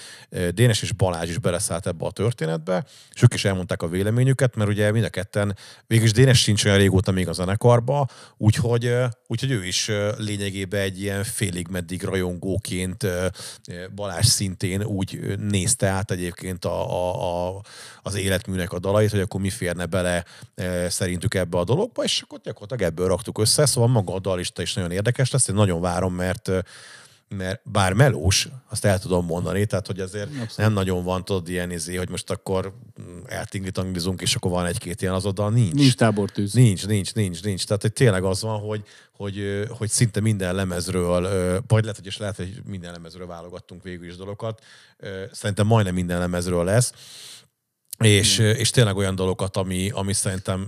Dénes 0.51 0.81
és 0.81 0.91
Balázs 0.91 1.29
is 1.29 1.37
beleszállt 1.37 1.87
ebbe 1.87 2.05
a 2.05 2.11
történetbe, 2.11 2.85
és 3.13 3.21
ők 3.21 3.33
is 3.33 3.45
elmondták 3.45 3.81
a 3.81 3.87
véleményüket, 3.87 4.55
mert 4.55 4.69
ugye 4.69 4.91
mind 4.91 5.05
a 5.05 5.09
ketten, 5.09 5.57
végülis 5.87 6.11
Dénes 6.11 6.41
sincs 6.41 6.65
olyan 6.65 6.77
régóta 6.77 7.11
még 7.11 7.27
a 7.27 7.33
zenekarba, 7.33 8.07
úgyhogy, 8.37 8.95
úgyhogy 9.27 9.51
ő 9.51 9.65
is 9.65 9.91
lényegében 10.17 10.81
egy 10.81 11.01
ilyen 11.01 11.23
félig 11.23 11.67
meddig 11.67 12.03
rajongóként 12.03 12.81
ö, 12.99 13.27
Balázs 13.95 14.25
szintén 14.25 14.83
úgy 14.83 15.37
nézte 15.37 15.87
át 15.87 16.11
egyébként 16.11 16.65
a, 16.65 16.91
a, 16.91 17.55
a, 17.55 17.61
az 18.01 18.15
életműnek 18.15 18.71
a 18.71 18.79
dalait, 18.79 19.11
hogy 19.11 19.19
akkor 19.19 19.41
mi 19.41 19.49
férne 19.49 19.85
bele 19.85 20.25
szerintük 20.87 21.33
ebbe 21.33 21.57
a 21.57 21.63
dologba, 21.63 22.03
és 22.03 22.21
akkor 22.21 22.39
gyakorlatilag 22.43 22.91
ebből 22.91 23.07
raktuk 23.07 23.37
össze, 23.37 23.65
szóval 23.65 23.89
maga 23.89 24.13
a 24.13 24.19
dalista 24.19 24.61
is 24.61 24.73
nagyon 24.73 24.91
érdekes 24.91 25.31
lesz, 25.31 25.47
én 25.47 25.55
nagyon 25.55 25.81
várom, 25.81 26.13
mert 26.13 26.51
mert 27.37 27.61
bár 27.63 27.93
melós, 27.93 28.47
azt 28.69 28.85
el 28.85 28.99
tudom 28.99 29.25
mondani, 29.25 29.65
tehát 29.65 29.87
hogy 29.87 29.99
azért 29.99 30.27
Abszolút. 30.27 30.57
nem 30.57 30.73
nagyon 30.73 31.03
van 31.03 31.25
tudod 31.25 31.49
ilyen 31.49 31.71
izé, 31.71 31.95
hogy 31.95 32.09
most 32.09 32.29
akkor 32.29 32.73
mm, 33.01 33.19
eltingitangizunk, 33.25 34.21
és 34.21 34.35
akkor 34.35 34.51
van 34.51 34.65
egy-két 34.65 35.01
ilyen 35.01 35.13
az 35.13 35.25
oda, 35.25 35.49
nincs. 35.49 35.73
Nincs 35.73 35.95
tábortűz. 35.95 36.53
Nincs, 36.53 36.87
nincs, 36.87 37.13
nincs, 37.13 37.43
nincs. 37.43 37.65
Tehát 37.65 37.81
hogy 37.81 37.93
tényleg 37.93 38.23
az 38.23 38.41
van, 38.41 38.59
hogy, 38.59 38.83
hogy, 39.15 39.65
hogy 39.69 39.89
szinte 39.89 40.19
minden 40.19 40.55
lemezről, 40.55 41.21
vagy 41.67 41.81
lehet, 41.81 41.97
hogy 41.97 42.07
is 42.07 42.17
lehet, 42.17 42.35
hogy 42.35 42.61
minden 42.65 42.91
lemezről 42.91 43.27
válogattunk 43.27 43.83
végül 43.83 44.07
is 44.07 44.15
dolgokat. 44.15 44.63
Szerintem 45.31 45.67
majdnem 45.67 45.93
minden 45.93 46.19
lemezről 46.19 46.63
lesz 46.63 46.93
és, 48.03 48.37
és 48.37 48.69
tényleg 48.69 48.95
olyan 48.95 49.15
dolgokat, 49.15 49.57
ami, 49.57 49.89
ami 49.93 50.13
szerintem, 50.13 50.67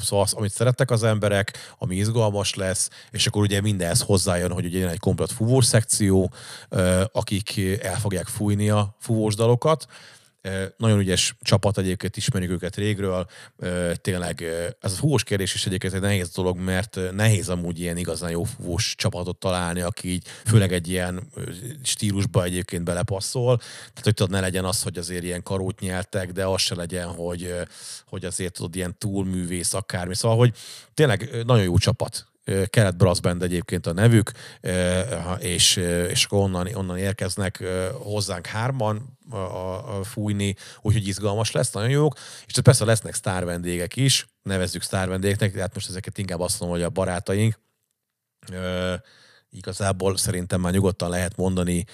szóval 0.00 0.24
az, 0.24 0.32
amit 0.32 0.52
szerettek 0.52 0.90
az 0.90 1.02
emberek, 1.02 1.74
ami 1.78 1.96
izgalmas 1.96 2.54
lesz, 2.54 2.90
és 3.10 3.26
akkor 3.26 3.42
ugye 3.42 3.60
mindenhez 3.60 4.00
hozzájön, 4.00 4.52
hogy 4.52 4.64
ugye 4.64 4.88
egy 4.88 4.98
komplet 4.98 5.32
fúvós 5.32 5.64
szekció, 5.64 6.32
akik 7.12 7.60
el 7.82 7.98
fogják 7.98 8.26
fújni 8.26 8.70
a 8.70 8.96
fúvós 9.00 9.34
dalokat, 9.34 9.86
nagyon 10.76 10.98
ügyes 10.98 11.34
csapat 11.40 11.78
egyébként, 11.78 12.16
ismerjük 12.16 12.50
őket 12.50 12.76
régről. 12.76 13.26
Tényleg 13.94 14.42
ez 14.80 14.92
a 14.92 14.96
fúvós 14.96 15.24
kérdés 15.24 15.54
is 15.54 15.66
egyébként 15.66 15.94
egy 15.94 16.00
nehéz 16.00 16.30
dolog, 16.30 16.58
mert 16.58 16.98
nehéz 17.12 17.48
amúgy 17.48 17.80
ilyen 17.80 17.96
igazán 17.96 18.30
jó 18.30 18.44
fúvós 18.44 18.94
csapatot 18.96 19.36
találni, 19.38 19.80
aki 19.80 20.08
így 20.08 20.26
főleg 20.44 20.72
egy 20.72 20.88
ilyen 20.88 21.28
stílusba 21.82 22.44
egyébként 22.44 22.84
belepasszol. 22.84 23.56
Tehát, 23.56 24.00
hogy 24.02 24.14
tudod, 24.14 24.32
ne 24.32 24.40
legyen 24.40 24.64
az, 24.64 24.82
hogy 24.82 24.98
azért 24.98 25.24
ilyen 25.24 25.42
karót 25.42 25.80
nyeltek, 25.80 26.32
de 26.32 26.44
az 26.44 26.60
se 26.60 26.74
legyen, 26.74 27.06
hogy, 27.06 27.54
hogy 28.06 28.24
azért 28.24 28.52
tudod, 28.52 28.76
ilyen 28.76 28.98
túlművész 28.98 29.74
akármi. 29.74 30.14
Szóval, 30.14 30.36
hogy 30.36 30.54
tényleg 30.94 31.42
nagyon 31.44 31.64
jó 31.64 31.78
csapat 31.78 32.26
Kelet 32.70 32.96
Brass 32.96 33.20
Band 33.20 33.42
egyébként 33.42 33.86
a 33.86 33.92
nevük, 33.92 34.30
és, 35.38 35.76
és 36.08 36.26
onnan, 36.30 36.74
onnan 36.74 36.98
érkeznek 36.98 37.64
hozzánk 37.92 38.46
hárman 38.46 39.18
a, 39.30 39.36
a, 39.36 40.04
fújni, 40.04 40.56
úgyhogy 40.80 41.06
izgalmas 41.06 41.50
lesz, 41.50 41.72
nagyon 41.72 41.90
jók. 41.90 42.14
És 42.46 42.60
persze 42.62 42.84
lesznek 42.84 43.14
sztár 43.14 43.44
vendégek 43.44 43.96
is, 43.96 44.26
nevezzük 44.42 44.82
sztár 44.82 45.08
vendégeknek, 45.08 45.52
tehát 45.52 45.74
most 45.74 45.88
ezeket 45.88 46.18
inkább 46.18 46.40
azt 46.40 46.60
mondom, 46.60 46.78
hogy 46.78 46.86
a 46.86 46.90
barátaink, 46.90 47.58
igazából 49.56 50.16
szerintem 50.16 50.60
már 50.60 50.72
nyugodtan 50.72 51.10
lehet 51.10 51.36
mondani 51.36 51.84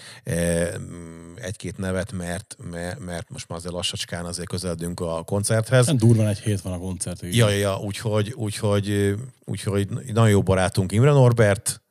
egy-két 1.34 1.78
nevet, 1.78 2.12
mert, 2.12 2.56
mert, 2.98 3.30
most 3.30 3.48
már 3.48 3.58
azért 3.58 3.74
lassacskán 3.74 4.24
azért 4.24 4.48
közeledünk 4.48 5.00
a 5.00 5.22
koncerthez. 5.22 5.86
Nem 5.86 5.96
durván 5.96 6.26
egy 6.26 6.38
hét 6.38 6.60
van 6.60 6.72
a 6.72 6.78
koncert. 6.78 7.20
Ja, 7.22 7.48
ja, 7.48 7.56
ja, 7.56 7.78
úgyhogy, 7.78 8.32
úgyhogy, 8.36 9.14
úgyhogy 9.44 9.88
nagyon 9.88 10.30
jó 10.30 10.42
barátunk 10.42 10.92
Imre 10.92 11.10
Norbert 11.10 11.82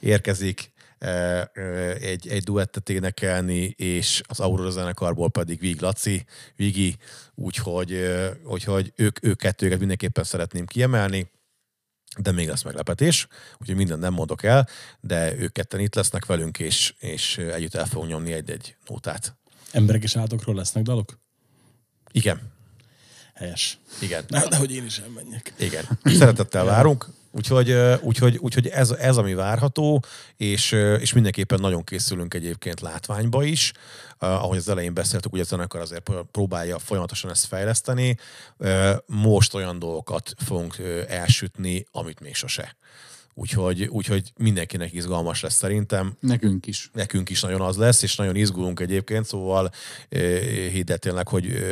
érkezik, 0.00 0.72
egy, 2.00 2.28
egy 2.28 2.42
duettet 2.42 2.88
énekelni, 2.88 3.74
és 3.76 4.22
az 4.26 4.40
Aurora 4.40 4.70
zenekarból 4.70 5.30
pedig 5.30 5.60
Vig 5.60 5.80
Laci, 5.80 6.24
Vigi, 6.56 6.96
úgyhogy, 7.34 8.08
úgyhogy 8.44 8.92
ők, 8.96 9.24
ők 9.24 9.38
kettőket 9.38 9.78
mindenképpen 9.78 10.24
szeretném 10.24 10.66
kiemelni 10.66 11.30
de 12.18 12.32
még 12.32 12.48
lesz 12.48 12.62
meglepetés, 12.62 13.26
úgyhogy 13.58 13.76
mindent 13.76 14.00
nem 14.00 14.12
mondok 14.12 14.42
el, 14.42 14.68
de 15.00 15.36
ők 15.36 15.52
ketten 15.52 15.80
itt 15.80 15.94
lesznek 15.94 16.26
velünk, 16.26 16.58
és, 16.58 16.94
és 16.98 17.38
együtt 17.38 17.74
el 17.74 17.86
fogunk 17.86 18.10
nyomni 18.10 18.32
egy-egy 18.32 18.76
nótát. 18.88 19.36
Emberek 19.70 20.02
és 20.02 20.16
állatokról 20.16 20.54
lesznek 20.54 20.82
dalok? 20.82 21.18
Igen. 22.12 22.40
Helyes. 23.34 23.78
Igen. 24.00 24.24
De, 24.28 24.48
de 24.48 24.56
hogy 24.56 24.74
én 24.74 24.84
is 24.84 24.98
elmenjek. 24.98 25.52
Igen. 25.58 25.84
Szeretettel 26.04 26.64
várunk. 26.64 27.08
Úgyhogy, 27.30 27.72
úgyhogy, 28.00 28.36
úgyhogy 28.36 28.66
ez, 28.66 28.90
ez, 28.90 29.16
ami 29.16 29.34
várható, 29.34 30.04
és, 30.36 30.72
és 31.00 31.12
mindenképpen 31.12 31.60
nagyon 31.60 31.84
készülünk 31.84 32.34
egyébként 32.34 32.80
látványba 32.80 33.44
is. 33.44 33.72
Ahogy 34.18 34.56
az 34.56 34.68
elején 34.68 34.94
beszéltük, 34.94 35.32
ugye 35.32 35.42
a 35.42 35.44
zenekar 35.44 35.80
azért 35.80 36.10
próbálja 36.30 36.78
folyamatosan 36.78 37.30
ezt 37.30 37.46
fejleszteni. 37.46 38.16
Most 39.06 39.54
olyan 39.54 39.78
dolgokat 39.78 40.34
fogunk 40.36 40.76
elsütni, 41.08 41.86
amit 41.90 42.20
még 42.20 42.34
sose. 42.34 42.76
Úgyhogy, 43.34 43.84
úgyhogy 43.84 44.32
mindenkinek 44.36 44.92
izgalmas 44.92 45.40
lesz 45.40 45.54
szerintem. 45.54 46.16
Nekünk 46.20 46.66
is. 46.66 46.90
Nekünk 46.92 47.30
is 47.30 47.40
nagyon 47.40 47.60
az 47.60 47.76
lesz, 47.76 48.02
és 48.02 48.16
nagyon 48.16 48.36
izgulunk 48.36 48.80
egyébként, 48.80 49.26
szóval 49.26 49.70
hidd 50.70 50.90
el 50.90 50.98
tényleg, 50.98 51.28
hogy, 51.28 51.64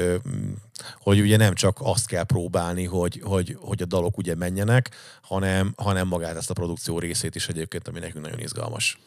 hogy 0.98 1.20
ugye 1.20 1.36
nem 1.36 1.54
csak 1.54 1.78
azt 1.80 2.06
kell 2.06 2.24
próbálni, 2.24 2.84
hogy, 2.84 3.20
hogy, 3.24 3.56
hogy 3.60 3.82
a 3.82 3.84
dalok 3.84 4.18
ugye 4.18 4.34
menjenek, 4.34 4.90
hanem, 5.22 5.72
hanem 5.76 6.08
magát 6.08 6.36
ezt 6.36 6.50
a 6.50 6.54
produkció 6.54 6.98
részét 6.98 7.34
is 7.34 7.48
egyébként, 7.48 7.88
ami 7.88 7.98
nekünk 7.98 8.24
nagyon 8.24 8.40
izgalmas. 8.40 8.98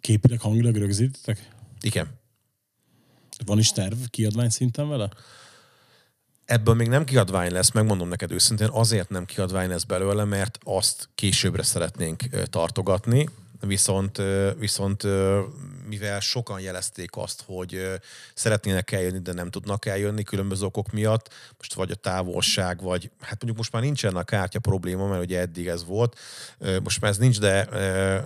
Képileg 0.00 0.40
hangilag 0.40 0.76
rögzítettek? 0.76 1.50
Igen. 1.80 2.22
Van 3.44 3.58
is 3.58 3.72
terv 3.72 3.98
kiadvány 4.10 4.48
szinten 4.48 4.88
vele? 4.88 5.08
Ebből 6.44 6.74
még 6.74 6.88
nem 6.88 7.04
kiadvány 7.04 7.52
lesz, 7.52 7.70
megmondom 7.70 8.08
neked 8.08 8.32
őszintén, 8.32 8.68
azért 8.70 9.08
nem 9.08 9.24
kiadvány 9.24 9.68
lesz 9.68 9.84
belőle, 9.84 10.24
mert 10.24 10.58
azt 10.62 11.08
későbbre 11.14 11.62
szeretnénk 11.62 12.22
tartogatni, 12.50 13.28
viszont, 13.60 14.22
viszont 14.58 15.02
mivel 15.88 16.20
sokan 16.20 16.60
jelezték 16.60 17.10
azt, 17.16 17.42
hogy 17.46 18.00
szeretnének 18.34 18.92
eljönni, 18.92 19.18
de 19.18 19.32
nem 19.32 19.50
tudnak 19.50 19.86
eljönni 19.86 20.22
különböző 20.22 20.64
okok 20.64 20.92
miatt, 20.92 21.28
most 21.56 21.74
vagy 21.74 21.90
a 21.90 21.94
távolság, 21.94 22.82
vagy 22.82 23.10
hát 23.20 23.32
mondjuk 23.32 23.56
most 23.56 23.72
már 23.72 23.82
nincsen 23.82 24.16
a 24.16 24.24
kártya 24.24 24.58
probléma, 24.58 25.06
mert 25.06 25.22
ugye 25.22 25.38
eddig 25.38 25.66
ez 25.66 25.84
volt, 25.84 26.18
most 26.82 27.00
már 27.00 27.10
ez 27.10 27.18
nincs, 27.18 27.38
de, 27.38 27.68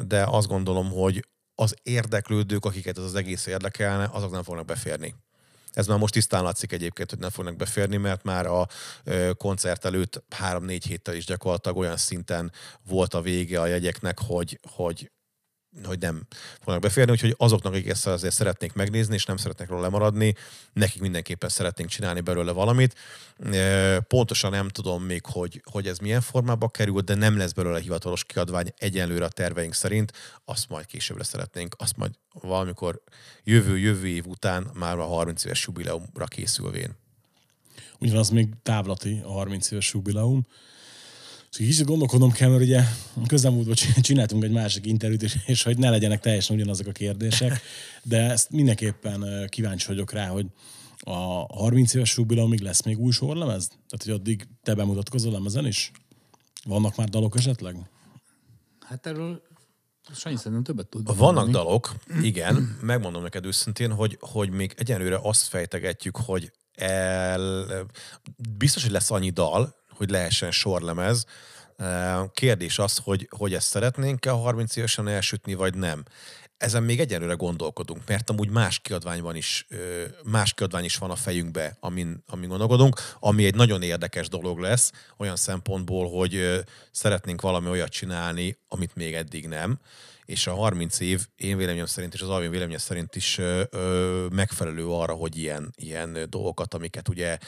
de 0.06 0.24
azt 0.28 0.48
gondolom, 0.48 0.90
hogy 0.90 1.24
az 1.60 1.74
érdeklődők, 1.82 2.64
akiket 2.64 2.98
ez 2.98 3.04
az 3.04 3.14
egész 3.14 3.46
érdekelne, 3.46 4.08
azok 4.12 4.30
nem 4.30 4.42
fognak 4.42 4.64
beférni. 4.64 5.14
Ez 5.72 5.86
már 5.86 5.98
most 5.98 6.12
tisztán 6.12 6.42
látszik 6.42 6.72
egyébként, 6.72 7.10
hogy 7.10 7.18
nem 7.18 7.30
fognak 7.30 7.56
beférni, 7.56 7.96
mert 7.96 8.22
már 8.22 8.46
a 8.46 8.66
koncert 9.36 9.84
előtt 9.84 10.22
három-négy 10.28 10.84
héttel 10.84 11.14
is 11.14 11.24
gyakorlatilag 11.24 11.78
olyan 11.78 11.96
szinten 11.96 12.52
volt 12.86 13.14
a 13.14 13.20
vége 13.20 13.60
a 13.60 13.66
jegyeknek, 13.66 14.18
hogy, 14.18 14.60
hogy 14.62 15.10
hogy 15.84 15.98
nem 15.98 16.26
fognak 16.60 16.82
beférni, 16.82 17.12
úgyhogy 17.12 17.34
azoknak, 17.38 17.72
akik 17.72 17.88
ezt 17.88 18.06
azért 18.06 18.34
szeretnék 18.34 18.72
megnézni, 18.72 19.14
és 19.14 19.24
nem 19.24 19.36
szeretnek 19.36 19.68
róla 19.68 19.82
lemaradni, 19.82 20.34
nekik 20.72 21.00
mindenképpen 21.00 21.48
szeretnénk 21.48 21.90
csinálni 21.90 22.20
belőle 22.20 22.52
valamit. 22.52 22.94
Pontosan 24.08 24.50
nem 24.50 24.68
tudom 24.68 25.02
még, 25.02 25.24
hogy, 25.24 25.62
hogy 25.70 25.86
ez 25.86 25.98
milyen 25.98 26.20
formába 26.20 26.68
kerül, 26.68 27.00
de 27.00 27.14
nem 27.14 27.36
lesz 27.36 27.52
belőle 27.52 27.80
hivatalos 27.80 28.24
kiadvány 28.24 28.72
egyenlőre 28.78 29.24
a 29.24 29.28
terveink 29.28 29.74
szerint, 29.74 30.12
azt 30.44 30.68
majd 30.68 30.86
későbbre 30.86 31.24
szeretnénk, 31.24 31.74
azt 31.78 31.96
majd 31.96 32.12
valamikor 32.32 33.02
jövő-jövő 33.44 34.08
év 34.08 34.26
után 34.26 34.70
már 34.74 34.98
a 34.98 35.04
30 35.04 35.44
éves 35.44 35.66
jubileumra 35.66 36.24
készülvén. 36.26 36.96
Ugyanaz 37.98 38.28
még 38.28 38.48
távlati 38.62 39.20
a 39.24 39.32
30 39.32 39.70
éves 39.70 39.92
jubileum, 39.92 40.46
és 41.50 41.56
kicsit 41.56 41.86
gondolkodnom 41.86 42.30
kell, 42.30 42.48
mert 42.48 42.62
ugye 42.62 42.82
közelmúltban 43.26 43.74
csináltunk 44.00 44.44
egy 44.44 44.50
másik 44.50 44.86
interjút, 44.86 45.22
és, 45.22 45.36
és 45.46 45.62
hogy 45.62 45.78
ne 45.78 45.90
legyenek 45.90 46.20
teljesen 46.20 46.56
ugyanazok 46.56 46.86
a 46.86 46.92
kérdések, 46.92 47.60
de 48.02 48.30
ezt 48.30 48.50
mindenképpen 48.50 49.46
kíváncsi 49.48 49.86
vagyok 49.86 50.12
rá, 50.12 50.28
hogy 50.28 50.46
a 51.00 51.14
30 51.56 51.94
éves 51.94 52.16
jubileumig 52.16 52.60
lesz 52.60 52.82
még 52.82 52.98
új 52.98 53.12
sorlemez? 53.12 53.68
Tehát, 53.68 54.04
hogy 54.04 54.12
addig 54.12 54.48
te 54.62 54.74
bemutatkozol 54.74 55.32
lemezen 55.32 55.66
is? 55.66 55.92
Vannak 56.64 56.96
már 56.96 57.08
dalok 57.08 57.36
esetleg? 57.36 57.76
Hát 58.80 59.06
erről 59.06 59.42
Sanyi 60.14 60.36
szerintem 60.36 60.62
többet 60.62 60.86
tud. 60.86 61.06
Vannak 61.06 61.34
mondani. 61.34 61.52
dalok, 61.52 61.94
igen. 62.22 62.78
Megmondom 62.82 63.22
neked 63.22 63.44
őszintén, 63.44 63.92
hogy, 63.92 64.16
hogy 64.20 64.50
még 64.50 64.74
egyenlőre 64.76 65.18
azt 65.22 65.46
fejtegetjük, 65.46 66.16
hogy 66.16 66.52
el, 66.74 67.66
biztos, 68.58 68.82
hogy 68.82 68.92
lesz 68.92 69.10
annyi 69.10 69.30
dal, 69.30 69.74
hogy 69.98 70.10
lehessen 70.10 70.50
sorlemez. 70.50 71.24
Kérdés 72.32 72.78
az, 72.78 73.00
hogy, 73.04 73.28
hogy 73.30 73.54
ezt 73.54 73.66
szeretnénk-e 73.66 74.32
a 74.32 74.36
30 74.36 74.76
évesen 74.76 75.08
elsütni, 75.08 75.54
vagy 75.54 75.74
nem. 75.74 76.04
Ezen 76.56 76.82
még 76.82 77.00
egyenlőre 77.00 77.34
gondolkodunk, 77.34 78.02
mert 78.06 78.30
amúgy 78.30 78.50
más 78.50 78.78
kiadvány, 78.78 79.22
van 79.22 79.36
is, 79.36 79.66
más 80.24 80.54
kiadvány 80.54 80.84
is 80.84 80.96
van 80.96 81.10
a 81.10 81.16
fejünkbe, 81.16 81.76
amin, 81.80 82.22
amin 82.26 82.48
gondolkodunk, 82.48 83.00
ami 83.20 83.44
egy 83.44 83.54
nagyon 83.54 83.82
érdekes 83.82 84.28
dolog 84.28 84.58
lesz, 84.58 84.92
olyan 85.16 85.36
szempontból, 85.36 86.10
hogy 86.10 86.64
szeretnénk 86.90 87.40
valami 87.40 87.68
olyat 87.68 87.90
csinálni, 87.90 88.58
amit 88.68 88.94
még 88.94 89.14
eddig 89.14 89.46
nem 89.46 89.78
és 90.28 90.46
a 90.46 90.54
30 90.54 91.00
év 91.00 91.26
én 91.36 91.56
véleményem 91.56 91.86
szerint, 91.86 92.14
és 92.14 92.22
az 92.22 92.28
Alvin 92.28 92.50
véleményem 92.50 92.78
szerint 92.78 93.16
is 93.16 93.38
ö, 93.38 93.62
ö, 93.70 94.26
megfelelő 94.32 94.86
arra, 94.86 95.12
hogy 95.12 95.36
ilyen, 95.36 95.72
ilyen 95.76 96.26
dolgokat, 96.28 96.74
amiket 96.74 97.08
ugye 97.08 97.38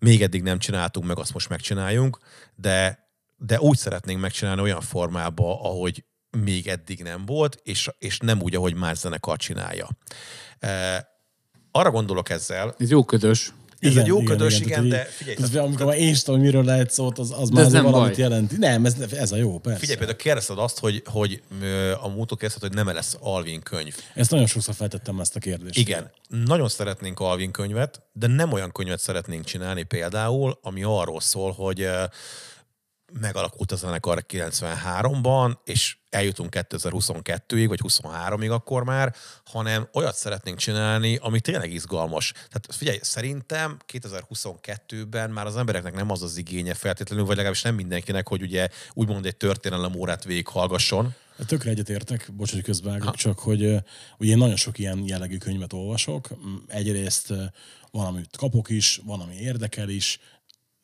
még 0.00 0.22
eddig 0.22 0.42
nem 0.42 0.58
csináltunk, 0.58 1.06
meg 1.06 1.18
azt 1.18 1.32
most 1.32 1.48
megcsináljunk, 1.48 2.18
de, 2.54 3.08
de 3.36 3.60
úgy 3.60 3.76
szeretnénk 3.76 4.20
megcsinálni 4.20 4.60
olyan 4.60 4.80
formába, 4.80 5.60
ahogy 5.62 6.04
még 6.30 6.66
eddig 6.66 7.02
nem 7.02 7.26
volt, 7.26 7.60
és, 7.62 7.90
és 7.98 8.18
nem 8.18 8.42
úgy, 8.42 8.54
ahogy 8.54 8.74
más 8.74 8.98
zenekar 8.98 9.38
csinálja. 9.38 9.88
E, 10.58 11.06
arra 11.70 11.90
gondolok 11.90 12.30
ezzel... 12.30 12.74
Ez 12.78 12.90
jó 12.90 13.04
ködös. 13.04 13.52
Ez 13.80 13.96
egy 13.96 14.06
jó 14.06 14.22
ködös, 14.22 14.60
igen, 14.60 14.68
tehát 14.68 14.88
de 14.88 14.96
így- 15.08 15.14
figyelj, 15.14 15.36
tehát, 15.36 15.50
tehát- 15.50 15.66
amikor 15.66 15.86
már 15.86 15.96
én 15.98 16.08
is 16.08 16.22
tudom, 16.22 16.40
miről 16.40 16.64
lehet 16.64 16.90
szót, 16.90 17.18
az, 17.18 17.32
az 17.38 17.48
De 17.48 17.60
már 17.62 17.70
nem 17.70 17.84
valamit 17.84 18.14
baj. 18.14 18.22
jelenti. 18.22 18.56
Nem, 18.58 18.84
ez, 18.84 18.94
ez 19.12 19.32
a 19.32 19.36
jó, 19.36 19.58
persze. 19.58 19.78
Figyelj, 19.78 19.98
például 19.98 20.18
kérdezted 20.18 20.58
azt, 20.58 20.78
hogy, 20.78 21.02
hogy 21.06 21.42
a 22.02 22.08
múltól 22.08 22.36
kérdezted, 22.36 22.62
hogy 22.62 22.72
nem 22.84 22.94
lesz 22.94 23.16
Alvin 23.20 23.60
könyv. 23.62 23.94
Ezt 24.14 24.30
nagyon 24.30 24.46
sokszor 24.46 24.74
feltettem 24.74 25.20
ezt 25.20 25.36
a 25.36 25.38
kérdést. 25.38 25.78
Igen, 25.78 26.10
nagyon 26.28 26.68
szeretnénk 26.68 27.20
Alvin 27.20 27.50
könyvet, 27.50 28.02
de 28.12 28.26
nem 28.26 28.52
olyan 28.52 28.72
könyvet 28.72 29.00
szeretnénk 29.00 29.44
csinálni 29.44 29.82
például, 29.82 30.58
ami 30.62 30.82
arról 30.82 31.20
szól, 31.20 31.52
hogy 31.52 31.88
megalakult 33.12 33.72
a 33.72 33.76
zenekar 33.76 34.24
93-ban, 34.28 35.56
és 35.64 35.96
eljutunk 36.10 36.56
2022-ig, 36.56 37.64
vagy 37.68 37.80
23-ig 37.82 38.50
akkor 38.50 38.84
már, 38.84 39.14
hanem 39.44 39.88
olyat 39.92 40.14
szeretnénk 40.14 40.58
csinálni, 40.58 41.16
ami 41.16 41.40
tényleg 41.40 41.72
izgalmas. 41.72 42.32
Tehát 42.32 42.66
figyelj, 42.68 42.98
szerintem 43.02 43.76
2022-ben 43.92 45.30
már 45.30 45.46
az 45.46 45.56
embereknek 45.56 45.94
nem 45.94 46.10
az 46.10 46.22
az 46.22 46.36
igénye 46.36 46.74
feltétlenül, 46.74 47.24
vagy 47.24 47.36
legalábbis 47.36 47.62
nem 47.62 47.74
mindenkinek, 47.74 48.28
hogy 48.28 48.42
ugye 48.42 48.68
úgymond 48.92 49.26
egy 49.26 49.36
történelem 49.36 49.94
órát 49.94 50.24
végighallgasson. 50.24 51.14
Tökre 51.46 51.70
egyetértek, 51.70 52.30
bocs, 52.32 52.52
hogy 52.52 52.62
közbeágok, 52.62 53.14
csak 53.14 53.38
hogy 53.38 53.60
ugye 54.18 54.30
én 54.30 54.38
nagyon 54.38 54.56
sok 54.56 54.78
ilyen 54.78 55.02
jellegű 55.06 55.36
könyvet 55.36 55.72
olvasok. 55.72 56.28
Egyrészt 56.66 57.32
van, 57.90 58.06
amit 58.06 58.36
kapok 58.36 58.70
is, 58.70 59.00
van, 59.04 59.20
ami 59.20 59.34
érdekel 59.34 59.88
is, 59.88 60.20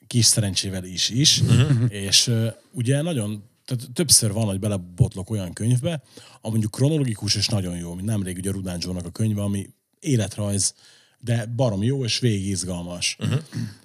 kis 0.06 0.24
szerencsével 0.24 0.84
is 0.84 1.08
is, 1.08 1.40
uh-huh. 1.40 1.92
és 1.92 2.30
ugye 2.72 3.02
nagyon 3.02 3.42
tehát 3.66 3.88
többször 3.92 4.32
van, 4.32 4.44
hogy 4.44 4.58
belebotlok 4.58 5.30
olyan 5.30 5.52
könyvbe, 5.52 6.02
ami 6.40 6.50
mondjuk 6.50 6.70
kronológikus 6.70 7.34
és 7.34 7.48
nagyon 7.48 7.76
jó, 7.76 7.94
mint 7.94 8.06
nemrég 8.06 8.36
ugye 8.36 8.50
Rudán 8.50 8.78
Joe-nak 8.80 9.06
a 9.06 9.10
könyve, 9.10 9.42
ami 9.42 9.70
életrajz, 10.00 10.74
de 11.20 11.46
barom 11.56 11.82
jó 11.82 12.04
és 12.04 12.18
végig 12.18 12.48
izgalmas. 12.48 13.16
Uh-huh. 13.20 13.40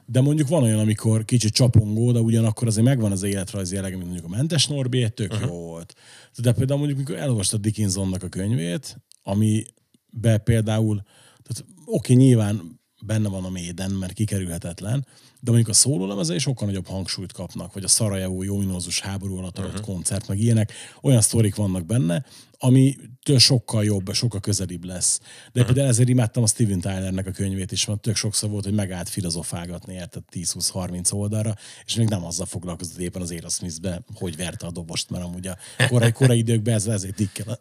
De 0.06 0.22
mondjuk 0.22 0.48
van 0.48 0.64
olyan, 0.64 0.80
amikor 0.80 1.26
kicsit 1.26 1.54
csapongó, 1.54 2.12
de 2.12 2.20
ugyanakkor 2.20 2.68
azért 2.68 2.86
megvan 2.86 3.12
az 3.12 3.24
életrajz 3.24 3.72
jellege, 3.72 3.96
mint 3.96 4.10
mondjuk 4.10 4.32
a 4.32 4.36
Mentes 4.36 4.68
Norbi, 4.68 5.10
tök 5.10 5.34
uh-huh. 5.34 5.50
jó 5.50 5.56
volt. 5.56 5.96
De 6.38 6.52
például 6.52 6.80
mondjuk, 6.80 7.00
amikor 7.00 7.16
elolvastad 7.16 7.62
Dickinsonnak 7.62 8.24
a 8.24 8.28
könyvét, 8.28 8.98
ami 9.24 9.64
be 10.12 10.38
például, 10.38 11.04
tehát 11.44 11.72
oké, 11.86 12.14
nyilván 12.14 12.81
benne 13.06 13.30
van 13.30 13.46
a 13.46 13.50
Méden, 13.50 13.92
mert 13.92 14.14
kikerülhetetlen, 14.14 15.06
de 15.40 15.52
mondjuk 15.52 15.70
a 15.70 15.74
szólólemezen 15.74 16.36
is 16.36 16.42
sokkal 16.42 16.68
nagyobb 16.68 16.88
hangsúlyt 16.88 17.32
kapnak, 17.32 17.74
vagy 17.74 17.84
a 17.84 17.88
Szarajevó 17.88 18.44
jóminózus 18.44 19.00
háború 19.00 19.38
alatt 19.38 19.58
adott 19.58 19.72
uh-huh. 19.72 19.86
koncert, 19.86 20.28
meg 20.28 20.40
ilyenek, 20.40 20.74
olyan 21.02 21.22
sztorik 21.22 21.56
vannak 21.56 21.86
benne, 21.86 22.26
ami 22.64 22.96
től 23.24 23.40
sokkal 23.40 23.84
jobb, 23.84 24.14
sokkal 24.14 24.40
közelibb 24.40 24.84
lesz. 24.84 25.20
De 25.20 25.26
uh-huh. 25.26 25.66
például 25.66 25.88
ezért 25.88 26.10
imádtam 26.10 26.44
a 26.44 26.48
Steven 26.48 26.80
Tylernek 26.80 27.28
a 27.28 27.32
könyvét 27.32 27.72
is, 27.72 27.86
mert 27.86 28.02
tök 28.02 28.16
sokszor 28.16 28.50
volt, 28.50 28.64
hogy 28.64 28.74
megállt 28.74 29.10
filozofálgatni, 29.10 29.94
érted 29.94 30.24
10-20-30 30.32 31.14
oldalra, 31.14 31.56
és 31.86 31.96
még 31.96 32.08
nem 32.08 32.26
azzal 32.26 32.46
foglalkozott 32.46 32.98
éppen 32.98 33.22
az 33.22 33.32
Aerosmith-be, 33.32 34.02
hogy 34.14 34.36
verte 34.36 34.66
a 34.66 34.72
dobost, 34.72 35.10
mert 35.10 35.24
amúgy 35.24 35.48
a 35.48 35.58
korai, 35.88 36.12
korai 36.12 36.38
időkben 36.38 36.74
ez, 36.74 36.88
ezért 36.88 37.16
dikkel 37.16 37.54
a 37.54 37.60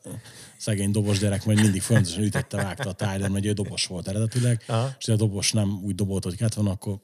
szegény 0.56 0.90
dobos 0.90 1.18
gyerek, 1.18 1.44
majd 1.44 1.60
mindig 1.60 1.82
folyamatosan 1.82 2.22
ütette, 2.22 2.56
vágta 2.56 2.88
a 2.88 2.92
Tyler, 2.92 3.28
mert 3.28 3.44
ő 3.44 3.52
dobos 3.52 3.86
volt 3.86 4.08
eredetileg, 4.08 4.62
Aha. 4.66 4.96
és 4.98 5.08
a 5.08 5.16
dobos 5.16 5.52
nem 5.52 5.80
úgy 5.82 5.94
dobolt, 5.94 6.24
hogy 6.24 6.36
kellett 6.36 6.54
volna, 6.54 6.70
akkor 6.70 7.00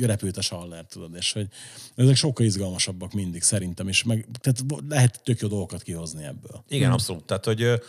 repült 0.00 0.36
a 0.36 0.40
saller, 0.40 0.84
tudod, 0.84 1.14
és 1.14 1.32
hogy 1.32 1.48
ezek 1.94 2.16
sokkal 2.16 2.46
izgalmasabbak 2.46 3.12
mindig 3.12 3.42
szerintem, 3.42 3.88
és 3.88 4.02
meg, 4.02 4.26
tehát 4.40 4.82
lehet 4.88 5.20
tök 5.24 5.40
jó 5.40 5.48
dolgokat 5.48 5.82
kihozni 5.82 6.24
ebből. 6.24 6.64
Igen, 6.68 6.92
abszolút. 6.92 7.24
Tehát, 7.24 7.44
hogy 7.44 7.80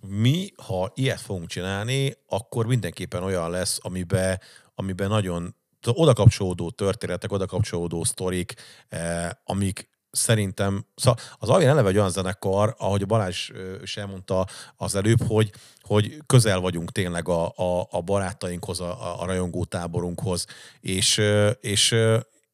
mi, 0.00 0.52
ha 0.56 0.92
ilyet 0.94 1.20
fogunk 1.20 1.48
csinálni, 1.48 2.16
akkor 2.26 2.66
mindenképpen 2.66 3.22
olyan 3.22 3.50
lesz, 3.50 3.78
amiben, 3.82 4.40
amiben 4.74 5.08
nagyon 5.08 5.54
oda 5.86 6.12
kapcsolódó 6.12 6.70
történetek, 6.70 7.32
oda 7.32 7.46
kapcsolódó 7.46 8.04
sztorik, 8.04 8.54
eh, 8.88 9.28
amik 9.44 9.89
szerintem, 10.10 10.86
szóval 10.94 11.20
az 11.38 11.48
Alvin 11.48 11.68
eleve 11.68 11.88
egy 11.88 11.96
olyan 11.96 12.10
zenekar, 12.10 12.74
ahogy 12.78 13.06
Balázs 13.06 13.50
is 13.82 13.96
elmondta 13.96 14.46
az 14.76 14.94
előbb, 14.94 15.22
hogy, 15.26 15.52
hogy 15.80 16.22
közel 16.26 16.60
vagyunk 16.60 16.92
tényleg 16.92 17.28
a, 17.28 17.46
a, 17.56 17.88
a 17.90 18.00
barátainkhoz, 18.00 18.80
a, 18.80 19.20
a 19.20 19.24
rajongó 19.24 19.64
táborunkhoz, 19.64 20.46
és, 20.80 21.20
és, 21.60 21.94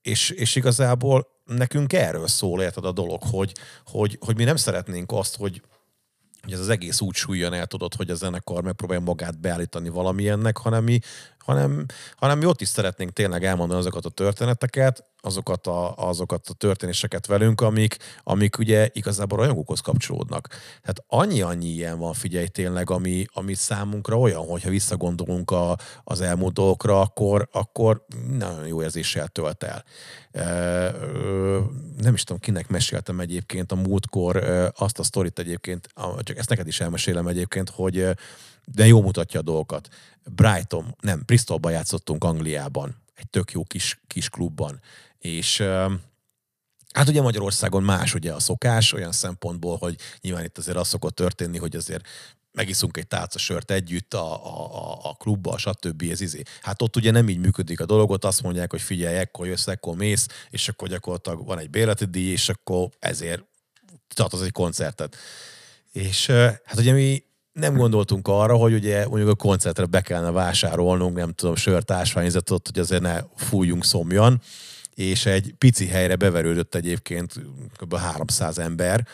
és, 0.02 0.30
és 0.30 0.54
igazából 0.56 1.26
nekünk 1.44 1.92
erről 1.92 2.26
szól, 2.26 2.62
érted 2.62 2.84
a 2.84 2.92
dolog, 2.92 3.22
hogy, 3.22 3.52
hogy, 3.84 4.18
hogy 4.20 4.36
mi 4.36 4.44
nem 4.44 4.56
szeretnénk 4.56 5.12
azt, 5.12 5.36
hogy, 5.36 5.62
hogy 6.42 6.52
ez 6.52 6.60
az 6.60 6.68
egész 6.68 7.00
úgy 7.00 7.14
súlyan 7.14 7.52
el 7.52 7.66
tudod, 7.66 7.94
hogy 7.94 8.10
a 8.10 8.14
zenekar 8.14 8.62
megpróbálja 8.62 9.04
magát 9.04 9.40
beállítani 9.40 9.88
valamilyennek, 9.88 10.56
hanem 10.56 10.84
mi, 10.84 10.98
hanem, 11.38 11.86
hanem 12.16 12.38
mi 12.38 12.44
ott 12.44 12.60
is 12.60 12.68
szeretnénk 12.68 13.12
tényleg 13.12 13.44
elmondani 13.44 13.80
azokat 13.80 14.04
a 14.04 14.10
történeteket, 14.10 15.04
azokat 15.20 15.66
a, 15.66 15.94
azokat 15.96 16.48
a 16.48 16.52
történéseket 16.52 17.26
velünk, 17.26 17.60
amik, 17.60 17.96
amik 18.22 18.58
ugye 18.58 18.88
igazából 18.92 19.38
rajongókhoz 19.38 19.80
kapcsolódnak. 19.80 20.48
Tehát 20.80 21.04
annyi-annyi 21.06 21.68
ilyen 21.68 21.98
van, 21.98 22.12
figyelj 22.12 22.46
tényleg, 22.46 22.90
ami, 22.90 23.26
ami 23.32 23.54
számunkra 23.54 24.18
olyan, 24.18 24.46
hogyha 24.46 24.70
visszagondolunk 24.70 25.50
a, 25.50 25.76
az 26.04 26.20
elmúlt 26.20 26.52
dolgokra, 26.52 27.00
akkor, 27.00 27.48
akkor 27.52 28.04
nagyon 28.28 28.66
jó 28.66 28.82
érzéssel 28.82 29.28
tölt 29.28 29.62
el. 29.62 29.84
Nem 31.96 32.14
is 32.14 32.22
tudom, 32.24 32.40
kinek 32.40 32.68
meséltem 32.68 33.20
egyébként 33.20 33.72
a 33.72 33.76
múltkor 33.76 34.36
azt 34.76 34.98
a 34.98 35.02
sztorit 35.02 35.38
egyébként, 35.38 35.88
csak 36.18 36.36
ezt 36.36 36.48
neked 36.48 36.66
is 36.66 36.80
elmesélem 36.80 37.26
egyébként, 37.26 37.70
hogy 37.70 38.08
de 38.64 38.86
jó 38.86 39.02
mutatja 39.02 39.40
a 39.40 39.42
dolgokat. 39.42 39.88
Brighton, 40.24 40.96
nem, 41.00 41.22
Bristolban 41.26 41.72
játszottunk 41.72 42.24
Angliában, 42.24 42.96
egy 43.14 43.28
tök 43.30 43.52
jó 43.52 43.64
kis, 43.64 44.00
kis 44.06 44.28
klubban, 44.28 44.80
és 45.26 45.64
Hát 46.96 47.08
ugye 47.08 47.22
Magyarországon 47.22 47.82
más 47.82 48.14
ugye 48.14 48.32
a 48.32 48.40
szokás, 48.40 48.92
olyan 48.92 49.12
szempontból, 49.12 49.76
hogy 49.76 49.96
nyilván 50.20 50.44
itt 50.44 50.58
azért 50.58 50.76
az 50.76 50.88
szokott 50.88 51.14
történni, 51.14 51.58
hogy 51.58 51.76
azért 51.76 52.06
megiszunk 52.52 52.96
egy 52.96 53.06
tálca 53.06 53.38
sört 53.38 53.70
együtt 53.70 54.14
a, 54.14 54.46
a, 54.46 54.98
a, 55.02 55.14
klubba, 55.18 55.58
stb. 55.58 56.04
Ez 56.10 56.20
izé. 56.20 56.42
Hát 56.60 56.82
ott 56.82 56.96
ugye 56.96 57.10
nem 57.10 57.28
így 57.28 57.38
működik 57.38 57.80
a 57.80 57.86
dolog, 57.86 58.10
ott 58.10 58.24
azt 58.24 58.42
mondják, 58.42 58.70
hogy 58.70 58.80
figyelj, 58.80 59.16
ekkor 59.16 59.46
jössz, 59.46 59.66
ekkor 59.66 59.96
mész, 59.96 60.26
és 60.50 60.68
akkor 60.68 60.88
gyakorlatilag 60.88 61.46
van 61.46 61.58
egy 61.58 61.70
bérleti 61.70 62.04
díj, 62.04 62.30
és 62.30 62.48
akkor 62.48 62.88
ezért 62.98 63.42
tartoz 64.14 64.42
egy 64.42 64.52
koncertet. 64.52 65.16
És 65.92 66.26
hát 66.64 66.78
ugye 66.78 66.92
mi 66.92 67.24
nem 67.52 67.76
gondoltunk 67.76 68.28
arra, 68.28 68.56
hogy 68.56 68.72
ugye 68.72 69.08
mondjuk 69.08 69.30
a 69.30 69.34
koncertre 69.34 69.84
be 69.84 70.00
kellene 70.00 70.30
vásárolnunk, 70.30 71.16
nem 71.16 71.32
tudom, 71.32 71.56
sört, 71.56 71.90
ásványzatot, 71.90 72.68
hogy 72.68 72.78
azért 72.78 73.02
ne 73.02 73.20
fújjunk 73.36 73.84
szomjan, 73.84 74.40
és 74.96 75.26
egy 75.26 75.54
pici 75.58 75.86
helyre 75.86 76.16
beverődött 76.16 76.74
egyébként 76.74 77.34
kb. 77.76 77.96
300 77.96 78.58
ember, 78.58 79.06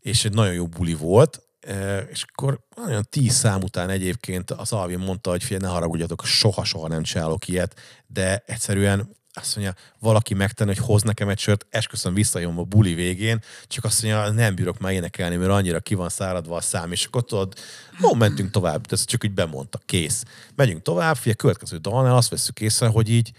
és 0.00 0.24
egy 0.24 0.32
nagyon 0.32 0.54
jó 0.54 0.66
buli 0.66 0.94
volt, 0.94 1.42
E, 1.60 1.98
és 1.98 2.24
akkor 2.28 2.60
olyan 2.86 3.06
tíz 3.10 3.34
szám 3.34 3.62
után 3.62 3.90
egyébként 3.90 4.50
az 4.50 4.72
Alvin 4.72 4.98
mondta, 4.98 5.30
hogy 5.30 5.42
figyelj, 5.42 5.62
ne 5.62 5.68
haragudjatok, 5.68 6.24
soha-soha 6.24 6.88
nem 6.88 7.02
csinálok 7.02 7.48
ilyet, 7.48 7.80
de 8.06 8.42
egyszerűen 8.46 9.16
azt 9.32 9.56
mondja, 9.56 9.74
valaki 9.98 10.34
megtenni, 10.34 10.74
hogy 10.74 10.86
hoz 10.86 11.02
nekem 11.02 11.28
egy 11.28 11.38
sört, 11.38 11.66
esküszöm 11.70 12.14
visszajön 12.14 12.56
a 12.56 12.62
buli 12.62 12.94
végén, 12.94 13.42
csak 13.66 13.84
azt 13.84 14.02
mondja, 14.02 14.30
nem 14.30 14.54
bírok 14.54 14.78
már 14.78 14.92
énekelni, 14.92 15.36
mert 15.36 15.50
annyira 15.50 15.80
ki 15.80 15.94
van 15.94 16.08
száradva 16.08 16.56
a 16.56 16.60
szám, 16.60 16.92
és 16.92 17.04
akkor 17.04 17.24
tudod, 17.24 17.54
ó, 18.02 18.14
mentünk 18.14 18.50
tovább, 18.50 18.86
ezt 18.88 19.08
csak 19.08 19.24
úgy 19.24 19.32
bemondta, 19.32 19.80
kész. 19.86 20.22
Megyünk 20.54 20.82
tovább, 20.82 21.16
figyelj, 21.16 21.36
következő 21.36 21.76
dalnál 21.76 22.16
azt 22.16 22.30
veszük 22.30 22.60
észre, 22.60 22.86
hogy 22.86 23.08
így, 23.08 23.32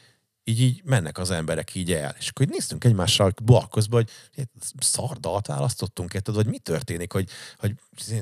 így, 0.49 0.61
így 0.61 0.81
mennek 0.85 1.17
az 1.17 1.31
emberek 1.31 1.75
így 1.75 1.91
el. 1.91 2.15
És 2.19 2.29
akkor 2.29 2.45
így 2.45 2.51
néztünk 2.51 2.83
egymással 2.83 3.33
blog 3.43 3.69
közben, 3.69 4.07
hogy 4.31 4.45
szardalt 4.79 5.47
választottunk, 5.47 6.13
érted, 6.13 6.35
vagy 6.35 6.47
mi 6.47 6.57
történik, 6.57 7.11
hogy, 7.11 7.29
hogy 7.57 7.73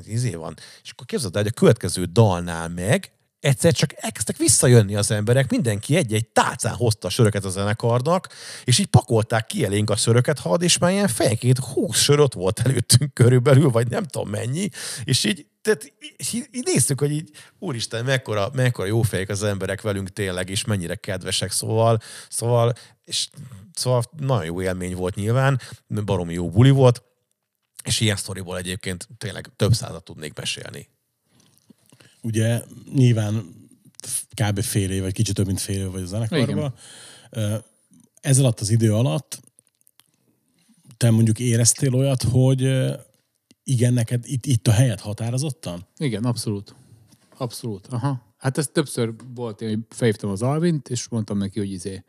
izé 0.06 0.34
van. 0.34 0.54
És 0.84 0.92
akkor 0.92 1.06
képzeld 1.06 1.36
el, 1.36 1.42
hogy 1.42 1.52
a 1.56 1.60
következő 1.60 2.06
dalnál 2.06 2.68
meg 2.68 3.12
egyszer 3.40 3.74
csak 3.74 3.94
elkezdtek 3.96 4.38
visszajönni 4.38 4.96
az 4.96 5.12
emberek, 5.12 5.52
mindenki 5.52 5.96
egy-egy 5.96 6.28
tálcán 6.28 6.74
hozta 6.74 7.08
a 7.08 7.12
söröket 7.12 7.46
a 7.46 7.50
zenekarnak, 7.50 8.28
és 8.64 8.80
így 8.80 8.86
pakolták 8.86 9.46
ki 9.46 9.66
elénk 9.66 9.90
a 9.90 9.96
söröket, 9.96 10.40
had, 10.40 10.62
és 10.62 10.78
már 10.78 10.92
ilyen 10.92 11.08
fejenként 11.08 11.58
20 11.60 11.98
sör 11.98 12.28
volt 12.34 12.60
előttünk 12.60 13.14
körülbelül, 13.14 13.70
vagy 13.70 13.88
nem 13.88 14.04
tudom 14.04 14.30
mennyi, 14.30 14.70
és 15.04 15.24
így 15.24 15.46
tehát 15.68 15.94
így, 16.34 16.48
így 16.52 16.66
néztük, 16.66 17.00
hogy 17.00 17.12
így, 17.12 17.30
úristen, 17.60 18.06
mekkora, 18.06 18.50
mekkora 18.54 18.88
jó 18.88 19.02
fejek 19.02 19.30
az 19.30 19.44
emberek 19.44 19.82
velünk 19.82 20.10
tényleg, 20.10 20.50
és 20.50 20.66
mennyire 20.66 20.96
kedvesek, 20.96 21.52
szóval, 21.52 22.00
szóval, 22.30 22.74
és, 23.06 23.28
szóval 23.74 24.04
nagyon 24.18 24.46
jó 24.46 24.62
élmény 24.62 24.96
volt 24.96 25.16
nyilván, 25.16 25.62
baromi 25.88 26.34
jó 26.34 26.50
buli 26.50 26.70
volt, 26.70 27.04
és 27.84 28.00
ilyen 28.00 28.16
sztoriból 28.16 28.58
egyébként 28.58 29.08
tényleg 29.18 29.50
több 29.56 29.74
százat 29.74 30.04
tudnék 30.04 30.34
mesélni. 30.34 30.90
Ugye 32.22 32.62
nyilván 32.94 33.56
kb. 34.34 34.62
fél 34.62 34.92
év, 34.92 35.02
vagy 35.02 35.14
kicsit 35.14 35.36
több, 35.36 35.46
mint 35.46 35.62
fél 35.62 35.80
év 35.80 35.92
vagy 35.92 36.02
a 36.02 36.06
zenekarban. 36.06 36.74
Ez 38.22 38.40
alatt 38.40 38.60
az 38.60 38.70
idő 38.70 38.94
alatt 38.94 39.40
te 40.98 41.10
mondjuk 41.10 41.40
éreztél 41.40 41.94
olyat, 41.94 42.24
hogy 42.24 42.62
igen, 43.68 43.94
neked 43.94 44.24
itt, 44.26 44.46
itt 44.46 44.68
a 44.68 44.72
helyet 44.72 45.00
határozottan? 45.00 45.88
Igen, 45.98 46.24
abszolút. 46.24 46.76
Abszolút. 47.38 47.88
Aha. 47.88 48.36
Hát 48.38 48.58
ez 48.58 48.68
többször 48.68 49.14
volt, 49.36 49.60
hogy 49.60 49.80
felhívtam 49.90 50.30
az 50.30 50.42
Alvint, 50.42 50.90
és 50.90 51.08
mondtam 51.08 51.38
neki, 51.38 51.60
hogy 51.60 51.72
izé, 51.72 52.04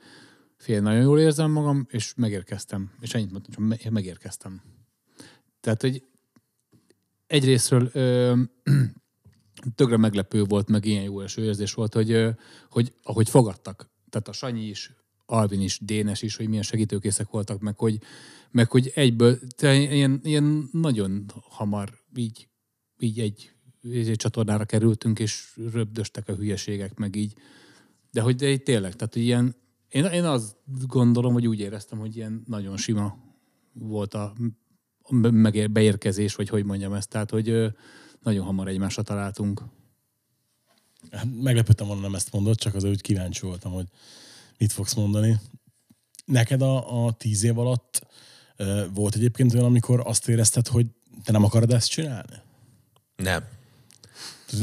fél, 0.57 0.81
nagyon 0.81 1.03
jól 1.03 1.21
érzem 1.21 1.51
magam, 1.51 1.87
és 1.91 2.15
megérkeztem. 2.17 2.91
És 3.01 3.15
ennyit 3.15 3.31
mondtam, 3.31 3.53
csak 3.53 3.65
me- 3.65 3.91
megérkeztem. 3.91 4.63
Tehát, 5.61 5.81
hogy 5.81 6.05
egyrésztről 7.27 7.91
ö, 7.93 8.41
tökre 9.75 9.97
meglepő 9.97 10.45
volt, 10.45 10.69
meg 10.69 10.85
ilyen 10.85 11.03
jó 11.03 11.21
eső 11.21 11.45
érzés 11.45 11.75
volt, 11.75 11.95
hogy, 11.95 12.27
hogy 12.71 12.93
ahogy 13.03 13.29
fogadtak, 13.29 13.91
tehát 14.11 14.29
a 14.29 14.33
Sanyi 14.33 14.65
is, 14.65 14.93
Alvin 15.31 15.61
is, 15.61 15.79
Dénes 15.83 16.23
is, 16.23 16.37
hogy 16.37 16.49
milyen 16.49 16.63
segítőkészek 16.63 17.31
voltak, 17.31 17.61
meg 17.61 17.79
hogy, 17.79 17.99
meg 18.51 18.71
hogy 18.71 18.93
egyből, 18.95 19.39
tehát 19.57 19.91
ilyen, 19.93 20.21
ilyen 20.23 20.69
nagyon 20.73 21.25
hamar 21.49 21.99
így, 22.17 22.49
így 22.99 23.21
egy, 23.21 23.53
egy 23.83 24.17
csatornára 24.17 24.65
kerültünk, 24.65 25.19
és 25.19 25.59
röbdöstek 25.73 26.29
a 26.29 26.35
hülyeségek, 26.35 26.99
meg 26.99 27.17
így. 27.17 27.35
De 28.11 28.21
hogy 28.21 28.37
de 28.37 28.51
így 28.51 28.63
tényleg, 28.63 28.97
tehát 28.97 29.17
ilyen, 29.17 29.55
én, 29.89 30.05
én 30.05 30.25
azt 30.25 30.57
gondolom, 30.87 31.33
hogy 31.33 31.47
úgy 31.47 31.61
éreztem, 31.61 31.99
hogy 31.99 32.17
ilyen 32.17 32.43
nagyon 32.47 32.77
sima 32.77 33.19
volt 33.73 34.15
a 34.15 34.35
megér, 35.31 35.71
beérkezés, 35.71 36.35
vagy 36.35 36.49
hogy 36.49 36.65
mondjam 36.65 36.93
ezt, 36.93 37.09
tehát 37.09 37.31
hogy 37.31 37.75
nagyon 38.23 38.45
hamar 38.45 38.69
egymásra 38.69 39.03
találtunk. 39.03 39.63
Hát 41.11 41.27
Meglepődtem 41.43 41.87
volna, 41.87 42.03
nem 42.03 42.15
ezt 42.15 42.33
mondod, 42.33 42.57
csak 42.57 42.75
azért 42.75 42.93
úgy 42.93 43.01
kíváncsi 43.03 43.47
voltam, 43.47 43.73
hogy 43.73 43.87
mit 44.59 44.73
fogsz 44.73 44.95
mondani. 44.95 45.41
Neked 46.25 46.63
a, 46.63 47.05
a 47.07 47.13
tíz 47.13 47.43
év 47.43 47.59
alatt 47.59 48.07
ö, 48.57 48.85
volt 48.95 49.15
egyébként 49.15 49.53
olyan, 49.55 49.65
amikor 49.65 50.03
azt 50.05 50.29
érezted, 50.29 50.67
hogy 50.67 50.87
te 51.25 51.33
nem 51.33 51.45
akarod 51.45 51.73
ezt 51.73 51.89
csinálni? 51.89 52.37
Nem. 53.17 53.45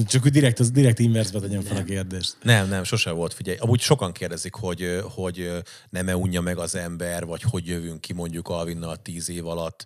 Csak 0.06 0.22
hogy 0.22 0.32
direkt, 0.32 0.60
az 0.60 0.72
direkt 0.72 1.00
inverzbe 1.00 1.40
tegyem 1.40 1.62
fel 1.62 1.78
a 1.78 1.84
kérdést. 1.84 2.36
Nem, 2.42 2.68
nem, 2.68 2.84
sose 2.84 3.12
volt, 3.12 3.34
figyelj. 3.34 3.58
Amúgy 3.58 3.80
sokan 3.80 4.12
kérdezik, 4.12 4.54
hogy, 4.54 5.00
hogy 5.04 5.52
nem-e 5.90 6.16
unja 6.16 6.42
meg 6.42 6.58
az 6.58 6.76
ember, 6.76 7.26
vagy 7.26 7.42
hogy 7.42 7.68
jövünk 7.68 8.02
ki 8.02 8.14
mondjuk 8.14 8.48
Alvinnal 8.48 9.02
tíz 9.02 9.30
év 9.30 9.48
alatt. 9.48 9.86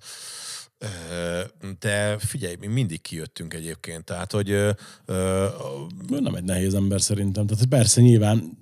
De 1.80 2.18
figyelj, 2.18 2.56
mi 2.60 2.68
mindig 2.68 3.02
kijöttünk 3.02 3.54
egyébként. 3.54 4.04
Tehát, 4.04 4.32
hogy 4.32 4.50
ö, 4.50 4.72
ö, 5.06 5.48
nem 6.08 6.36
egy 6.36 6.44
nehéz 6.44 6.74
ember 6.74 7.02
szerintem. 7.02 7.48
Tehát 7.48 7.66
persze 7.66 8.02
nyilván 8.02 8.58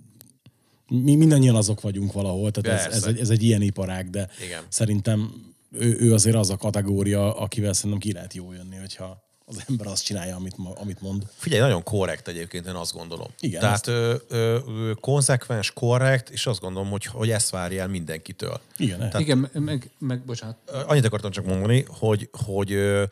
mi 0.89 1.15
mindannyian 1.15 1.55
azok 1.55 1.81
vagyunk 1.81 2.13
valahol, 2.13 2.51
tehát 2.51 2.79
ez, 2.87 2.93
ez, 2.93 3.03
egy, 3.03 3.19
ez 3.19 3.29
egy 3.29 3.43
ilyen 3.43 3.61
iparág, 3.61 4.09
de 4.09 4.29
Igen. 4.45 4.63
szerintem 4.69 5.45
ő, 5.71 5.97
ő 5.99 6.13
azért 6.13 6.35
az 6.35 6.49
a 6.49 6.57
kategória, 6.57 7.37
akivel 7.37 7.73
szerintem 7.73 7.99
ki 7.99 8.13
lehet 8.13 8.33
jó 8.33 8.53
jönni, 8.53 8.75
hogyha 8.75 9.25
az 9.49 9.63
ember 9.67 9.87
azt 9.87 10.03
csinálja, 10.03 10.35
amit, 10.35 10.55
amit 10.75 11.01
mond. 11.01 11.23
Figyelj, 11.35 11.61
nagyon 11.61 11.83
korrekt 11.83 12.27
egyébként, 12.27 12.67
én 12.67 12.73
azt 12.73 12.93
gondolom. 12.93 13.27
Igen, 13.39 13.59
Tehát 13.59 13.75
azt- 13.75 13.87
ö, 13.87 14.15
ö, 14.27 14.57
ö, 14.67 14.91
konzekvens, 15.01 15.71
korrekt, 15.71 16.29
és 16.29 16.45
azt 16.45 16.59
gondolom, 16.59 16.89
hogy, 16.89 17.05
hogy 17.05 17.29
ezt 17.29 17.49
várja 17.49 17.81
el 17.81 17.87
mindenkitől. 17.87 18.59
Igen, 18.77 18.97
Tehát, 18.97 19.19
Igen, 19.19 19.49
meg, 19.53 19.89
meg, 19.97 20.21
bocsánat, 20.25 20.55
Annyit 20.87 21.05
akartam 21.05 21.31
csak 21.31 21.45
mondani, 21.45 21.85
hogy, 21.87 22.29
hogy 22.45 22.71
ö, 22.71 23.03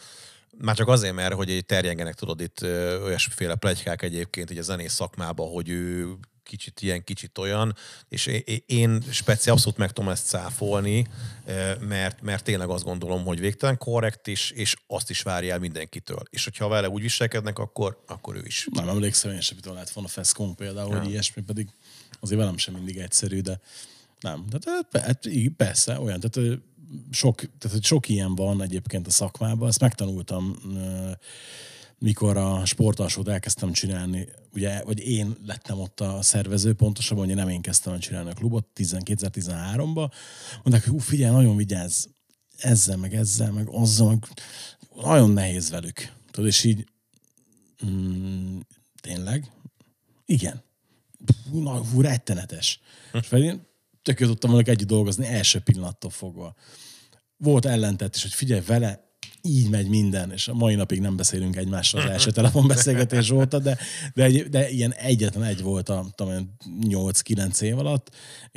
már 0.57 0.76
csak 0.76 0.88
azért, 0.88 1.13
mert 1.13 1.34
hogy 1.34 1.63
terjengenek, 1.65 2.13
tudod, 2.13 2.41
itt 2.41 2.61
ö, 2.61 3.03
olyasmiféle 3.03 3.55
plegykák 3.55 4.01
egyébként 4.01 4.51
így 4.51 4.57
a 4.57 4.61
zenész 4.61 4.93
szakmában, 4.93 5.49
hogy 5.51 5.69
ő 5.69 6.13
kicsit 6.46 6.82
ilyen, 6.82 7.04
kicsit 7.04 7.38
olyan, 7.38 7.76
és 8.10 8.26
én- 8.66 9.02
speciál 9.12 9.56
abszolút 9.56 9.78
meg 9.78 9.91
tudom 9.91 10.10
ezt 10.10 10.28
cáfolni, 10.28 11.08
ö, 11.46 11.72
mert, 11.80 12.22
mert 12.22 12.43
tényleg 12.43 12.70
azt 12.70 12.84
gondolom, 12.84 13.24
hogy 13.24 13.39
végtelen 13.39 13.78
korrekt, 13.78 14.28
és, 14.28 14.52
és 14.52 14.76
azt 14.88 15.10
is 15.10 15.22
várja 15.22 15.54
el 15.54 15.60
mindenkitől. 15.60 16.24
És 16.30 16.43
hogyha 16.43 16.68
vele 16.68 16.89
úgy 16.89 17.02
viselkednek, 17.02 17.60
akkor, 17.60 18.04
akkor 18.08 18.36
ő 18.36 18.43
is. 18.46 18.68
nem 18.72 18.89
emlékszem, 18.89 19.32
én 19.32 19.41
sem, 19.41 19.58
lehet 19.64 19.89
volna 19.89 20.10
Feszkon 20.10 20.56
például, 20.56 20.93
ja. 20.93 21.00
hogy 21.00 21.10
ilyesmi, 21.10 21.41
pedig 21.41 21.68
azért 22.20 22.39
velem 22.39 22.58
sem 22.58 22.74
mindig 22.74 22.98
egyszerű, 22.98 23.41
de 23.41 23.60
nem. 24.20 24.46
Tehát, 24.50 25.06
hát, 25.06 25.30
persze, 25.58 26.00
olyan, 26.00 26.20
tehát 26.20 26.60
sok, 27.12 27.41
tehát 27.58 27.84
sok 27.84 28.10
ilyen 28.10 28.36
van 28.36 28.62
egyébként 28.62 29.08
a 29.08 29.12
szakmában, 29.12 29.68
ezt 29.68 29.80
megtanultam, 29.80 30.58
mikor 32.00 32.38
a 32.38 32.66
sportalsót 32.66 33.28
elkezdtem 33.28 33.72
csinálni, 33.72 34.28
ugye, 34.54 34.84
vagy 34.84 35.00
én 35.00 35.36
lettem 35.46 35.80
ott 35.80 36.00
a 36.00 36.22
szervező, 36.22 36.74
pontosabban, 36.74 37.26
hogy 37.26 37.36
nem 37.36 37.50
én 37.50 37.62
kezdtem 37.62 37.93
el 37.93 38.00
csinálni 38.00 38.30
a 38.30 38.34
klubot 38.34 38.68
2013-ba, 38.76 40.12
mondták, 40.64 40.88
hogy 40.88 41.04
figyelj, 41.04 41.34
nagyon 41.34 41.56
vigyázz 41.56 42.06
ezzel, 42.58 42.98
meg 42.98 43.14
ezzel, 43.16 43.52
meg 43.52 43.68
azzal, 43.68 44.08
meg 44.08 44.24
nagyon 44.96 45.30
nehéz 45.30 45.70
velük. 45.70 46.12
Tudod, 46.32 46.50
és 46.50 46.64
így 46.64 46.88
mm, 47.86 48.60
tényleg? 49.02 49.52
Igen. 50.26 50.64
Hú, 51.52 51.62
na, 51.62 51.86
hú, 51.86 52.02
rettenetes. 52.02 52.80
És 53.14 53.28
pedig 53.28 53.46
én 53.46 53.68
tök 54.02 54.18
tudtam 54.18 54.52
velük 54.52 54.68
együtt 54.68 54.88
dolgozni 54.88 55.26
első 55.26 55.60
pillanattól 55.60 56.10
fogva. 56.10 56.56
Volt 57.38 57.66
ellentett 57.66 58.16
is, 58.16 58.22
hogy 58.22 58.34
figyelj 58.34 58.62
vele, 58.62 59.05
így 59.46 59.70
megy 59.70 59.88
minden, 59.88 60.32
és 60.32 60.48
a 60.48 60.54
mai 60.54 60.76
napig 60.76 61.00
nem 61.00 61.16
beszélünk 61.16 61.56
egymással 61.56 62.02
az 62.02 62.10
első 62.10 62.32
telefonbeszélgetés 62.32 63.30
óta, 63.32 63.60
de, 63.60 63.78
de, 64.14 64.24
egy, 64.24 64.50
de 64.50 64.70
ilyen 64.70 64.93
egyetlen 64.93 65.43
egy 65.43 65.62
volt 65.62 65.89
a 65.89 66.06
tudom, 66.16 66.56
8-9 66.82 67.62
év 67.62 67.78
alatt, 67.78 68.12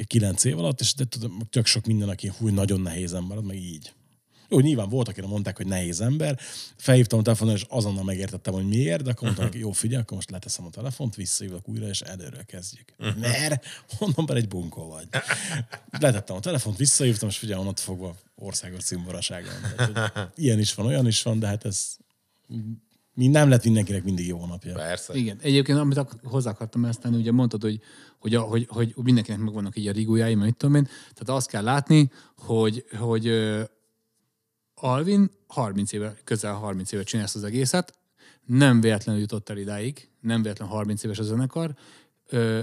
9 0.07 0.45
év 0.45 0.59
alatt, 0.59 0.81
és 0.81 0.95
de 0.95 1.05
tudom, 1.05 1.39
tök 1.51 1.67
sok 1.67 1.87
minden, 1.87 2.09
aki 2.09 2.33
hú, 2.39 2.49
nagyon 2.49 2.81
nehéz 2.81 3.13
ember, 3.13 3.39
meg 3.39 3.57
így. 3.57 3.93
Jó, 4.49 4.61
nyilván 4.61 4.89
volt, 4.89 5.09
akire 5.09 5.27
mondták, 5.27 5.57
hogy 5.57 5.67
nehéz 5.67 6.01
ember. 6.01 6.39
Felhívtam 6.77 7.19
a 7.19 7.23
telefonon, 7.23 7.55
és 7.55 7.67
azonnal 7.69 8.05
megértettem, 8.05 8.55
hogy 8.55 8.67
miért, 8.69 9.03
de 9.03 9.11
akkor 9.11 9.23
mondtam, 9.23 9.45
neki, 9.45 9.59
jó, 9.59 9.73
figyelj, 9.73 10.03
akkor 10.03 10.17
most 10.17 10.31
leteszem 10.31 10.65
a 10.65 10.71
telefont, 10.71 11.15
visszajövök 11.15 11.69
újra, 11.69 11.87
és 11.89 12.01
előről 12.01 12.45
kezdjük. 12.45 12.95
Mert? 13.21 13.67
Honnan 13.99 14.27
be 14.27 14.35
egy 14.35 14.49
bunkó 14.49 14.89
vagy. 14.89 15.09
Letettem 16.01 16.37
a 16.37 16.41
telefont, 16.41 16.77
visszahívtam, 16.77 17.29
és 17.29 17.39
figyelj, 17.39 17.61
onnantól 17.61 17.85
fogva 17.85 18.17
országos 18.35 18.85
cimboraságon. 18.85 19.53
Hogy 19.77 19.93
Ilyen 20.35 20.59
is 20.59 20.75
van, 20.75 20.87
olyan 20.87 21.07
is 21.07 21.23
van, 21.23 21.39
de 21.39 21.47
hát 21.47 21.65
ez 21.65 21.97
mi 23.15 23.27
nem 23.27 23.49
lett 23.49 23.65
mindenkinek 23.65 24.05
mindig 24.05 24.27
jó 24.27 24.47
napja. 24.47 24.75
Persze. 24.75 25.15
Igen, 25.15 25.39
egyébként 25.43 25.79
amit 25.79 25.97
ak- 25.97 26.25
hozzá 26.25 26.51
akartam 26.51 26.85
ezt 26.85 27.01
tenni, 27.01 27.17
ugye 27.17 27.33
mondtad, 27.33 27.63
hogy, 27.63 27.81
hogy, 28.19 28.35
a, 28.35 28.41
hogy, 28.41 28.67
hogy 28.71 28.93
mindenkinek 28.97 29.41
megvannak 29.41 29.77
így 29.77 29.87
a 29.87 29.93
rigójái, 29.93 30.35
mert 30.35 30.47
mit 30.47 30.57
tudom 30.57 30.75
én. 30.75 30.85
Tehát 30.85 31.29
azt 31.29 31.49
kell 31.49 31.63
látni, 31.63 32.11
hogy, 32.37 32.85
hogy 32.99 33.27
Alvin 34.81 35.31
30 35.47 35.93
éve, 35.93 36.17
közel 36.25 36.55
30 36.55 36.93
éve 36.93 37.03
csinálja 37.03 37.29
ezt 37.29 37.37
az 37.37 37.45
egészet, 37.45 37.99
nem 38.47 38.81
véletlenül 38.81 39.21
jutott 39.21 39.49
el 39.49 39.57
idáig, 39.57 40.09
nem 40.21 40.43
véletlenül 40.43 40.75
30 40.75 41.03
éves 41.03 41.19
a 41.19 41.23
zenekar, 41.23 41.75
ö, 42.27 42.61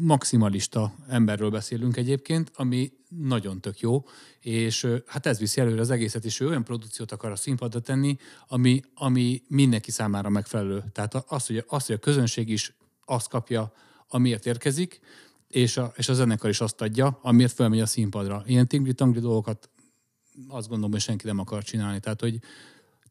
maximalista 0.00 0.94
emberről 1.08 1.50
beszélünk 1.50 1.96
egyébként, 1.96 2.50
ami 2.54 2.92
nagyon 3.08 3.60
tök 3.60 3.80
jó, 3.80 4.04
és 4.40 4.86
hát 5.06 5.26
ez 5.26 5.38
viszi 5.38 5.60
előre 5.60 5.80
az 5.80 5.90
egészet, 5.90 6.24
és 6.24 6.40
ő 6.40 6.48
olyan 6.48 6.64
produkciót 6.64 7.12
akar 7.12 7.30
a 7.30 7.36
színpadra 7.36 7.80
tenni, 7.80 8.16
ami, 8.46 8.80
ami 8.94 9.42
mindenki 9.48 9.90
számára 9.90 10.28
megfelelő. 10.28 10.84
Tehát 10.92 11.14
az, 11.14 11.46
hogy, 11.46 11.64
az, 11.66 11.86
hogy 11.86 11.94
a 11.94 11.98
közönség 11.98 12.48
is 12.48 12.76
azt 13.04 13.28
kapja, 13.28 13.72
amiért 14.08 14.46
érkezik, 14.46 15.00
és 15.48 15.76
a, 15.76 15.92
és 15.96 16.08
a 16.08 16.14
zenekar 16.14 16.50
is 16.50 16.60
azt 16.60 16.80
adja, 16.80 17.18
amiért 17.22 17.52
felmegy 17.52 17.80
a 17.80 17.86
színpadra. 17.86 18.42
Ilyen 18.46 18.68
tingli-tangli 18.68 19.20
dolgokat 19.20 19.70
azt 20.48 20.68
gondolom, 20.68 20.90
hogy 20.90 21.00
senki 21.00 21.26
nem 21.26 21.38
akar 21.38 21.62
csinálni. 21.62 22.00
Tehát, 22.00 22.20
hogy 22.20 22.38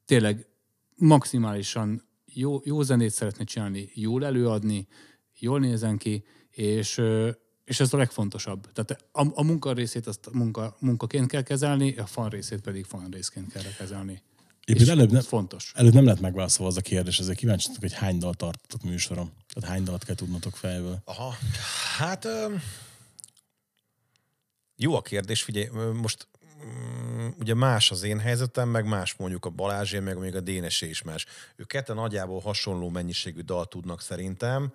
tényleg 0.06 0.48
maximálisan 0.96 2.10
jó, 2.26 2.62
jó 2.64 2.82
zenét 2.82 3.12
szeretne 3.12 3.44
csinálni, 3.44 3.90
jól 3.94 4.26
előadni, 4.26 4.88
jól 5.40 5.60
nézen 5.60 5.98
ki, 5.98 6.24
és, 6.50 7.02
és 7.66 7.80
ez 7.80 7.94
a 7.94 7.98
legfontosabb. 7.98 8.72
Tehát 8.74 9.08
a, 9.12 9.40
a 9.40 9.44
munka 9.44 9.74
részét 9.74 10.08
azt 10.08 10.30
munka, 10.32 10.76
munkaként 10.80 11.28
kell 11.28 11.44
kezelni, 11.44 11.98
a 11.98 12.06
fan 12.06 12.30
részét 12.30 12.62
pedig 12.62 12.86
fan 12.86 13.10
részként 13.10 13.52
kell 13.52 13.74
kezelni. 13.78 14.22
Éppen 14.66 14.90
előbb 14.90 15.12
nem, 15.12 15.22
fontos. 15.22 15.72
előbb 15.76 15.94
nem 15.94 16.06
lett 16.06 16.20
megválaszolva 16.20 16.72
az 16.72 16.78
a 16.78 16.82
kérdés, 16.82 17.20
ezért 17.20 17.38
kíváncsi 17.38 17.70
hogy 17.80 17.94
hány 17.94 18.18
dalt 18.18 18.38
tartotok 18.38 18.84
műsorom. 18.84 19.32
Tehát 19.54 19.70
hány 19.70 19.84
dalt 19.84 20.04
kell 20.04 20.16
tudnotok 20.16 20.56
fejből. 20.56 21.02
Aha, 21.06 21.36
hát 21.98 22.26
ö, 22.26 22.56
jó 24.76 24.96
a 24.96 25.02
kérdés, 25.02 25.42
figyelj, 25.42 25.68
most 25.94 26.28
ugye 27.40 27.54
más 27.54 27.92
az 27.92 28.04
én 28.04 28.20
helyzetem, 28.20 28.70
meg 28.70 28.86
más 28.86 29.16
mondjuk 29.16 29.46
a 29.46 29.50
Balázsé, 29.50 30.00
meg 30.00 30.18
még 30.18 30.36
a 30.36 30.40
Dénesé 30.40 30.90
is 30.90 31.02
más. 31.02 31.26
Ők 31.56 31.68
ketten 31.68 31.96
nagyjából 31.96 32.40
hasonló 32.40 32.90
mennyiségű 32.90 33.42
dalt 33.42 33.70
tudnak 33.70 34.02
szerintem, 34.02 34.74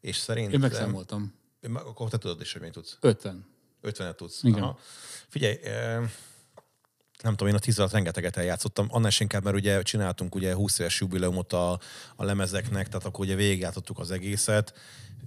és 0.00 0.16
szerintem... 0.16 0.54
Én 0.54 0.60
megszámoltam. 0.60 1.34
Akkor 1.72 2.10
te 2.10 2.18
tudod 2.18 2.40
is, 2.40 2.52
hogy 2.52 2.62
még 2.62 2.70
tudsz. 2.70 2.96
50. 3.00 3.46
50-et 3.82 4.14
tudsz. 4.14 4.42
Igen. 4.42 4.62
Aha. 4.62 4.78
Figyelj, 5.28 5.58
ö, 5.62 6.04
nem 7.22 7.32
tudom, 7.34 7.48
én 7.48 7.54
a 7.54 7.58
tíz 7.58 7.78
alatt 7.78 7.92
rengeteget 7.92 8.36
eljátszottam, 8.36 8.86
annál 8.90 9.08
is 9.08 9.20
inkább, 9.20 9.44
mert 9.44 9.56
ugye 9.56 9.82
csináltunk 9.82 10.34
ugye 10.34 10.54
20 10.54 10.78
éves 10.78 11.00
jubileumot 11.00 11.52
a, 11.52 11.80
a 12.16 12.24
lemezeknek, 12.24 12.88
tehát 12.88 13.06
akkor 13.06 13.24
ugye 13.24 13.34
végigjátszottuk 13.34 13.98
az 13.98 14.10
egészet. 14.10 14.74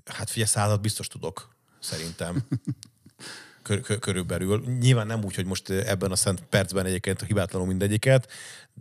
Hát 0.05 0.29
figyelj, 0.29 0.49
százat 0.49 0.81
biztos 0.81 1.07
tudok, 1.07 1.55
szerintem. 1.79 2.43
kör, 3.61 3.81
kör, 3.81 3.99
körülbelül. 3.99 4.63
Nyilván 4.79 5.07
nem 5.07 5.23
úgy, 5.23 5.35
hogy 5.35 5.45
most 5.45 5.69
ebben 5.69 6.11
a 6.11 6.15
szent 6.15 6.43
percben 6.49 6.85
egyébként 6.85 7.23
hibátlanul 7.27 7.67
mindegyiket, 7.67 8.27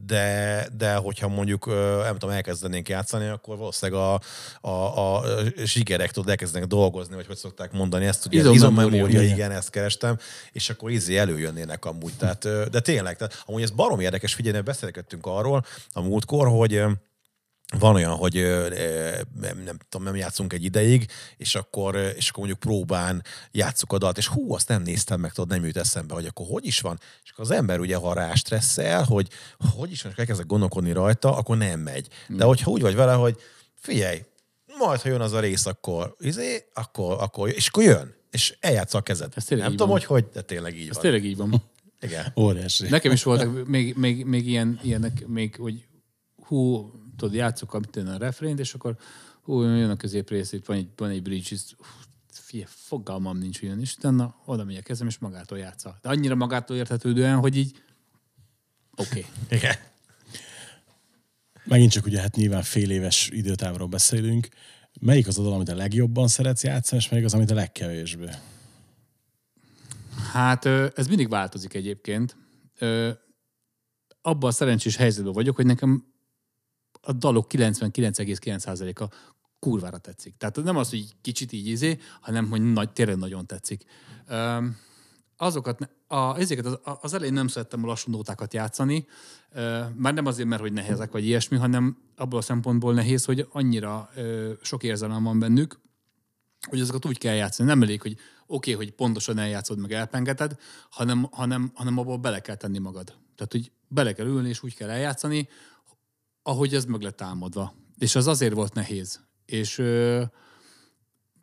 de, 0.07 0.67
de 0.77 0.95
hogyha 0.95 1.29
mondjuk, 1.29 1.67
nem 2.03 2.19
tudom, 2.19 2.35
elkezdenénk 2.35 2.89
játszani, 2.89 3.27
akkor 3.27 3.57
valószínűleg 3.57 4.01
a, 4.01 4.21
a, 4.69 5.17
a 5.17 5.25
zsigerek 5.65 6.11
tudod, 6.11 6.29
elkezdenek 6.29 6.69
dolgozni, 6.69 7.15
vagy 7.15 7.27
hogy 7.27 7.37
szokták 7.37 7.73
mondani, 7.73 8.07
ezt 8.07 8.27
ugye 8.27 8.51
Izommemória, 8.51 9.07
igen. 9.07 9.35
igen, 9.35 9.51
ezt 9.51 9.71
kerestem, 9.71 10.19
és 10.53 10.71
akkor 10.71 10.91
izé 10.91 11.17
előjönnének 11.17 11.85
amúgy. 11.85 12.13
Tehát, 12.19 12.71
de 12.71 12.81
tényleg, 12.81 13.17
tehát, 13.17 13.43
amúgy 13.47 13.63
ez 13.63 13.71
barom 13.71 14.01
érdekes, 14.01 14.35
figyelj, 14.35 14.55
mert 14.55 14.67
beszélgettünk 14.67 15.27
arról 15.27 15.65
a 15.93 16.01
múltkor, 16.01 16.49
hogy 16.49 16.83
van 17.79 17.95
olyan, 17.95 18.15
hogy 18.15 18.35
nem, 19.41 19.59
nem 19.65 19.79
tudom, 19.89 20.07
nem 20.07 20.17
játszunk 20.17 20.53
egy 20.53 20.65
ideig, 20.65 21.07
és 21.37 21.55
akkor, 21.55 21.95
és 21.95 22.29
akkor 22.29 22.39
mondjuk 22.47 22.59
próbán 22.59 23.25
játszuk 23.51 23.93
a 23.93 23.99
dalt, 23.99 24.19
és 24.19 24.27
hú, 24.27 24.55
azt 24.55 24.69
nem 24.69 24.83
néztem 24.83 25.21
meg, 25.21 25.33
tudod, 25.33 25.51
nem 25.51 25.65
jut 25.65 25.77
eszembe, 25.77 26.15
hogy 26.15 26.27
akkor 26.27 26.47
hogy 26.49 26.67
is 26.67 26.81
van. 26.81 26.99
És 27.25 27.31
akkor 27.31 27.45
az 27.45 27.51
ember 27.51 27.81
ugye, 27.81 27.97
ha 27.97 28.15
rá 28.15 28.35
stresszel, 28.35 29.03
hogy 29.03 29.29
hogy 29.77 29.91
is 29.91 30.03
van, 30.03 30.13
és 30.13 30.19
elkezdek 30.19 30.47
gondolkodni 30.47 30.93
rajta, 30.93 31.37
akkor 31.37 31.57
nem 31.57 31.81
megy. 31.81 32.09
De 32.29 32.45
hogyha 32.45 32.71
úgy 32.71 32.81
vagy 32.81 32.95
vele, 32.95 33.13
hogy 33.13 33.37
figyelj, 33.75 34.23
majd, 34.79 35.01
ha 35.01 35.09
jön 35.09 35.21
az 35.21 35.33
a 35.33 35.41
rész, 35.41 35.67
akkor, 35.67 36.17
izé, 36.19 36.65
akkor, 36.75 37.17
akkor 37.21 37.49
és 37.49 37.69
akkor 37.69 37.83
jön, 37.83 38.15
és 38.31 38.57
eljátsza 38.61 38.99
a 38.99 39.01
kezed. 39.01 39.33
Ez 39.37 39.49
nem 39.49 39.71
tudom, 39.71 39.89
van. 39.89 39.97
hogy 39.99 40.05
hogy, 40.05 40.29
de 40.33 40.41
tényleg 40.41 40.77
így 40.77 40.89
Ez 40.89 40.93
van. 40.93 41.03
tényleg 41.03 41.25
így 41.25 41.37
van. 41.37 41.63
Igen. 42.01 42.33
Óriási. 42.37 42.89
Nekem 42.89 43.13
is 43.13 43.23
voltak 43.23 43.67
még, 43.67 43.95
még, 43.97 44.25
még 44.25 44.47
ilyen, 44.47 44.81
ilyenek, 44.83 45.27
még, 45.27 45.57
hogy 45.57 45.87
hú, 46.47 46.91
tudod, 47.19 47.35
játszok 47.35 47.75
a, 47.75 47.79
mit 47.79 47.91
tudom, 47.91 48.15
a 48.15 48.17
refrént, 48.17 48.59
és 48.59 48.75
akkor 48.75 48.97
hú, 49.43 49.63
jön 49.63 49.91
a 49.91 49.97
középrész, 49.97 50.53
itt 50.53 50.67
van 50.67 50.77
egy, 50.77 50.89
van 50.97 51.11
egy 51.11 51.23
bridge, 51.23 51.57
figyelj, 52.31 52.69
fogalmam 52.69 53.39
nincs 53.39 53.63
olyan, 53.63 53.81
és 53.81 53.95
utána 53.97 54.35
oda 54.45 54.65
megy 54.65 54.77
a 54.77 54.83
kezem, 54.83 55.07
és 55.07 55.19
magától 55.19 55.59
játsza. 55.59 55.99
De 56.03 56.09
annyira 56.09 56.35
magától 56.35 56.77
érthetődően, 56.77 57.37
hogy 57.39 57.57
így 57.57 57.83
oké. 58.97 59.09
Okay. 59.09 59.25
Igen. 59.59 59.75
Megint 61.65 61.91
csak 61.91 62.07
ugye 62.07 62.21
hát 62.21 62.37
nyilván 62.37 62.63
fél 62.63 62.91
éves 62.91 63.29
időtávról 63.33 63.89
beszélünk. 63.89 64.49
Melyik 65.01 65.27
az 65.27 65.39
a 65.39 65.43
dal, 65.43 65.53
amit 65.53 65.69
a 65.69 65.75
legjobban 65.75 66.29
szeretsz 66.29 66.63
játszani, 66.63 67.01
és 67.01 67.09
melyik 67.09 67.25
az, 67.25 67.35
amit 67.35 67.51
a 67.51 67.55
legkevésbé? 67.55 68.29
Hát 70.33 70.67
ez 70.67 71.07
mindig 71.07 71.29
változik 71.29 71.75
egyébként. 71.75 72.37
Abban 74.23 74.51
a 74.51 74.53
szerencsés 74.53 74.97
helyzetben 74.97 75.33
vagyok, 75.33 75.57
hogy 75.57 75.67
nekem 75.67 76.05
a 77.09 77.13
dalok 77.13 77.47
99,9%-a 77.49 79.15
kurvára 79.59 79.99
tetszik. 79.99 80.37
Tehát 80.37 80.63
nem 80.63 80.77
az, 80.77 80.91
hogy 80.91 81.15
kicsit 81.21 81.53
így 81.53 81.67
izé, 81.67 81.99
hanem 82.21 82.49
hogy 82.49 82.73
nagy, 82.73 82.93
tényleg 82.93 83.17
nagyon 83.17 83.47
tetszik. 83.47 83.85
Ö, 84.29 84.67
Azokat, 85.41 85.79
ne- 85.79 86.19
a, 86.19 86.39
ezeket 86.39 86.67
az, 86.67 86.79
az 87.01 87.15
elején 87.15 87.33
nem 87.33 87.49
szerettem 87.49 87.85
a 87.85 87.87
lassú 87.87 88.11
nótákat 88.11 88.55
játszani, 88.55 89.07
ö, 89.53 89.81
már 89.95 90.15
nem 90.15 90.27
azért, 90.27 90.49
mert 90.49 90.61
hogy 90.61 90.73
nehezek 90.73 91.11
vagy 91.11 91.25
ilyesmi, 91.25 91.57
hanem 91.57 91.99
abból 92.17 92.39
a 92.39 92.43
szempontból 92.43 92.95
nehéz, 92.95 93.25
hogy 93.25 93.47
annyira 93.53 94.11
ö, 94.15 94.53
sok 94.63 94.83
érzelem 94.83 95.23
van 95.23 95.39
bennük, 95.39 95.81
hogy 96.69 96.81
azokat 96.81 97.07
úgy 97.07 97.19
kell 97.19 97.35
játszani. 97.35 97.69
Nem 97.69 97.83
elég, 97.83 98.03
hogy 98.03 98.13
oké, 98.47 98.73
okay, 98.73 98.85
hogy 98.85 98.95
pontosan 98.95 99.39
eljátszod, 99.39 99.79
meg 99.79 99.93
elpengeted, 99.93 100.57
hanem, 100.91 101.29
hanem, 101.31 101.71
hanem 101.75 101.99
abból 101.99 102.17
bele 102.17 102.41
kell 102.41 102.57
tenni 102.57 102.79
magad. 102.79 103.07
Tehát, 103.07 103.53
hogy 103.53 103.71
bele 103.89 104.13
kell 104.13 104.27
ülni, 104.27 104.49
és 104.49 104.63
úgy 104.63 104.75
kell 104.75 104.91
eljátszani, 104.91 105.49
ahogy 106.49 106.75
ez 106.75 106.85
meg 106.85 107.01
lett 107.01 107.17
támadva. 107.17 107.75
És 107.99 108.15
az 108.15 108.27
azért 108.27 108.55
volt 108.55 108.75
nehéz. 108.75 109.21
És 109.47 109.79
ö, 109.79 110.23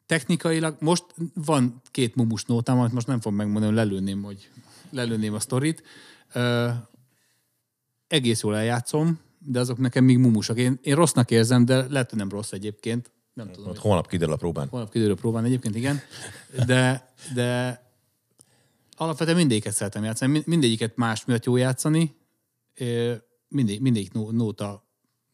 technikailag 0.06 0.76
most 0.80 1.06
van 1.34 1.82
két 1.91 2.16
mumus 2.16 2.45
nótám, 2.45 2.80
amit 2.80 2.91
most 2.93 3.08
nem 3.08 3.20
fogom 3.22 3.38
megmondani, 3.38 3.66
hogy 3.66 3.76
lelőném, 3.76 4.24
hogy 4.24 4.49
lelőném 4.89 5.34
a 5.34 5.39
sztorit. 5.39 5.84
Ö, 6.34 6.70
egész 8.08 8.41
jól 8.41 8.56
eljátszom, 8.56 9.20
de 9.39 9.60
azok 9.60 9.78
nekem 9.78 10.03
még 10.03 10.18
mumusak. 10.18 10.58
Én, 10.58 10.80
én 10.82 10.95
rossznak 10.95 11.32
érzem, 11.32 11.66
de 11.66 11.88
lehet, 11.89 12.10
hogy 12.10 12.20
nem 12.20 12.30
rossz 12.30 12.51
egyébként. 12.51 13.12
Nem 13.34 13.51
tudom. 13.51 13.70
Ott 13.70 13.78
holnap 13.78 14.08
kiderül 14.08 14.34
a 14.34 14.38
próbán. 14.38 14.68
Holnap 14.68 14.91
kiderül 14.91 15.16
próbán 15.16 15.43
egyébként, 15.45 15.76
igen. 15.76 15.99
De, 16.66 17.14
de 17.34 17.82
alapvetően 18.91 19.38
mindegyiket 19.38 19.74
szeretem 19.74 20.03
játszani. 20.03 20.32
Mind- 20.32 20.45
Mindegyiket 20.47 20.95
más 20.95 21.26
miatt 21.26 21.45
jó 21.45 21.56
játszani. 21.56 22.16
Mindegy, 23.47 23.82
mindegyik 23.82 24.14
nó- 24.14 24.32
nóta 24.32 24.84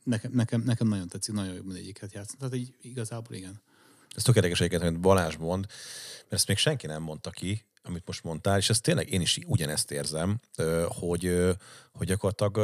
nekem, 0.03 0.31
nekem, 0.33 0.61
nekem 0.61 0.87
nagyon 0.87 1.07
tetszik, 1.07 1.33
nagyon 1.33 1.53
jó 1.53 1.61
mindegyiket 1.63 2.13
játszani. 2.13 2.37
Tehát 2.37 2.55
így 2.55 2.73
igazából 2.81 3.35
igen. 3.35 3.61
Ez 4.15 4.23
tök 4.23 4.35
érdekes 4.35 4.59
egyébként, 4.59 4.83
amit 4.83 4.99
Balázs 4.99 5.35
mond, 5.35 5.65
mert 6.19 6.33
ezt 6.33 6.47
még 6.47 6.57
senki 6.57 6.87
nem 6.87 7.01
mondta 7.01 7.29
ki, 7.29 7.65
amit 7.83 8.05
most 8.05 8.23
mondtál, 8.23 8.57
és 8.57 8.69
ezt 8.69 8.81
tényleg 8.81 9.11
én 9.11 9.21
is 9.21 9.39
ugyanezt 9.45 9.91
érzem, 9.91 10.39
hogy, 10.87 11.47
hogy 11.91 12.07
gyakorlatilag, 12.07 12.57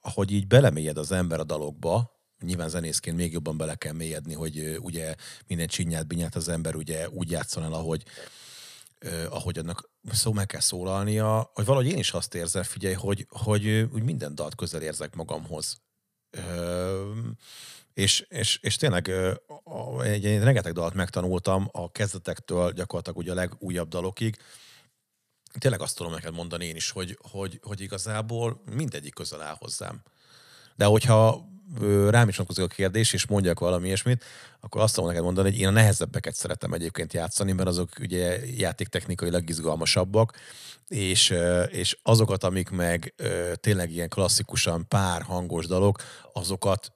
ahogy 0.00 0.32
így 0.32 0.46
belemélyed 0.46 0.96
az 0.96 1.12
ember 1.12 1.40
a 1.40 1.44
dalokba, 1.44 2.20
nyilván 2.40 2.68
zenészként 2.68 3.16
még 3.16 3.32
jobban 3.32 3.56
bele 3.56 3.74
kell 3.74 3.92
mélyedni, 3.92 4.34
hogy 4.34 4.78
ugye 4.80 5.14
minden 5.46 5.66
csinyát, 5.66 6.06
binyát 6.06 6.34
az 6.34 6.48
ember 6.48 6.74
ugye 6.74 7.08
úgy 7.08 7.30
játszon 7.30 7.62
el, 7.62 7.72
ahogy, 7.72 8.04
ahogy 9.28 9.58
annak 9.58 9.90
szó 10.10 10.32
meg 10.32 10.46
kell 10.46 10.60
szólalnia, 10.60 11.50
hogy 11.54 11.64
valahogy 11.64 11.88
én 11.88 11.98
is 11.98 12.12
azt 12.12 12.34
érzem, 12.34 12.62
figyelj, 12.62 12.94
hogy, 12.94 13.26
hogy 13.28 13.66
úgy 13.68 14.02
minden 14.02 14.34
dalt 14.34 14.54
közel 14.54 14.82
érzek 14.82 15.14
magamhoz. 15.14 15.80
És, 17.94 18.20
és, 18.20 18.58
és 18.62 18.76
tényleg 18.76 19.08
egy, 20.02 20.26
egy 20.26 20.42
rengeteg 20.42 20.72
dalt 20.72 20.94
megtanultam 20.94 21.68
a 21.72 21.90
kezdetektől 21.90 22.72
gyakorlatilag 22.72 23.18
ugye 23.18 23.30
a 23.30 23.34
legújabb 23.34 23.88
dalokig. 23.88 24.36
Tényleg 25.58 25.80
azt 25.80 25.96
tudom 25.96 26.12
neked 26.12 26.34
mondani 26.34 26.64
én 26.64 26.76
is, 26.76 26.90
hogy, 26.90 27.18
hogy, 27.30 27.60
hogy 27.62 27.80
igazából 27.80 28.62
mindegyik 28.74 29.14
közel 29.14 29.42
áll 29.42 29.56
hozzám. 29.58 30.02
De 30.76 30.84
hogyha 30.84 31.51
rám 32.08 32.28
is 32.28 32.38
a 32.38 32.66
kérdés, 32.66 33.12
és 33.12 33.26
mondjak 33.26 33.58
valami 33.58 33.86
ilyesmit, 33.86 34.24
akkor 34.60 34.80
azt 34.80 34.94
tudom 34.94 35.08
neked 35.08 35.24
mondani, 35.24 35.50
hogy 35.50 35.58
én 35.58 35.66
a 35.66 35.70
nehezebbeket 35.70 36.34
szeretem 36.34 36.72
egyébként 36.72 37.12
játszani, 37.12 37.52
mert 37.52 37.68
azok 37.68 37.88
ugye 38.00 38.46
játéktechnikailag 38.56 39.48
izgalmasabbak, 39.48 40.36
és, 40.88 41.34
és 41.68 41.98
azokat, 42.02 42.44
amik 42.44 42.70
meg 42.70 43.14
tényleg 43.54 43.90
ilyen 43.90 44.08
klasszikusan 44.08 44.88
pár 44.88 45.22
hangos 45.22 45.66
dalok, 45.66 46.02
azokat 46.32 46.92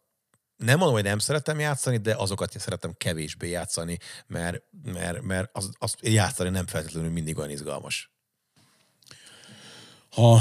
nem 0.56 0.78
mondom, 0.78 0.94
hogy 0.94 1.04
nem 1.04 1.18
szeretem 1.18 1.60
játszani, 1.60 1.96
de 1.96 2.14
azokat 2.14 2.58
szeretem 2.58 2.94
kevésbé 2.96 3.48
játszani, 3.48 3.98
mert, 4.26 4.62
mert, 4.84 5.22
mert 5.22 5.50
az, 5.52 5.70
azt 5.78 5.98
játszani 6.00 6.48
nem 6.48 6.66
feltétlenül 6.66 7.10
mindig 7.10 7.38
olyan 7.38 7.50
izgalmas. 7.50 8.10
Ha 10.10 10.40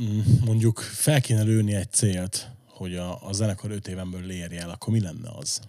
mm, 0.00 0.20
mondjuk 0.44 0.78
fel 0.78 1.20
kéne 1.20 1.42
lőni 1.42 1.74
egy 1.74 1.92
célt, 1.92 2.55
hogy 2.76 2.96
a, 2.96 3.28
a 3.28 3.32
zenekar 3.32 3.70
öt 3.70 3.88
éven 3.88 4.10
belül 4.10 4.30
érje 4.30 4.60
el, 4.60 4.70
akkor 4.70 4.92
mi 4.92 5.00
lenne 5.00 5.30
az? 5.30 5.60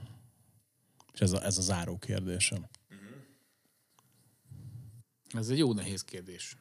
És 1.14 1.20
ez 1.20 1.32
a, 1.32 1.46
ez 1.46 1.58
a 1.58 1.62
záró 1.62 1.98
kérdésem. 1.98 2.68
Ez 5.34 5.50
egy 5.50 5.58
jó 5.58 5.74
nehéz 5.74 6.04
kérdés. 6.04 6.58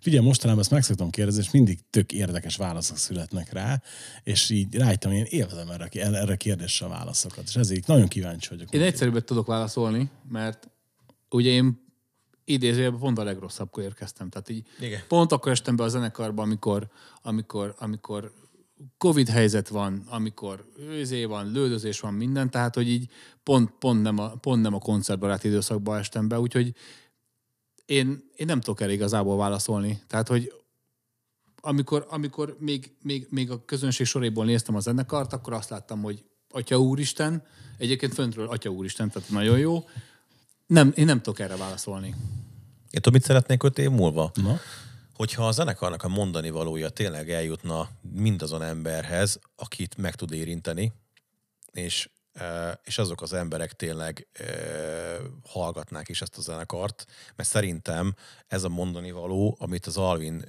Figyelj, 0.00 0.24
mostanában 0.24 0.62
ezt 0.62 0.70
meg 0.70 0.82
szoktam 0.82 1.10
kérdezni, 1.10 1.42
és 1.42 1.50
mindig 1.50 1.78
tök 1.90 2.12
érdekes 2.12 2.56
válaszok 2.56 2.96
születnek 2.96 3.52
rá, 3.52 3.82
és 4.22 4.50
így 4.50 4.74
rájöttem, 4.74 5.12
én 5.12 5.24
élvezem 5.28 5.70
erre, 5.70 5.88
erre 5.92 6.32
a 6.32 6.36
kérdésre 6.36 6.86
a 6.86 6.88
válaszokat, 6.88 7.44
és 7.46 7.56
ezért 7.56 7.86
nagyon 7.86 8.08
kíváncsi 8.08 8.48
vagyok. 8.48 8.72
Én 8.72 8.82
egyszerűbbet 8.82 9.24
tudok 9.24 9.46
válaszolni, 9.46 10.10
mert 10.28 10.70
ugye 11.30 11.50
én 11.50 11.84
idézőjelben 12.44 13.00
pont 13.00 13.18
a 13.18 13.24
legrosszabbkor 13.24 13.82
érkeztem. 13.82 14.28
Tehát 14.28 14.48
így 14.48 14.66
Igen. 14.80 15.00
pont 15.08 15.32
akkor 15.32 15.52
estem 15.52 15.76
be 15.76 15.82
a 15.82 15.88
zenekarba, 15.88 16.42
amikor, 16.42 16.88
amikor, 17.22 17.74
amikor 17.78 18.32
Covid 18.98 19.28
helyzet 19.28 19.68
van, 19.68 20.04
amikor 20.08 20.64
őzé 20.78 21.24
van, 21.24 21.52
lődözés 21.52 22.00
van, 22.00 22.14
minden, 22.14 22.50
tehát 22.50 22.74
hogy 22.74 22.88
így 22.88 23.10
pont, 23.42 23.70
pont, 23.78 24.02
nem, 24.02 24.18
a, 24.18 24.28
pont 24.28 24.62
nem 24.62 24.74
a 24.74 24.78
koncertbarát 24.78 25.44
időszakba 25.44 25.98
estem 25.98 26.28
be, 26.28 26.40
úgyhogy 26.40 26.74
én, 27.86 28.24
én 28.36 28.46
nem 28.46 28.60
tudok 28.60 28.80
erre 28.80 28.92
igazából 28.92 29.36
válaszolni. 29.36 30.02
Tehát, 30.06 30.28
hogy 30.28 30.52
amikor, 31.60 32.06
amikor 32.10 32.56
még, 32.60 32.94
még, 33.02 33.26
még 33.30 33.50
a 33.50 33.64
közönség 33.64 34.06
soréból 34.06 34.44
néztem 34.44 34.74
a 34.74 34.80
zenekart, 34.80 35.32
akkor 35.32 35.52
azt 35.52 35.70
láttam, 35.70 36.02
hogy 36.02 36.24
Atya 36.50 36.78
Úristen, 36.78 37.42
egyébként 37.78 38.14
föntről 38.14 38.48
Atya 38.48 38.70
Úristen, 38.70 39.10
tehát 39.10 39.30
nagyon 39.30 39.58
jó. 39.58 39.84
Nem, 40.66 40.92
én 40.96 41.04
nem 41.04 41.20
tudok 41.20 41.38
erre 41.38 41.56
válaszolni. 41.56 42.06
Én 42.90 43.00
tudom, 43.00 43.12
mit 43.12 43.22
szeretnék 43.22 43.62
öt 43.62 43.78
év 43.78 43.90
múlva? 43.90 44.30
Na? 44.34 44.58
Hogyha 45.16 45.46
a 45.46 45.50
zenekarnak 45.50 46.02
a 46.02 46.08
mondani 46.08 46.50
valója 46.50 46.88
tényleg 46.88 47.30
eljutna 47.30 47.88
mindazon 48.12 48.62
emberhez, 48.62 49.38
akit 49.56 49.96
meg 49.96 50.14
tud 50.14 50.32
érinteni, 50.32 50.92
és 51.72 52.08
és 52.84 52.98
azok 52.98 53.22
az 53.22 53.32
emberek 53.32 53.72
tényleg 53.72 54.26
hallgatnák 55.44 56.08
is 56.08 56.20
ezt 56.22 56.36
a 56.36 56.40
zenekart, 56.40 57.06
mert 57.36 57.48
szerintem 57.48 58.14
ez 58.46 58.64
a 58.64 58.68
mondani 58.68 59.10
való, 59.10 59.56
amit 59.58 59.86
az 59.86 59.96
Alvin 59.96 60.44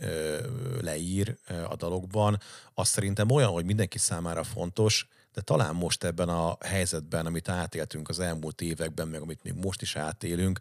leír 0.81 1.37
a 1.69 1.75
dalokban, 1.75 2.39
az 2.73 2.87
szerintem 2.87 3.31
olyan, 3.31 3.49
hogy 3.49 3.65
mindenki 3.65 3.97
számára 3.97 4.43
fontos, 4.43 5.07
de 5.37 5.43
talán 5.43 5.75
most 5.75 6.03
ebben 6.03 6.29
a 6.29 6.57
helyzetben, 6.59 7.25
amit 7.25 7.49
átéltünk 7.49 8.09
az 8.09 8.19
elmúlt 8.19 8.61
években, 8.61 9.07
meg 9.07 9.21
amit 9.21 9.43
még 9.43 9.53
most 9.53 9.81
is 9.81 9.95
átélünk, 9.95 10.59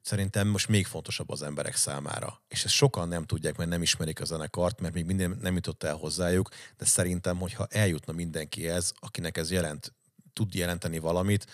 szerintem 0.00 0.48
most 0.48 0.68
még 0.68 0.86
fontosabb 0.86 1.30
az 1.30 1.42
emberek 1.42 1.76
számára. 1.76 2.40
És 2.48 2.64
ezt 2.64 2.74
sokan 2.74 3.08
nem 3.08 3.24
tudják, 3.24 3.56
mert 3.56 3.70
nem 3.70 3.82
ismerik 3.82 4.20
a 4.20 4.24
zenekart, 4.24 4.80
mert 4.80 4.94
még 4.94 5.04
minden 5.04 5.38
nem 5.40 5.54
jutott 5.54 5.82
el 5.82 5.94
hozzájuk, 5.94 6.48
de 6.78 6.84
szerintem, 6.84 7.38
hogyha 7.38 7.66
eljutna 7.70 8.12
mindenkihez, 8.12 8.92
akinek 9.00 9.36
ez 9.36 9.50
jelent, 9.50 9.92
tud 10.32 10.54
jelenteni 10.54 10.98
valamit, 10.98 11.46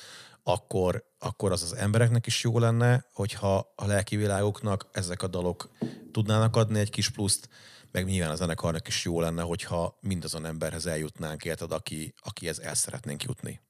akkor, 0.43 1.05
akkor 1.19 1.53
az 1.53 1.63
az 1.63 1.77
embereknek 1.77 2.27
is 2.27 2.43
jó 2.43 2.59
lenne, 2.59 3.05
hogyha 3.13 3.73
a 3.77 3.87
lelki 3.87 4.17
világoknak 4.17 4.87
ezek 4.93 5.23
a 5.23 5.27
dalok 5.27 5.71
tudnának 6.13 6.57
adni 6.57 6.79
egy 6.79 6.91
kis 6.91 7.11
pluszt, 7.11 7.49
meg 7.95 8.05
nyilván 8.05 8.31
a 8.31 8.35
zenekarnak 8.35 8.89
is 8.89 9.05
jó 9.05 9.21
lenne, 9.21 9.43
hogyha 9.43 9.99
mindazon 10.01 10.47
emberhez 10.47 10.87
eljutnánk, 10.87 11.45
érted, 11.45 11.73
aki, 11.73 12.15
akihez 12.23 12.59
el 12.59 12.75
szeretnénk 12.75 13.23
jutni. 13.23 13.61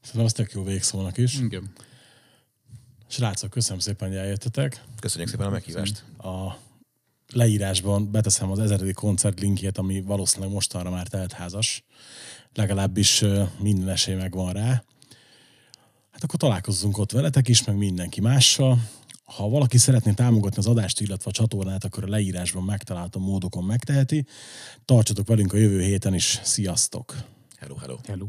Szerintem 0.00 0.24
az 0.24 0.32
tök 0.32 0.52
jó 0.52 0.64
végszónak 0.64 1.18
is. 1.18 1.38
Igen. 1.38 1.72
Srácok, 3.08 3.50
köszönöm 3.50 3.78
szépen, 3.78 4.08
hogy 4.08 4.16
eljöttetek. 4.16 4.84
Köszönjük 5.00 5.30
szépen 5.30 5.46
a 5.46 5.50
meghívást. 5.50 6.04
A 6.18 6.56
leírásban 7.32 8.10
beteszem 8.10 8.50
az 8.50 8.58
ezeredik 8.58 8.94
koncert 8.94 9.40
linkjét, 9.40 9.78
ami 9.78 10.00
valószínűleg 10.00 10.52
mostanra 10.52 10.90
már 10.90 11.06
teltházas. 11.06 11.84
Legalábbis 12.52 13.24
minden 13.58 13.88
esély 13.88 14.14
megvan 14.14 14.52
rá. 14.52 14.84
Hát 16.10 16.22
akkor 16.22 16.38
találkozzunk 16.38 16.98
ott 16.98 17.12
veletek 17.12 17.48
is, 17.48 17.64
meg 17.64 17.76
mindenki 17.76 18.20
mással. 18.20 18.78
Ha 19.24 19.48
valaki 19.48 19.78
szeretné 19.78 20.12
támogatni 20.12 20.56
az 20.58 20.66
adást, 20.66 21.00
illetve 21.00 21.30
a 21.30 21.32
csatornát, 21.32 21.84
akkor 21.84 22.04
a 22.04 22.08
leírásban 22.08 22.62
megtalálható 22.62 23.20
módokon 23.20 23.64
megteheti. 23.64 24.26
Tartsatok 24.84 25.26
velünk 25.26 25.52
a 25.52 25.56
jövő 25.56 25.80
héten 25.80 26.14
is. 26.14 26.40
Sziasztok! 26.42 27.14
Hello, 27.58 27.76
hello. 27.76 27.96
Hello. 28.06 28.26